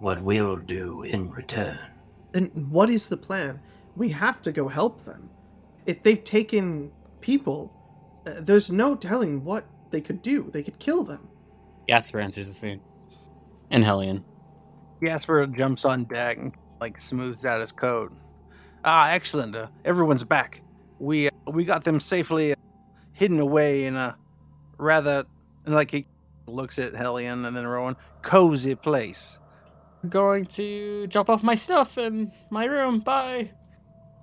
what 0.00 0.20
we'll 0.20 0.56
do 0.56 1.04
in 1.04 1.30
return. 1.30 1.78
Then 2.32 2.46
what 2.68 2.90
is 2.90 3.08
the 3.08 3.16
plan? 3.16 3.60
We 3.94 4.08
have 4.08 4.42
to 4.42 4.50
go 4.50 4.66
help 4.66 5.04
them. 5.04 5.30
If 5.86 6.02
they've 6.02 6.22
taken 6.24 6.90
people, 7.20 7.72
uh, 8.26 8.40
there's 8.40 8.72
no 8.72 8.96
telling 8.96 9.44
what 9.44 9.64
they 9.90 10.00
could 10.00 10.20
do. 10.20 10.50
They 10.52 10.64
could 10.64 10.80
kill 10.80 11.04
them. 11.04 11.28
Yasper 11.88 12.22
answers 12.22 12.48
the 12.48 12.54
scene. 12.54 12.80
And 13.70 13.84
Hellion. 13.84 14.24
Yasper 15.00 15.56
jumps 15.56 15.84
on 15.84 16.04
deck 16.04 16.38
and 16.38 16.52
like 16.80 17.00
smooths 17.00 17.44
out 17.44 17.60
his 17.60 17.70
coat. 17.70 18.12
Ah, 18.84 19.10
excellent. 19.10 19.54
Uh, 19.54 19.68
everyone's 19.84 20.24
back. 20.24 20.60
We 20.98 21.28
uh, 21.28 21.30
we 21.52 21.64
got 21.64 21.84
them 21.84 22.00
safely 22.00 22.52
uh, 22.52 22.56
hidden 23.18 23.40
away 23.40 23.84
in 23.84 23.96
a 23.96 24.16
rather 24.78 25.24
and 25.66 25.74
like 25.74 25.90
he 25.90 26.06
looks 26.46 26.78
at 26.78 26.94
Hellion 26.94 27.44
and 27.44 27.56
then 27.56 27.64
Rowen 27.64 27.96
cozy 28.22 28.76
place. 28.76 29.40
Going 30.08 30.46
to 30.46 31.08
drop 31.08 31.28
off 31.28 31.42
my 31.42 31.56
stuff 31.56 31.98
in 31.98 32.30
my 32.50 32.64
room. 32.64 33.00
Bye. 33.00 33.50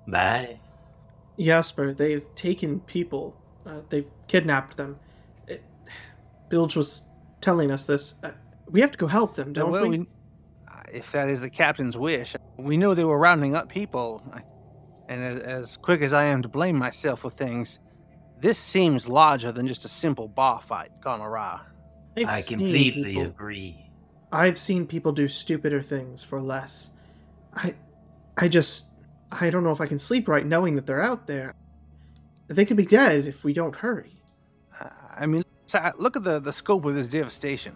Bye. 0.08 0.58
Yasper, 1.38 1.94
they've 1.94 2.24
taken 2.34 2.80
people. 2.80 3.36
Uh, 3.66 3.80
they've 3.90 4.08
kidnapped 4.28 4.78
them. 4.78 4.96
It, 5.46 5.62
Bilge 6.48 6.74
was 6.74 7.02
telling 7.42 7.70
us 7.70 7.86
this. 7.86 8.14
Uh, 8.22 8.30
we 8.70 8.80
have 8.80 8.90
to 8.92 8.98
go 8.98 9.06
help 9.06 9.34
them, 9.34 9.52
don't 9.52 9.70
well, 9.70 9.86
we? 9.88 9.98
we- 9.98 10.08
uh, 10.68 10.80
if 10.90 11.12
that 11.12 11.28
is 11.28 11.42
the 11.42 11.50
captain's 11.50 11.98
wish, 11.98 12.34
we 12.56 12.78
know 12.78 12.94
they 12.94 13.04
were 13.04 13.18
rounding 13.18 13.54
up 13.54 13.68
people. 13.68 14.22
I- 14.32 14.42
And 15.08 15.22
as, 15.22 15.38
as 15.40 15.76
quick 15.76 16.00
as 16.00 16.14
I 16.14 16.24
am 16.24 16.40
to 16.42 16.48
blame 16.48 16.76
myself 16.78 17.20
for 17.20 17.30
things, 17.30 17.78
this 18.40 18.58
seems 18.58 19.08
larger 19.08 19.52
than 19.52 19.66
just 19.66 19.84
a 19.84 19.88
simple 19.88 20.28
bar 20.28 20.60
fight 20.60 20.90
gone 21.00 21.20
awry. 21.20 21.60
I've 22.16 22.26
I 22.28 22.42
completely 22.42 23.04
people- 23.14 23.22
agree. 23.24 23.82
I've 24.32 24.58
seen 24.58 24.86
people 24.86 25.12
do 25.12 25.28
stupider 25.28 25.80
things 25.80 26.22
for 26.22 26.40
less. 26.40 26.90
I, 27.54 27.74
I 28.36 28.48
just, 28.48 28.86
I 29.30 29.50
don't 29.50 29.64
know 29.64 29.70
if 29.70 29.80
I 29.80 29.86
can 29.86 29.98
sleep 29.98 30.28
right 30.28 30.44
knowing 30.44 30.74
that 30.76 30.84
they're 30.86 31.02
out 31.02 31.26
there. 31.26 31.54
They 32.48 32.64
could 32.64 32.76
be 32.76 32.84
dead 32.84 33.26
if 33.26 33.44
we 33.44 33.52
don't 33.52 33.74
hurry. 33.74 34.20
Uh, 34.78 34.88
I 35.16 35.26
mean, 35.26 35.44
look 35.96 36.16
at 36.16 36.24
the, 36.24 36.40
the 36.40 36.52
scope 36.52 36.84
of 36.84 36.94
this 36.94 37.08
devastation 37.08 37.72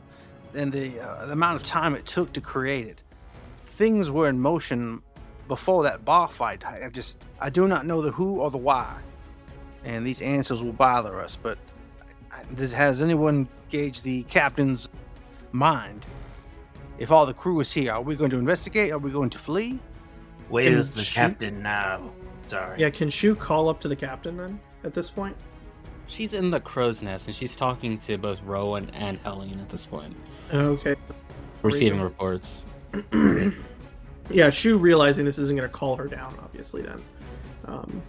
and 0.55 0.73
the, 0.73 1.01
uh, 1.01 1.27
the 1.27 1.33
amount 1.33 1.57
of 1.57 1.63
time 1.63 1.95
it 1.95 2.05
took 2.05 2.33
to 2.35 2.41
create 2.41 2.89
it. 2.89 3.03
Things 3.77 4.11
were 4.11 4.29
in 4.29 4.39
motion 4.39 5.03
before 5.49 5.83
that 5.85 6.05
bar 6.05 6.29
fight. 6.29 6.67
I, 6.67 6.87
I 6.87 6.89
just, 6.89 7.25
I 7.41 7.49
do 7.49 7.69
not 7.69 7.87
know 7.87 8.03
the 8.03 8.11
who 8.11 8.41
or 8.41 8.51
the 8.51 8.59
why. 8.59 8.97
And 9.85 10.07
these 10.07 10.20
answers 10.20 10.62
will 10.62 10.72
bother 10.72 11.20
us, 11.20 11.37
but 11.41 11.59
I- 12.31 12.43
does, 12.55 12.72
has 12.72 13.01
anyone 13.01 13.49
gauged 13.70 14.05
the 14.05 14.22
captain's 14.24 14.89
mind? 15.53 16.05
If 16.99 17.11
all 17.11 17.24
the 17.24 17.33
crew 17.35 17.59
is 17.61 17.72
here, 17.72 17.93
are 17.93 18.03
we 18.03 18.14
going 18.14 18.31
to 18.31 18.39
investigate? 18.39 18.93
Are 18.93 18.99
we 18.99 19.11
going 19.11 19.31
to 19.31 19.39
flee? 19.39 19.78
Where's 20.51 20.91
the 20.91 21.03
shoot- 21.03 21.14
captain 21.14 21.62
now? 21.62 22.11
Sorry. 22.43 22.78
Yeah, 22.81 22.91
can 22.91 23.09
Shou 23.11 23.35
call 23.35 23.68
up 23.68 23.81
to 23.81 23.89
the 23.89 23.97
captain 23.97 24.37
then 24.37 24.61
at 24.85 24.93
this 24.95 25.09
point? 25.09 25.37
She's 26.09 26.35
in 26.35 26.51
the 26.51 26.59
crow's 26.61 27.03
nest 27.03 27.28
and 27.28 27.37
she's 27.37 27.55
talking 27.55 27.97
to 28.01 28.18
both 28.18 28.43
Rowen 28.45 28.91
and 28.95 29.18
Hellion 29.18 29.61
at 29.61 29.68
this 29.68 29.87
point, 29.87 30.14
Okay. 30.53 30.97
receiving 31.62 32.01
reports. 32.01 32.66
yeah, 34.31 34.51
Shou 34.51 34.76
realizing 34.78 35.24
this 35.24 35.39
isn't 35.39 35.57
going 35.57 35.68
to 35.68 35.72
call 35.72 35.97
her 35.97 36.09
down, 36.09 36.37
obviously, 36.43 36.83
then. 36.83 37.01
Um, 37.66 38.03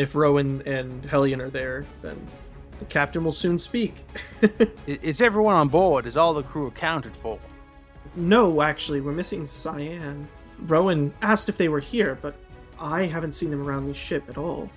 if 0.00 0.14
Rowen 0.14 0.66
and 0.66 1.04
Hellion 1.04 1.42
are 1.42 1.50
there, 1.50 1.84
then 2.00 2.18
the 2.78 2.86
captain 2.86 3.22
will 3.22 3.34
soon 3.34 3.58
speak. 3.58 4.06
Is 4.86 5.20
everyone 5.20 5.54
on 5.54 5.68
board? 5.68 6.06
Is 6.06 6.16
all 6.16 6.32
the 6.32 6.42
crew 6.42 6.66
accounted 6.66 7.14
for? 7.14 7.38
no, 8.16 8.62
actually, 8.62 9.00
we're 9.00 9.12
missing 9.12 9.46
Cyan. 9.46 10.26
Rowen 10.64 11.12
asked 11.22 11.48
if 11.48 11.56
they 11.56 11.68
were 11.68 11.80
here, 11.80 12.18
but 12.20 12.34
I 12.80 13.04
haven't 13.04 13.32
seen 13.32 13.50
them 13.50 13.66
around 13.66 13.86
the 13.86 13.94
ship 13.94 14.24
at 14.28 14.38
all. 14.38 14.68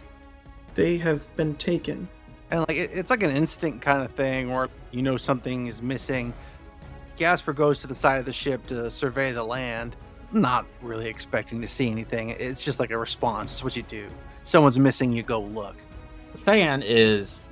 They 0.75 0.97
have 0.97 1.33
been 1.37 1.55
taken. 1.55 2.07
And 2.51 2.65
like 2.67 2.77
it's 2.77 3.09
like 3.09 3.23
an 3.23 3.35
instinct 3.35 3.81
kind 3.81 4.03
of 4.03 4.11
thing 4.11 4.51
where 4.51 4.69
you 4.91 5.01
know 5.01 5.17
something 5.17 5.67
is 5.67 5.81
missing. 5.81 6.33
Yasper 7.17 7.55
goes 7.55 7.79
to 7.79 7.87
the 7.87 7.95
side 7.95 8.19
of 8.19 8.25
the 8.25 8.33
ship 8.33 8.67
to 8.67 8.91
survey 8.91 9.31
the 9.31 9.43
land, 9.43 9.95
not 10.31 10.65
really 10.81 11.07
expecting 11.07 11.61
to 11.61 11.67
see 11.67 11.89
anything. 11.89 12.31
It's 12.31 12.63
just 12.63 12.79
like 12.79 12.91
a 12.91 12.97
response. 12.97 13.53
It's 13.53 13.63
what 13.63 13.75
you 13.75 13.83
do. 13.83 14.09
Someone's 14.43 14.77
missing, 14.77 15.11
you 15.11 15.23
go 15.23 15.41
look. 15.41 15.75
Cyan 16.35 16.81
is 16.83 17.47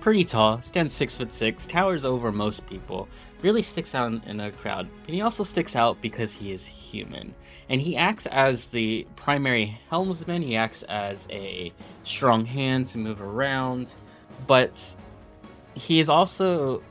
pretty 0.00 0.24
tall, 0.24 0.62
stands 0.62 0.94
six 0.94 1.16
foot 1.16 1.32
six, 1.32 1.66
towers 1.66 2.04
over 2.04 2.30
most 2.30 2.64
people, 2.66 3.08
really 3.42 3.62
sticks 3.62 3.94
out 3.94 4.24
in 4.26 4.40
a 4.40 4.52
crowd. 4.52 4.88
And 5.06 5.14
he 5.14 5.20
also 5.20 5.42
sticks 5.42 5.74
out 5.74 6.00
because 6.00 6.32
he 6.32 6.52
is 6.52 6.64
human. 6.64 7.34
And 7.68 7.80
he 7.80 7.96
acts 7.96 8.26
as 8.26 8.68
the 8.68 9.06
primary 9.16 9.80
helmsman, 9.90 10.42
he 10.42 10.54
acts 10.54 10.84
as 10.84 11.26
a 11.30 11.72
strong 12.04 12.44
hand 12.44 12.86
to 12.88 12.98
move 12.98 13.20
around, 13.20 13.96
but 14.46 14.96
he 15.74 15.98
is 15.98 16.08
also 16.08 16.82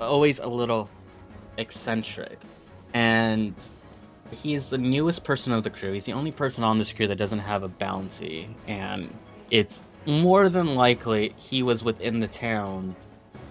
always 0.00 0.40
a 0.40 0.46
little 0.48 0.90
eccentric. 1.58 2.38
And 2.92 3.54
he 4.34 4.54
is 4.54 4.68
the 4.70 4.78
newest 4.78 5.24
person 5.24 5.52
of 5.52 5.62
the 5.64 5.70
crew. 5.70 5.92
He's 5.92 6.04
the 6.04 6.12
only 6.12 6.32
person 6.32 6.64
on 6.64 6.78
this 6.78 6.92
crew 6.92 7.06
that 7.08 7.16
doesn't 7.16 7.38
have 7.40 7.62
a 7.62 7.68
bounty. 7.68 8.54
And 8.66 9.12
it's 9.50 9.82
more 10.06 10.48
than 10.48 10.74
likely 10.74 11.34
he 11.36 11.62
was 11.62 11.82
within 11.84 12.20
the 12.20 12.28
town 12.28 12.94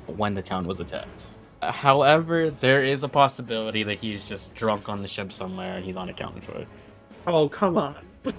when 0.08 0.34
the 0.34 0.42
town 0.42 0.66
was 0.68 0.80
attacked. 0.80 1.26
Uh, 1.62 1.72
However, 1.72 2.50
there 2.50 2.84
is 2.84 3.04
a 3.04 3.08
possibility 3.08 3.84
that 3.84 4.00
he's 4.00 4.28
just 4.28 4.54
drunk 4.54 4.90
on 4.90 5.02
the 5.02 5.08
ship 5.08 5.32
somewhere 5.32 5.78
and 5.78 5.86
he's 5.86 5.98
unaccounted 5.98 6.44
for. 6.44 6.66
Oh, 7.26 7.48
come 7.50 7.78
on. 7.78 7.96
How 8.26 8.32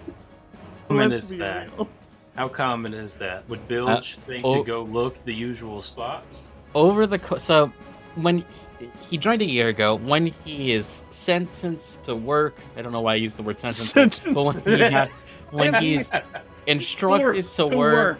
common 0.88 1.12
is 1.12 1.30
that? 1.30 1.70
real. 1.76 1.88
How 2.36 2.48
common 2.48 2.94
is 2.94 3.16
that? 3.18 3.48
Would 3.48 3.66
Bilge 3.68 4.16
think 4.16 4.44
oh- 4.44 4.56
to 4.58 4.64
go 4.64 4.82
look 4.82 5.24
the 5.24 5.34
usual 5.34 5.80
spots? 5.80 6.42
Over 6.74 7.06
the 7.06 7.18
co- 7.20 7.38
so 7.38 7.72
when 8.16 8.38
he, 8.78 8.90
he 9.00 9.18
joined 9.18 9.42
a 9.42 9.46
year 9.46 9.68
ago, 9.68 9.96
when 9.96 10.26
he 10.26 10.72
is 10.72 11.04
sentenced 11.10 12.04
to 12.04 12.14
work, 12.14 12.56
I 12.76 12.82
don't 12.82 12.92
know 12.92 13.00
why 13.00 13.12
I 13.12 13.16
used 13.16 13.36
the 13.36 13.42
word 13.42 13.58
sentence, 13.58 13.92
but 13.92 14.42
when 14.42 14.60
he 14.60 14.78
had, 14.80 15.10
when 15.50 15.74
he's 15.74 16.10
instructed 16.66 17.32
Forced 17.32 17.56
to, 17.56 17.66
work, 17.66 18.18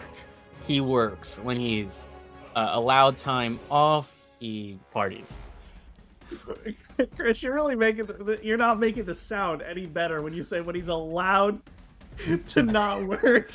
he 0.65 0.81
works. 0.81 1.37
When 1.39 1.57
he's 1.57 2.07
uh, 2.55 2.69
allowed 2.71 3.17
time 3.17 3.59
off, 3.69 4.15
he 4.39 4.79
parties. 4.91 5.37
Chris, 7.17 7.43
you're 7.43 7.53
really 7.53 7.75
making 7.75 8.05
the, 8.05 8.13
the- 8.13 8.39
you're 8.43 8.57
not 8.57 8.79
making 8.79 9.05
the 9.05 9.15
sound 9.15 9.61
any 9.61 9.85
better 9.85 10.21
when 10.21 10.33
you 10.33 10.43
say 10.43 10.61
when 10.61 10.75
he's 10.75 10.87
allowed 10.87 11.61
to 12.47 12.63
not 12.63 13.05
work. 13.05 13.51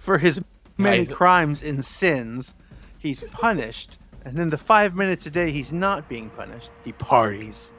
For 0.00 0.18
his 0.18 0.40
many 0.78 1.06
crimes 1.06 1.62
and 1.62 1.84
sins, 1.84 2.54
he's 2.98 3.22
punished. 3.32 3.98
And 4.24 4.36
then 4.36 4.50
the 4.50 4.58
five 4.58 4.94
minutes 4.94 5.26
a 5.26 5.30
day 5.30 5.50
he's 5.50 5.72
not 5.72 6.08
being 6.08 6.30
punished, 6.30 6.70
he 6.84 6.92
parties. 6.92 7.72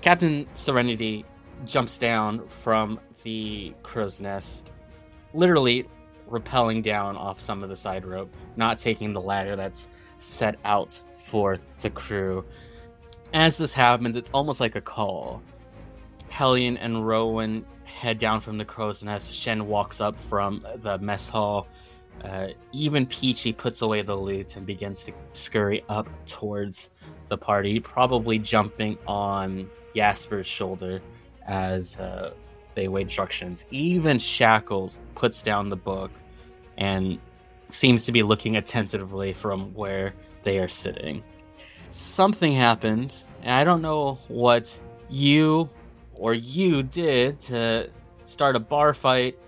Captain 0.00 0.46
Serenity 0.54 1.24
jumps 1.64 1.98
down 1.98 2.46
from 2.48 3.00
the 3.22 3.74
crow's 3.82 4.20
nest, 4.20 4.72
literally 5.34 5.86
rappelling 6.30 6.82
down 6.82 7.16
off 7.16 7.40
some 7.40 7.62
of 7.62 7.68
the 7.68 7.76
side 7.76 8.04
rope, 8.04 8.32
not 8.56 8.78
taking 8.78 9.12
the 9.12 9.20
ladder 9.20 9.56
that's 9.56 9.88
set 10.18 10.56
out 10.64 11.00
for 11.16 11.58
the 11.82 11.90
crew. 11.90 12.44
As 13.32 13.58
this 13.58 13.72
happens, 13.72 14.16
it's 14.16 14.30
almost 14.32 14.60
like 14.60 14.76
a 14.76 14.80
call. 14.80 15.42
Hellion 16.28 16.76
and 16.76 16.96
Rowen 17.06 17.64
head 17.84 18.18
down 18.18 18.40
from 18.40 18.58
the 18.58 18.64
crow's 18.64 19.02
nest. 19.02 19.32
Shen 19.32 19.66
walks 19.66 20.00
up 20.00 20.18
from 20.18 20.66
the 20.76 20.98
mess 20.98 21.28
hall. 21.28 21.66
Uh, 22.24 22.48
even 22.72 23.06
Peachy 23.06 23.52
puts 23.52 23.82
away 23.82 24.02
the 24.02 24.14
loot 24.14 24.56
and 24.56 24.66
begins 24.66 25.02
to 25.04 25.12
scurry 25.32 25.84
up 25.88 26.08
towards 26.26 26.90
the 27.28 27.36
party, 27.36 27.78
probably 27.78 28.38
jumping 28.38 28.98
on 29.06 29.68
Yasper's 29.94 30.46
shoulder 30.46 31.00
as 31.46 31.96
uh, 31.98 32.32
they 32.74 32.86
await 32.86 33.02
instructions. 33.02 33.66
Even 33.70 34.18
Shackles 34.18 34.98
puts 35.14 35.42
down 35.42 35.68
the 35.68 35.76
book 35.76 36.10
and 36.76 37.18
seems 37.70 38.04
to 38.04 38.12
be 38.12 38.22
looking 38.22 38.56
attentively 38.56 39.32
from 39.32 39.74
where 39.74 40.14
they 40.42 40.58
are 40.58 40.68
sitting. 40.68 41.22
Something 41.90 42.52
happened, 42.52 43.14
and 43.42 43.52
I 43.52 43.64
don't 43.64 43.82
know 43.82 44.14
what 44.28 44.78
you 45.08 45.68
or 46.14 46.34
you 46.34 46.82
did 46.82 47.40
to 47.40 47.90
start 48.24 48.56
a 48.56 48.60
bar 48.60 48.92
fight 48.92 49.38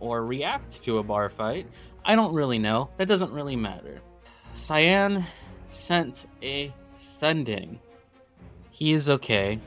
or 0.00 0.24
react 0.24 0.82
to 0.84 0.98
a 0.98 1.02
bar 1.02 1.28
fight. 1.28 1.66
I 2.08 2.14
don't 2.14 2.34
really 2.34 2.60
know. 2.60 2.88
That 2.98 3.08
doesn't 3.08 3.32
really 3.32 3.56
matter. 3.56 4.00
Cyan 4.54 5.24
sent 5.70 6.26
a 6.40 6.72
sending. 6.94 7.80
He 8.70 8.92
is 8.92 9.10
okay, 9.10 9.58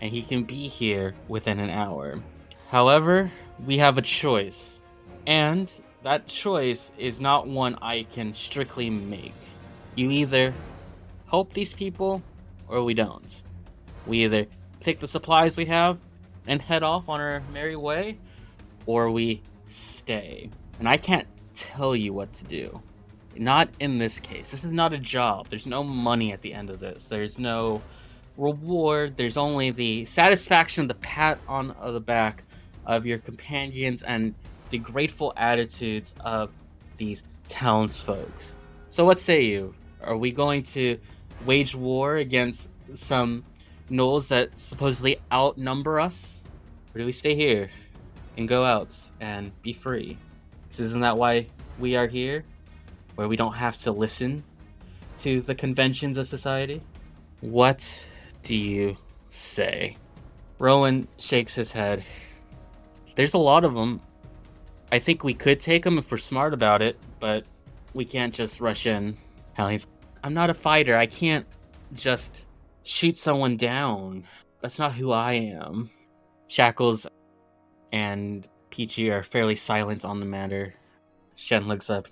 and 0.00 0.10
he 0.10 0.22
can 0.22 0.42
be 0.42 0.66
here 0.66 1.14
within 1.28 1.60
an 1.60 1.70
hour. 1.70 2.20
However, 2.70 3.30
we 3.64 3.78
have 3.78 3.98
a 3.98 4.02
choice, 4.02 4.82
and 5.28 5.72
that 6.02 6.26
choice 6.26 6.90
is 6.98 7.20
not 7.20 7.46
one 7.46 7.76
I 7.80 8.02
can 8.10 8.34
strictly 8.34 8.90
make. 8.90 9.32
You 9.94 10.10
either 10.10 10.52
help 11.30 11.52
these 11.52 11.72
people 11.72 12.20
or 12.66 12.82
we 12.82 12.94
don't. 12.94 13.42
We 14.08 14.24
either 14.24 14.46
take 14.80 14.98
the 14.98 15.06
supplies 15.06 15.56
we 15.56 15.66
have 15.66 15.98
and 16.48 16.60
head 16.60 16.82
off 16.82 17.08
on 17.08 17.20
our 17.20 17.42
merry 17.52 17.76
way, 17.76 18.18
or 18.86 19.08
we 19.08 19.40
stay. 19.68 20.50
And 20.80 20.88
I 20.88 20.96
can't 20.96 21.28
tell 21.56 21.96
you 21.96 22.12
what 22.12 22.32
to 22.34 22.44
do. 22.44 22.80
Not 23.36 23.68
in 23.80 23.98
this 23.98 24.20
case. 24.20 24.50
This 24.50 24.64
is 24.64 24.70
not 24.70 24.92
a 24.92 24.98
job. 24.98 25.48
There's 25.48 25.66
no 25.66 25.82
money 25.84 26.32
at 26.32 26.40
the 26.40 26.54
end 26.54 26.70
of 26.70 26.80
this. 26.80 27.06
There's 27.06 27.38
no 27.38 27.82
reward. 28.36 29.16
There's 29.16 29.36
only 29.36 29.70
the 29.70 30.04
satisfaction 30.04 30.86
the 30.86 30.94
pat 30.94 31.38
on 31.48 31.74
the 31.84 32.00
back 32.00 32.44
of 32.86 33.04
your 33.04 33.18
companions 33.18 34.02
and 34.02 34.34
the 34.70 34.78
grateful 34.78 35.32
attitudes 35.36 36.14
of 36.20 36.50
these 36.96 37.24
townsfolk. 37.48 38.32
So, 38.88 39.04
what 39.04 39.18
say 39.18 39.44
you? 39.44 39.74
Are 40.02 40.16
we 40.16 40.32
going 40.32 40.62
to 40.62 40.98
wage 41.44 41.74
war 41.74 42.16
against 42.16 42.68
some 42.94 43.44
gnolls 43.90 44.28
that 44.28 44.58
supposedly 44.58 45.18
outnumber 45.32 46.00
us? 46.00 46.42
Or 46.94 47.00
do 47.00 47.06
we 47.06 47.12
stay 47.12 47.34
here 47.34 47.68
and 48.36 48.48
go 48.48 48.64
out 48.64 48.96
and 49.20 49.52
be 49.62 49.72
free? 49.72 50.16
Isn't 50.80 51.00
that 51.00 51.16
why 51.16 51.46
we 51.78 51.96
are 51.96 52.06
here? 52.06 52.44
Where 53.14 53.28
we 53.28 53.36
don't 53.36 53.54
have 53.54 53.78
to 53.78 53.92
listen 53.92 54.44
to 55.18 55.40
the 55.40 55.54
conventions 55.54 56.18
of 56.18 56.26
society? 56.26 56.82
What 57.40 58.04
do 58.42 58.54
you 58.54 58.96
say? 59.30 59.96
Rowen 60.58 61.06
shakes 61.18 61.54
his 61.54 61.72
head. 61.72 62.04
There's 63.14 63.34
a 63.34 63.38
lot 63.38 63.64
of 63.64 63.74
them. 63.74 64.00
I 64.92 64.98
think 64.98 65.24
we 65.24 65.34
could 65.34 65.60
take 65.60 65.82
them 65.82 65.98
if 65.98 66.10
we're 66.10 66.18
smart 66.18 66.54
about 66.54 66.82
it, 66.82 66.98
but 67.20 67.44
we 67.94 68.04
can't 68.04 68.32
just 68.32 68.60
rush 68.60 68.86
in. 68.86 69.16
Hallie's, 69.54 69.86
I'm 70.22 70.34
not 70.34 70.50
a 70.50 70.54
fighter. 70.54 70.96
I 70.96 71.06
can't 71.06 71.46
just 71.94 72.46
shoot 72.82 73.16
someone 73.16 73.56
down. 73.56 74.24
That's 74.60 74.78
not 74.78 74.92
who 74.92 75.12
I 75.12 75.32
am. 75.32 75.90
Shackles 76.48 77.06
and 77.92 78.46
Peachy 78.76 79.08
are 79.08 79.22
fairly 79.22 79.56
silent 79.56 80.04
on 80.04 80.20
the 80.20 80.26
matter. 80.26 80.74
Shen 81.34 81.66
looks 81.66 81.88
up. 81.88 82.08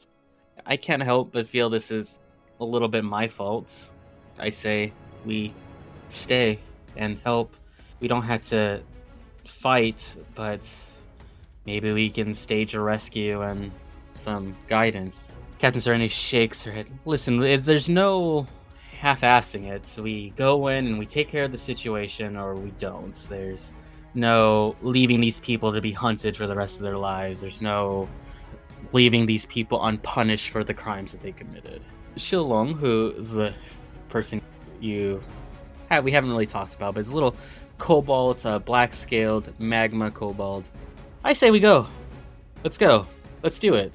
I 0.64 0.78
can't 0.78 1.02
help 1.02 1.30
but 1.30 1.46
feel 1.46 1.68
this 1.68 1.90
is 1.90 2.18
a 2.58 2.64
little 2.64 2.88
bit 2.88 3.04
my 3.04 3.28
fault. 3.28 3.92
I 4.38 4.48
say 4.48 4.94
we 5.26 5.52
stay 6.08 6.58
and 6.96 7.18
help. 7.22 7.54
We 8.00 8.08
don't 8.08 8.22
have 8.22 8.40
to 8.48 8.80
fight, 9.46 10.16
but 10.34 10.66
maybe 11.66 11.92
we 11.92 12.08
can 12.08 12.32
stage 12.32 12.74
a 12.74 12.80
rescue 12.80 13.42
and 13.42 13.70
some 14.14 14.56
guidance. 14.66 15.32
Captain 15.58 15.82
Serenity 15.82 16.08
shakes 16.08 16.62
her 16.62 16.72
head. 16.72 16.86
Listen, 17.04 17.40
there's 17.40 17.90
no 17.90 18.46
half-assing 18.98 19.70
it. 19.70 20.02
We 20.02 20.30
go 20.30 20.68
in 20.68 20.86
and 20.86 20.98
we 20.98 21.04
take 21.04 21.28
care 21.28 21.44
of 21.44 21.52
the 21.52 21.58
situation, 21.58 22.38
or 22.38 22.54
we 22.54 22.70
don't. 22.78 23.14
There's 23.28 23.74
no 24.14 24.76
leaving 24.82 25.20
these 25.20 25.40
people 25.40 25.72
to 25.72 25.80
be 25.80 25.92
hunted 25.92 26.36
for 26.36 26.46
the 26.46 26.54
rest 26.54 26.76
of 26.76 26.82
their 26.82 26.96
lives. 26.96 27.40
There's 27.40 27.60
no 27.60 28.08
leaving 28.92 29.26
these 29.26 29.46
people 29.46 29.84
unpunished 29.84 30.50
for 30.50 30.62
the 30.62 30.74
crimes 30.74 31.12
that 31.12 31.20
they 31.20 31.32
committed. 31.32 31.82
Shilong, 32.16 32.78
who 32.78 33.14
is 33.16 33.32
the 33.32 33.52
person 34.08 34.40
you 34.80 35.22
have, 35.90 36.04
we 36.04 36.12
haven't 36.12 36.30
really 36.30 36.46
talked 36.46 36.74
about, 36.74 36.94
but 36.94 37.00
it's 37.00 37.10
a 37.10 37.14
little 37.14 37.34
kobold, 37.78 38.44
uh, 38.46 38.58
black 38.58 38.92
scaled 38.92 39.52
magma 39.58 40.10
kobold. 40.10 40.68
I 41.24 41.32
say 41.32 41.50
we 41.50 41.60
go. 41.60 41.86
Let's 42.62 42.78
go. 42.78 43.06
Let's 43.42 43.58
do 43.58 43.74
it. 43.74 43.92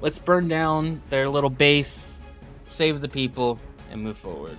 Let's 0.00 0.18
burn 0.18 0.48
down 0.48 1.02
their 1.10 1.28
little 1.28 1.50
base, 1.50 2.18
save 2.66 3.00
the 3.00 3.08
people, 3.08 3.58
and 3.90 4.02
move 4.02 4.16
forward. 4.16 4.58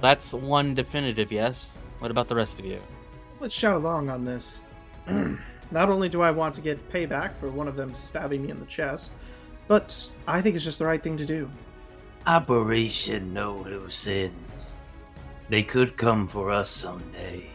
That's 0.00 0.32
one 0.32 0.74
definitive 0.74 1.32
yes. 1.32 1.76
What 1.98 2.10
about 2.10 2.28
the 2.28 2.34
rest 2.34 2.58
of 2.58 2.64
you? 2.64 2.80
Let's 3.44 3.54
shout 3.54 3.74
along 3.74 4.08
on 4.08 4.24
this. 4.24 4.62
Not 5.06 5.90
only 5.90 6.08
do 6.08 6.22
I 6.22 6.30
want 6.30 6.54
to 6.54 6.62
get 6.62 6.90
payback 6.90 7.36
for 7.36 7.50
one 7.50 7.68
of 7.68 7.76
them 7.76 7.92
stabbing 7.92 8.42
me 8.42 8.48
in 8.48 8.58
the 8.58 8.64
chest, 8.64 9.12
but 9.68 10.10
I 10.26 10.40
think 10.40 10.56
it's 10.56 10.64
just 10.64 10.78
the 10.78 10.86
right 10.86 11.02
thing 11.02 11.18
to 11.18 11.26
do. 11.26 11.50
Operation 12.26 13.34
No 13.34 13.56
Loose 13.56 14.06
Ends. 14.06 14.72
They 15.50 15.62
could 15.62 15.98
come 15.98 16.26
for 16.26 16.50
us 16.50 16.70
someday. 16.70 17.50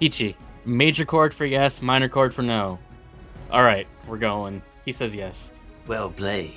Ichi, 0.00 0.38
major 0.64 1.04
chord 1.04 1.34
for 1.34 1.44
yes, 1.44 1.82
minor 1.82 2.08
chord 2.08 2.32
for 2.32 2.40
no. 2.40 2.78
All 3.50 3.62
right, 3.62 3.86
we're 4.08 4.16
going. 4.16 4.62
He 4.86 4.92
says 4.92 5.14
yes. 5.14 5.52
Well 5.86 6.08
played. 6.08 6.54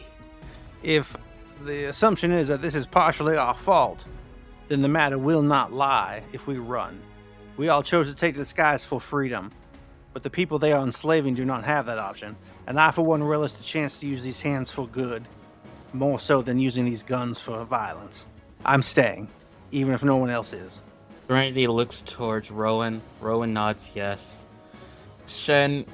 If 0.83 1.17
the 1.65 1.89
assumption 1.89 2.31
is 2.31 2.47
that 2.47 2.61
this 2.61 2.75
is 2.75 2.85
partially 2.85 3.35
our 3.35 3.55
fault, 3.55 4.05
then 4.69 4.81
the 4.81 4.87
matter 4.87 5.17
will 5.17 5.41
not 5.41 5.73
lie 5.73 6.23
if 6.31 6.47
we 6.47 6.59
run. 6.59 6.97
We 7.57 7.69
all 7.69 7.81
chose 7.81 8.07
to 8.07 8.15
take 8.15 8.35
to 8.35 8.39
the 8.39 8.45
skies 8.45 8.83
for 8.83 9.01
freedom, 9.01 9.51
but 10.13 10.21
the 10.21 10.29
people 10.29 10.59
they 10.59 10.71
are 10.71 10.83
enslaving 10.83 11.33
do 11.33 11.43
not 11.43 11.63
have 11.63 11.87
that 11.87 11.97
option, 11.97 12.35
and 12.67 12.79
I, 12.79 12.91
for 12.91 13.01
one, 13.01 13.23
relish 13.23 13.53
the 13.53 13.63
chance 13.63 13.99
to 13.99 14.07
use 14.07 14.21
these 14.21 14.39
hands 14.39 14.69
for 14.69 14.87
good, 14.87 15.27
more 15.91 16.19
so 16.19 16.43
than 16.43 16.59
using 16.59 16.85
these 16.85 17.01
guns 17.01 17.39
for 17.39 17.63
violence. 17.65 18.27
I'm 18.63 18.83
staying, 18.83 19.27
even 19.71 19.93
if 19.93 20.03
no 20.03 20.17
one 20.17 20.29
else 20.29 20.53
is. 20.53 20.81
Serenity 21.27 21.65
looks 21.67 22.03
towards 22.03 22.49
Rowen. 22.49 23.01
Rowen 23.21 23.53
nods 23.53 23.91
yes. 23.95 24.39
Shen 25.27 25.85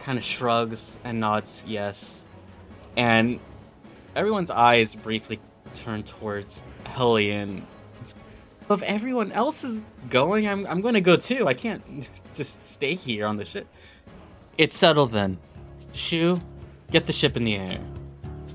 kind 0.00 0.18
of 0.18 0.24
shrugs 0.24 0.98
and 1.04 1.20
nods 1.20 1.64
yes. 1.66 2.20
And 2.96 3.38
everyone's 4.16 4.50
eyes 4.50 4.94
briefly 4.94 5.40
turn 5.74 6.02
towards 6.02 6.64
Hellion. 6.84 7.66
If 8.70 8.82
everyone 8.82 9.32
else 9.32 9.64
is 9.64 9.82
going, 10.08 10.48
I'm, 10.48 10.66
I'm 10.66 10.80
going 10.80 10.94
to 10.94 11.00
go 11.00 11.16
too. 11.16 11.48
I 11.48 11.54
can't 11.54 11.82
just 12.34 12.64
stay 12.66 12.94
here 12.94 13.26
on 13.26 13.36
the 13.36 13.44
ship. 13.44 13.66
It's 14.58 14.76
settled 14.76 15.10
then. 15.10 15.38
Shou, 15.92 16.40
get 16.90 17.06
the 17.06 17.12
ship 17.12 17.36
in 17.36 17.44
the 17.44 17.56
air. 17.56 17.80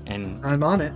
And 0.06 0.44
I'm 0.44 0.62
on 0.62 0.80
it. 0.80 0.94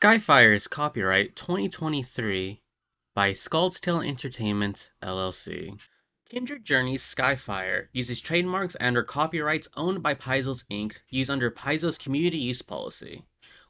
Skyfire 0.00 0.54
is 0.54 0.68
copyright 0.68 1.34
2023 1.34 2.62
by 3.16 3.32
Skald's 3.32 3.80
Tale 3.80 4.00
Entertainment, 4.02 4.92
LLC. 5.02 5.76
Kindred 6.28 6.64
Journeys 6.64 7.02
Skyfire 7.02 7.88
uses 7.92 8.20
trademarks 8.20 8.76
and 8.76 8.96
or 8.96 9.02
copyrights 9.02 9.66
owned 9.74 10.00
by 10.00 10.14
Paizo's 10.14 10.62
Inc. 10.70 10.98
used 11.08 11.30
under 11.30 11.50
Paizo's 11.50 11.98
community 11.98 12.38
use 12.38 12.62
policy. 12.62 13.24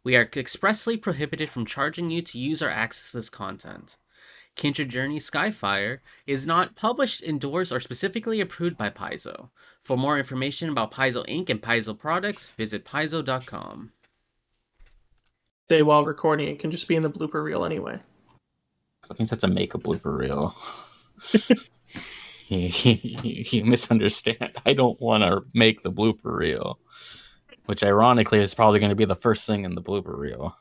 We 0.05 0.17
are 0.17 0.29
expressly 0.37 0.99
prohibited 0.99 1.49
from 1.49 1.65
charging 1.65 2.11
you 2.11 2.21
to 2.21 2.39
use 2.39 2.61
or 2.61 2.69
access 2.69 3.11
this 3.11 3.31
content. 3.31 3.97
Kindred 4.55 4.91
Journeys 4.91 5.31
Skyfire 5.31 6.01
is 6.27 6.47
not 6.47 6.77
published, 6.77 7.23
endorsed, 7.23 7.73
or 7.73 7.81
specifically 7.81 8.43
approved 8.43 8.77
by 8.77 8.91
Paizo. 8.91 9.49
For 9.83 9.97
more 9.97 10.19
information 10.19 10.69
about 10.69 10.93
Paizo 10.93 11.27
Inc. 11.27 11.49
and 11.49 11.63
Paizo 11.63 11.99
products, 11.99 12.45
visit 12.59 12.85
paizo.com 12.85 13.93
say 15.69 15.83
while 15.83 16.05
recording. 16.05 16.49
It 16.49 16.59
can 16.59 16.71
just 16.71 16.89
be 16.89 16.97
in 16.97 17.03
the 17.03 17.11
blooper 17.11 17.43
reel 17.43 17.65
anyway. 17.65 17.99
I 19.11 19.15
think 19.15 19.31
that's 19.31 19.45
a 19.45 19.49
make 19.49 19.75
a 19.75 19.79
blooper 19.79 20.17
reel. 20.17 20.57
you, 22.49 23.65
misunderstand. 23.65 24.53
I 24.65 24.73
don't 24.73 24.99
want 25.01 25.23
to 25.23 25.43
make 25.53 25.83
the 25.83 25.93
blooper 25.93 26.37
reel, 26.39 26.79
which 27.67 27.85
ironically 27.85 28.41
is 28.41 28.55
probably 28.55 28.81
going 28.81 28.91
to 28.91 28.97
be 28.97 29.05
the 29.05 29.15
first 29.15 29.47
thing 29.47 29.65
in 29.65 29.75
the 29.75 29.83
blooper 29.83 30.17
reel. 30.17 30.57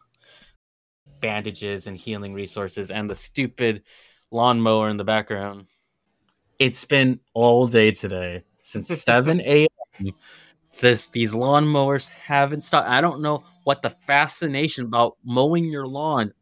Bandages 1.22 1.88
and 1.88 1.97
healing 1.97 2.34
resources, 2.34 2.91
and 2.91 3.10
the 3.10 3.16
stupid 3.16 3.84
lawnmower 4.32 4.89
in 4.89 4.97
the 4.97 5.05
background. 5.05 5.68
It's 6.60 6.84
been 6.84 7.22
all 7.34 7.68
day 7.68 7.91
today 7.91 8.43
since 8.64 8.89
7 9.01 9.39
a.m. 9.39 10.14
This 10.80 11.07
these 11.07 11.34
lawnmowers 11.34 12.07
haven't 12.07 12.61
stopped. 12.61 12.89
I 12.89 13.01
don't 13.01 13.21
know 13.21 13.43
what 13.63 13.82
the 13.82 13.89
fascination 13.89 14.86
about 14.86 15.17
mowing 15.23 15.65
your 15.65 15.88
lawn 15.88 16.34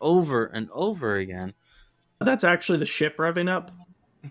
over 0.00 0.46
and 0.46 0.68
over 0.72 1.16
again. 1.16 1.54
That's 2.20 2.44
actually 2.44 2.78
the 2.78 2.86
ship 2.86 3.16
revving 3.18 3.48
up. 3.48 3.70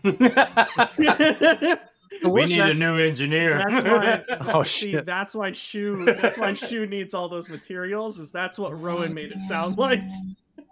we 2.24 2.46
need 2.46 2.60
a 2.60 2.74
new 2.74 2.98
engineer. 2.98 3.64
That's 3.70 3.84
why. 3.84 4.24
Oh, 4.54 4.64
see, 4.64 4.92
shit. 4.94 5.06
that's 5.06 5.36
why 5.36 5.52
Shou. 5.52 6.06
That's 6.06 6.38
why 6.38 6.54
Shou 6.54 6.86
needs 6.86 7.14
all 7.14 7.30
those 7.30 7.50
materials. 7.50 8.20
Is 8.20 8.32
that's 8.32 8.58
what 8.58 8.74
Rowen 8.74 9.14
made 9.14 9.32
it 9.32 9.42
sound 9.42 9.78
like. 9.78 10.00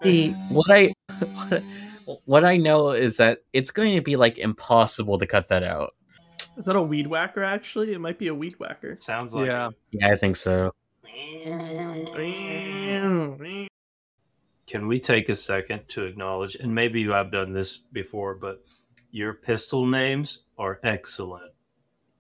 See, 0.03 0.31
what 0.49 0.71
I 0.71 0.93
what 2.25 2.45
I 2.45 2.57
know 2.57 2.91
is 2.91 3.17
that 3.17 3.39
it's 3.53 3.71
going 3.71 3.95
to 3.95 4.01
be 4.01 4.15
like 4.15 4.37
impossible 4.37 5.19
to 5.19 5.27
cut 5.27 5.47
that 5.49 5.63
out. 5.63 5.93
Is 6.59 6.65
that 6.65 6.75
a 6.75 6.81
weed 6.81 7.07
whacker? 7.07 7.41
Actually, 7.41 7.93
it 7.93 8.01
might 8.01 8.19
be 8.19 8.27
a 8.27 8.35
weed 8.35 8.59
whacker. 8.59 8.93
Sounds 8.95 9.33
like 9.33 9.47
Yeah. 9.47 9.69
Yeah, 9.91 10.11
I 10.11 10.17
think 10.17 10.35
so. 10.35 10.73
Can 14.67 14.87
we 14.87 14.99
take 14.99 15.29
a 15.29 15.35
second 15.35 15.87
to 15.87 16.03
acknowledge, 16.03 16.55
and 16.55 16.75
maybe 16.75 17.09
I've 17.09 17.31
done 17.31 17.53
this 17.53 17.77
before, 17.77 18.35
but 18.35 18.63
your 19.09 19.33
pistol 19.33 19.85
names 19.85 20.39
are 20.57 20.81
excellent. 20.83 21.53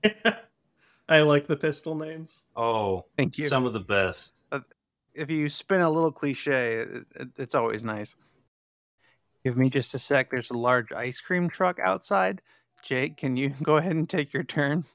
I 1.09 1.21
like 1.21 1.47
the 1.47 1.57
pistol 1.57 1.95
names. 1.95 2.43
Oh, 2.55 3.05
Thank 3.17 3.37
you. 3.37 3.47
some 3.47 3.65
of 3.65 3.73
the 3.73 3.79
best. 3.81 4.41
Uh, 4.53 4.59
if 5.13 5.29
you 5.29 5.49
spin 5.49 5.81
a 5.81 5.89
little 5.89 6.13
cliche, 6.13 6.77
it, 6.77 6.89
it, 7.15 7.27
it's 7.37 7.55
always 7.55 7.83
nice. 7.83 8.15
Give 9.43 9.57
me 9.57 9.69
just 9.69 9.93
a 9.93 9.99
sec. 9.99 10.31
There's 10.31 10.49
a 10.49 10.57
large 10.57 10.93
ice 10.93 11.19
cream 11.19 11.49
truck 11.49 11.77
outside. 11.79 12.41
Jake, 12.83 13.17
can 13.17 13.37
you 13.37 13.49
go 13.63 13.77
ahead 13.77 13.93
and 13.93 14.09
take 14.09 14.33
your 14.33 14.43
turn? 14.43 14.85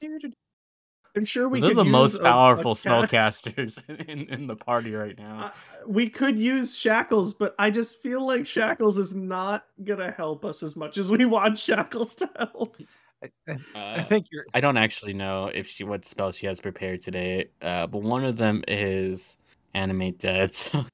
I'm 1.15 1.23
sure 1.23 1.47
we 1.47 1.61
They're 1.61 1.69
could 1.69 1.77
the 1.77 1.83
use 1.85 1.91
most 1.91 2.15
a- 2.15 2.19
a 2.19 2.23
powerful 2.23 2.75
spellcasters 2.75 3.77
in, 4.07 4.27
in 4.27 4.47
the 4.47 4.55
party 4.55 4.93
right 4.93 5.17
now. 5.17 5.45
Uh, 5.45 5.49
we 5.87 6.09
could 6.09 6.37
use 6.37 6.75
Shackles, 6.77 7.33
but 7.33 7.55
I 7.57 7.69
just 7.69 8.01
feel 8.01 8.25
like 8.25 8.45
Shackles 8.45 8.97
is 8.97 9.15
not 9.15 9.65
gonna 9.83 10.11
help 10.11 10.43
us 10.43 10.61
as 10.61 10.75
much 10.75 10.97
as 10.97 11.09
we 11.09 11.25
want 11.25 11.57
Shackles 11.59 12.15
to 12.15 12.29
help. 12.37 12.75
I, 13.23 13.29
I, 13.47 13.57
I 13.75 13.99
Uh, 13.99 14.03
think 14.05 14.27
you're. 14.31 14.45
I 14.53 14.59
don't 14.59 14.77
actually 14.77 15.13
know 15.13 15.47
if 15.47 15.67
she 15.67 15.83
what 15.83 16.05
spell 16.05 16.31
she 16.31 16.47
has 16.47 16.59
prepared 16.59 17.01
today, 17.01 17.47
uh, 17.61 17.87
but 17.87 18.01
one 18.01 18.25
of 18.25 18.35
them 18.35 18.63
is 18.67 19.37
animate 19.73 20.19
dead. 20.19 20.53
So 20.53 20.85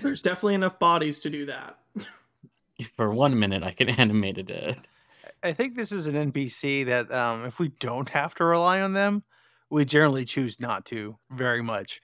There's 0.00 0.22
definitely 0.22 0.54
enough 0.54 0.78
bodies 0.78 1.20
to 1.20 1.30
do 1.30 1.46
that. 1.46 1.78
for 2.96 3.12
one 3.12 3.38
minute, 3.38 3.62
I 3.62 3.72
can 3.72 3.88
animate 3.90 4.38
a 4.38 4.42
dead. 4.42 4.86
I 5.46 5.52
think 5.52 5.76
this 5.76 5.92
is 5.92 6.06
an 6.06 6.32
NPC 6.32 6.86
that, 6.86 7.12
um, 7.12 7.44
if 7.44 7.60
we 7.60 7.68
don't 7.78 8.08
have 8.08 8.34
to 8.34 8.44
rely 8.44 8.80
on 8.80 8.94
them, 8.94 9.22
we 9.70 9.84
generally 9.84 10.24
choose 10.24 10.58
not 10.58 10.84
to 10.86 11.16
very 11.30 11.62
much. 11.62 12.00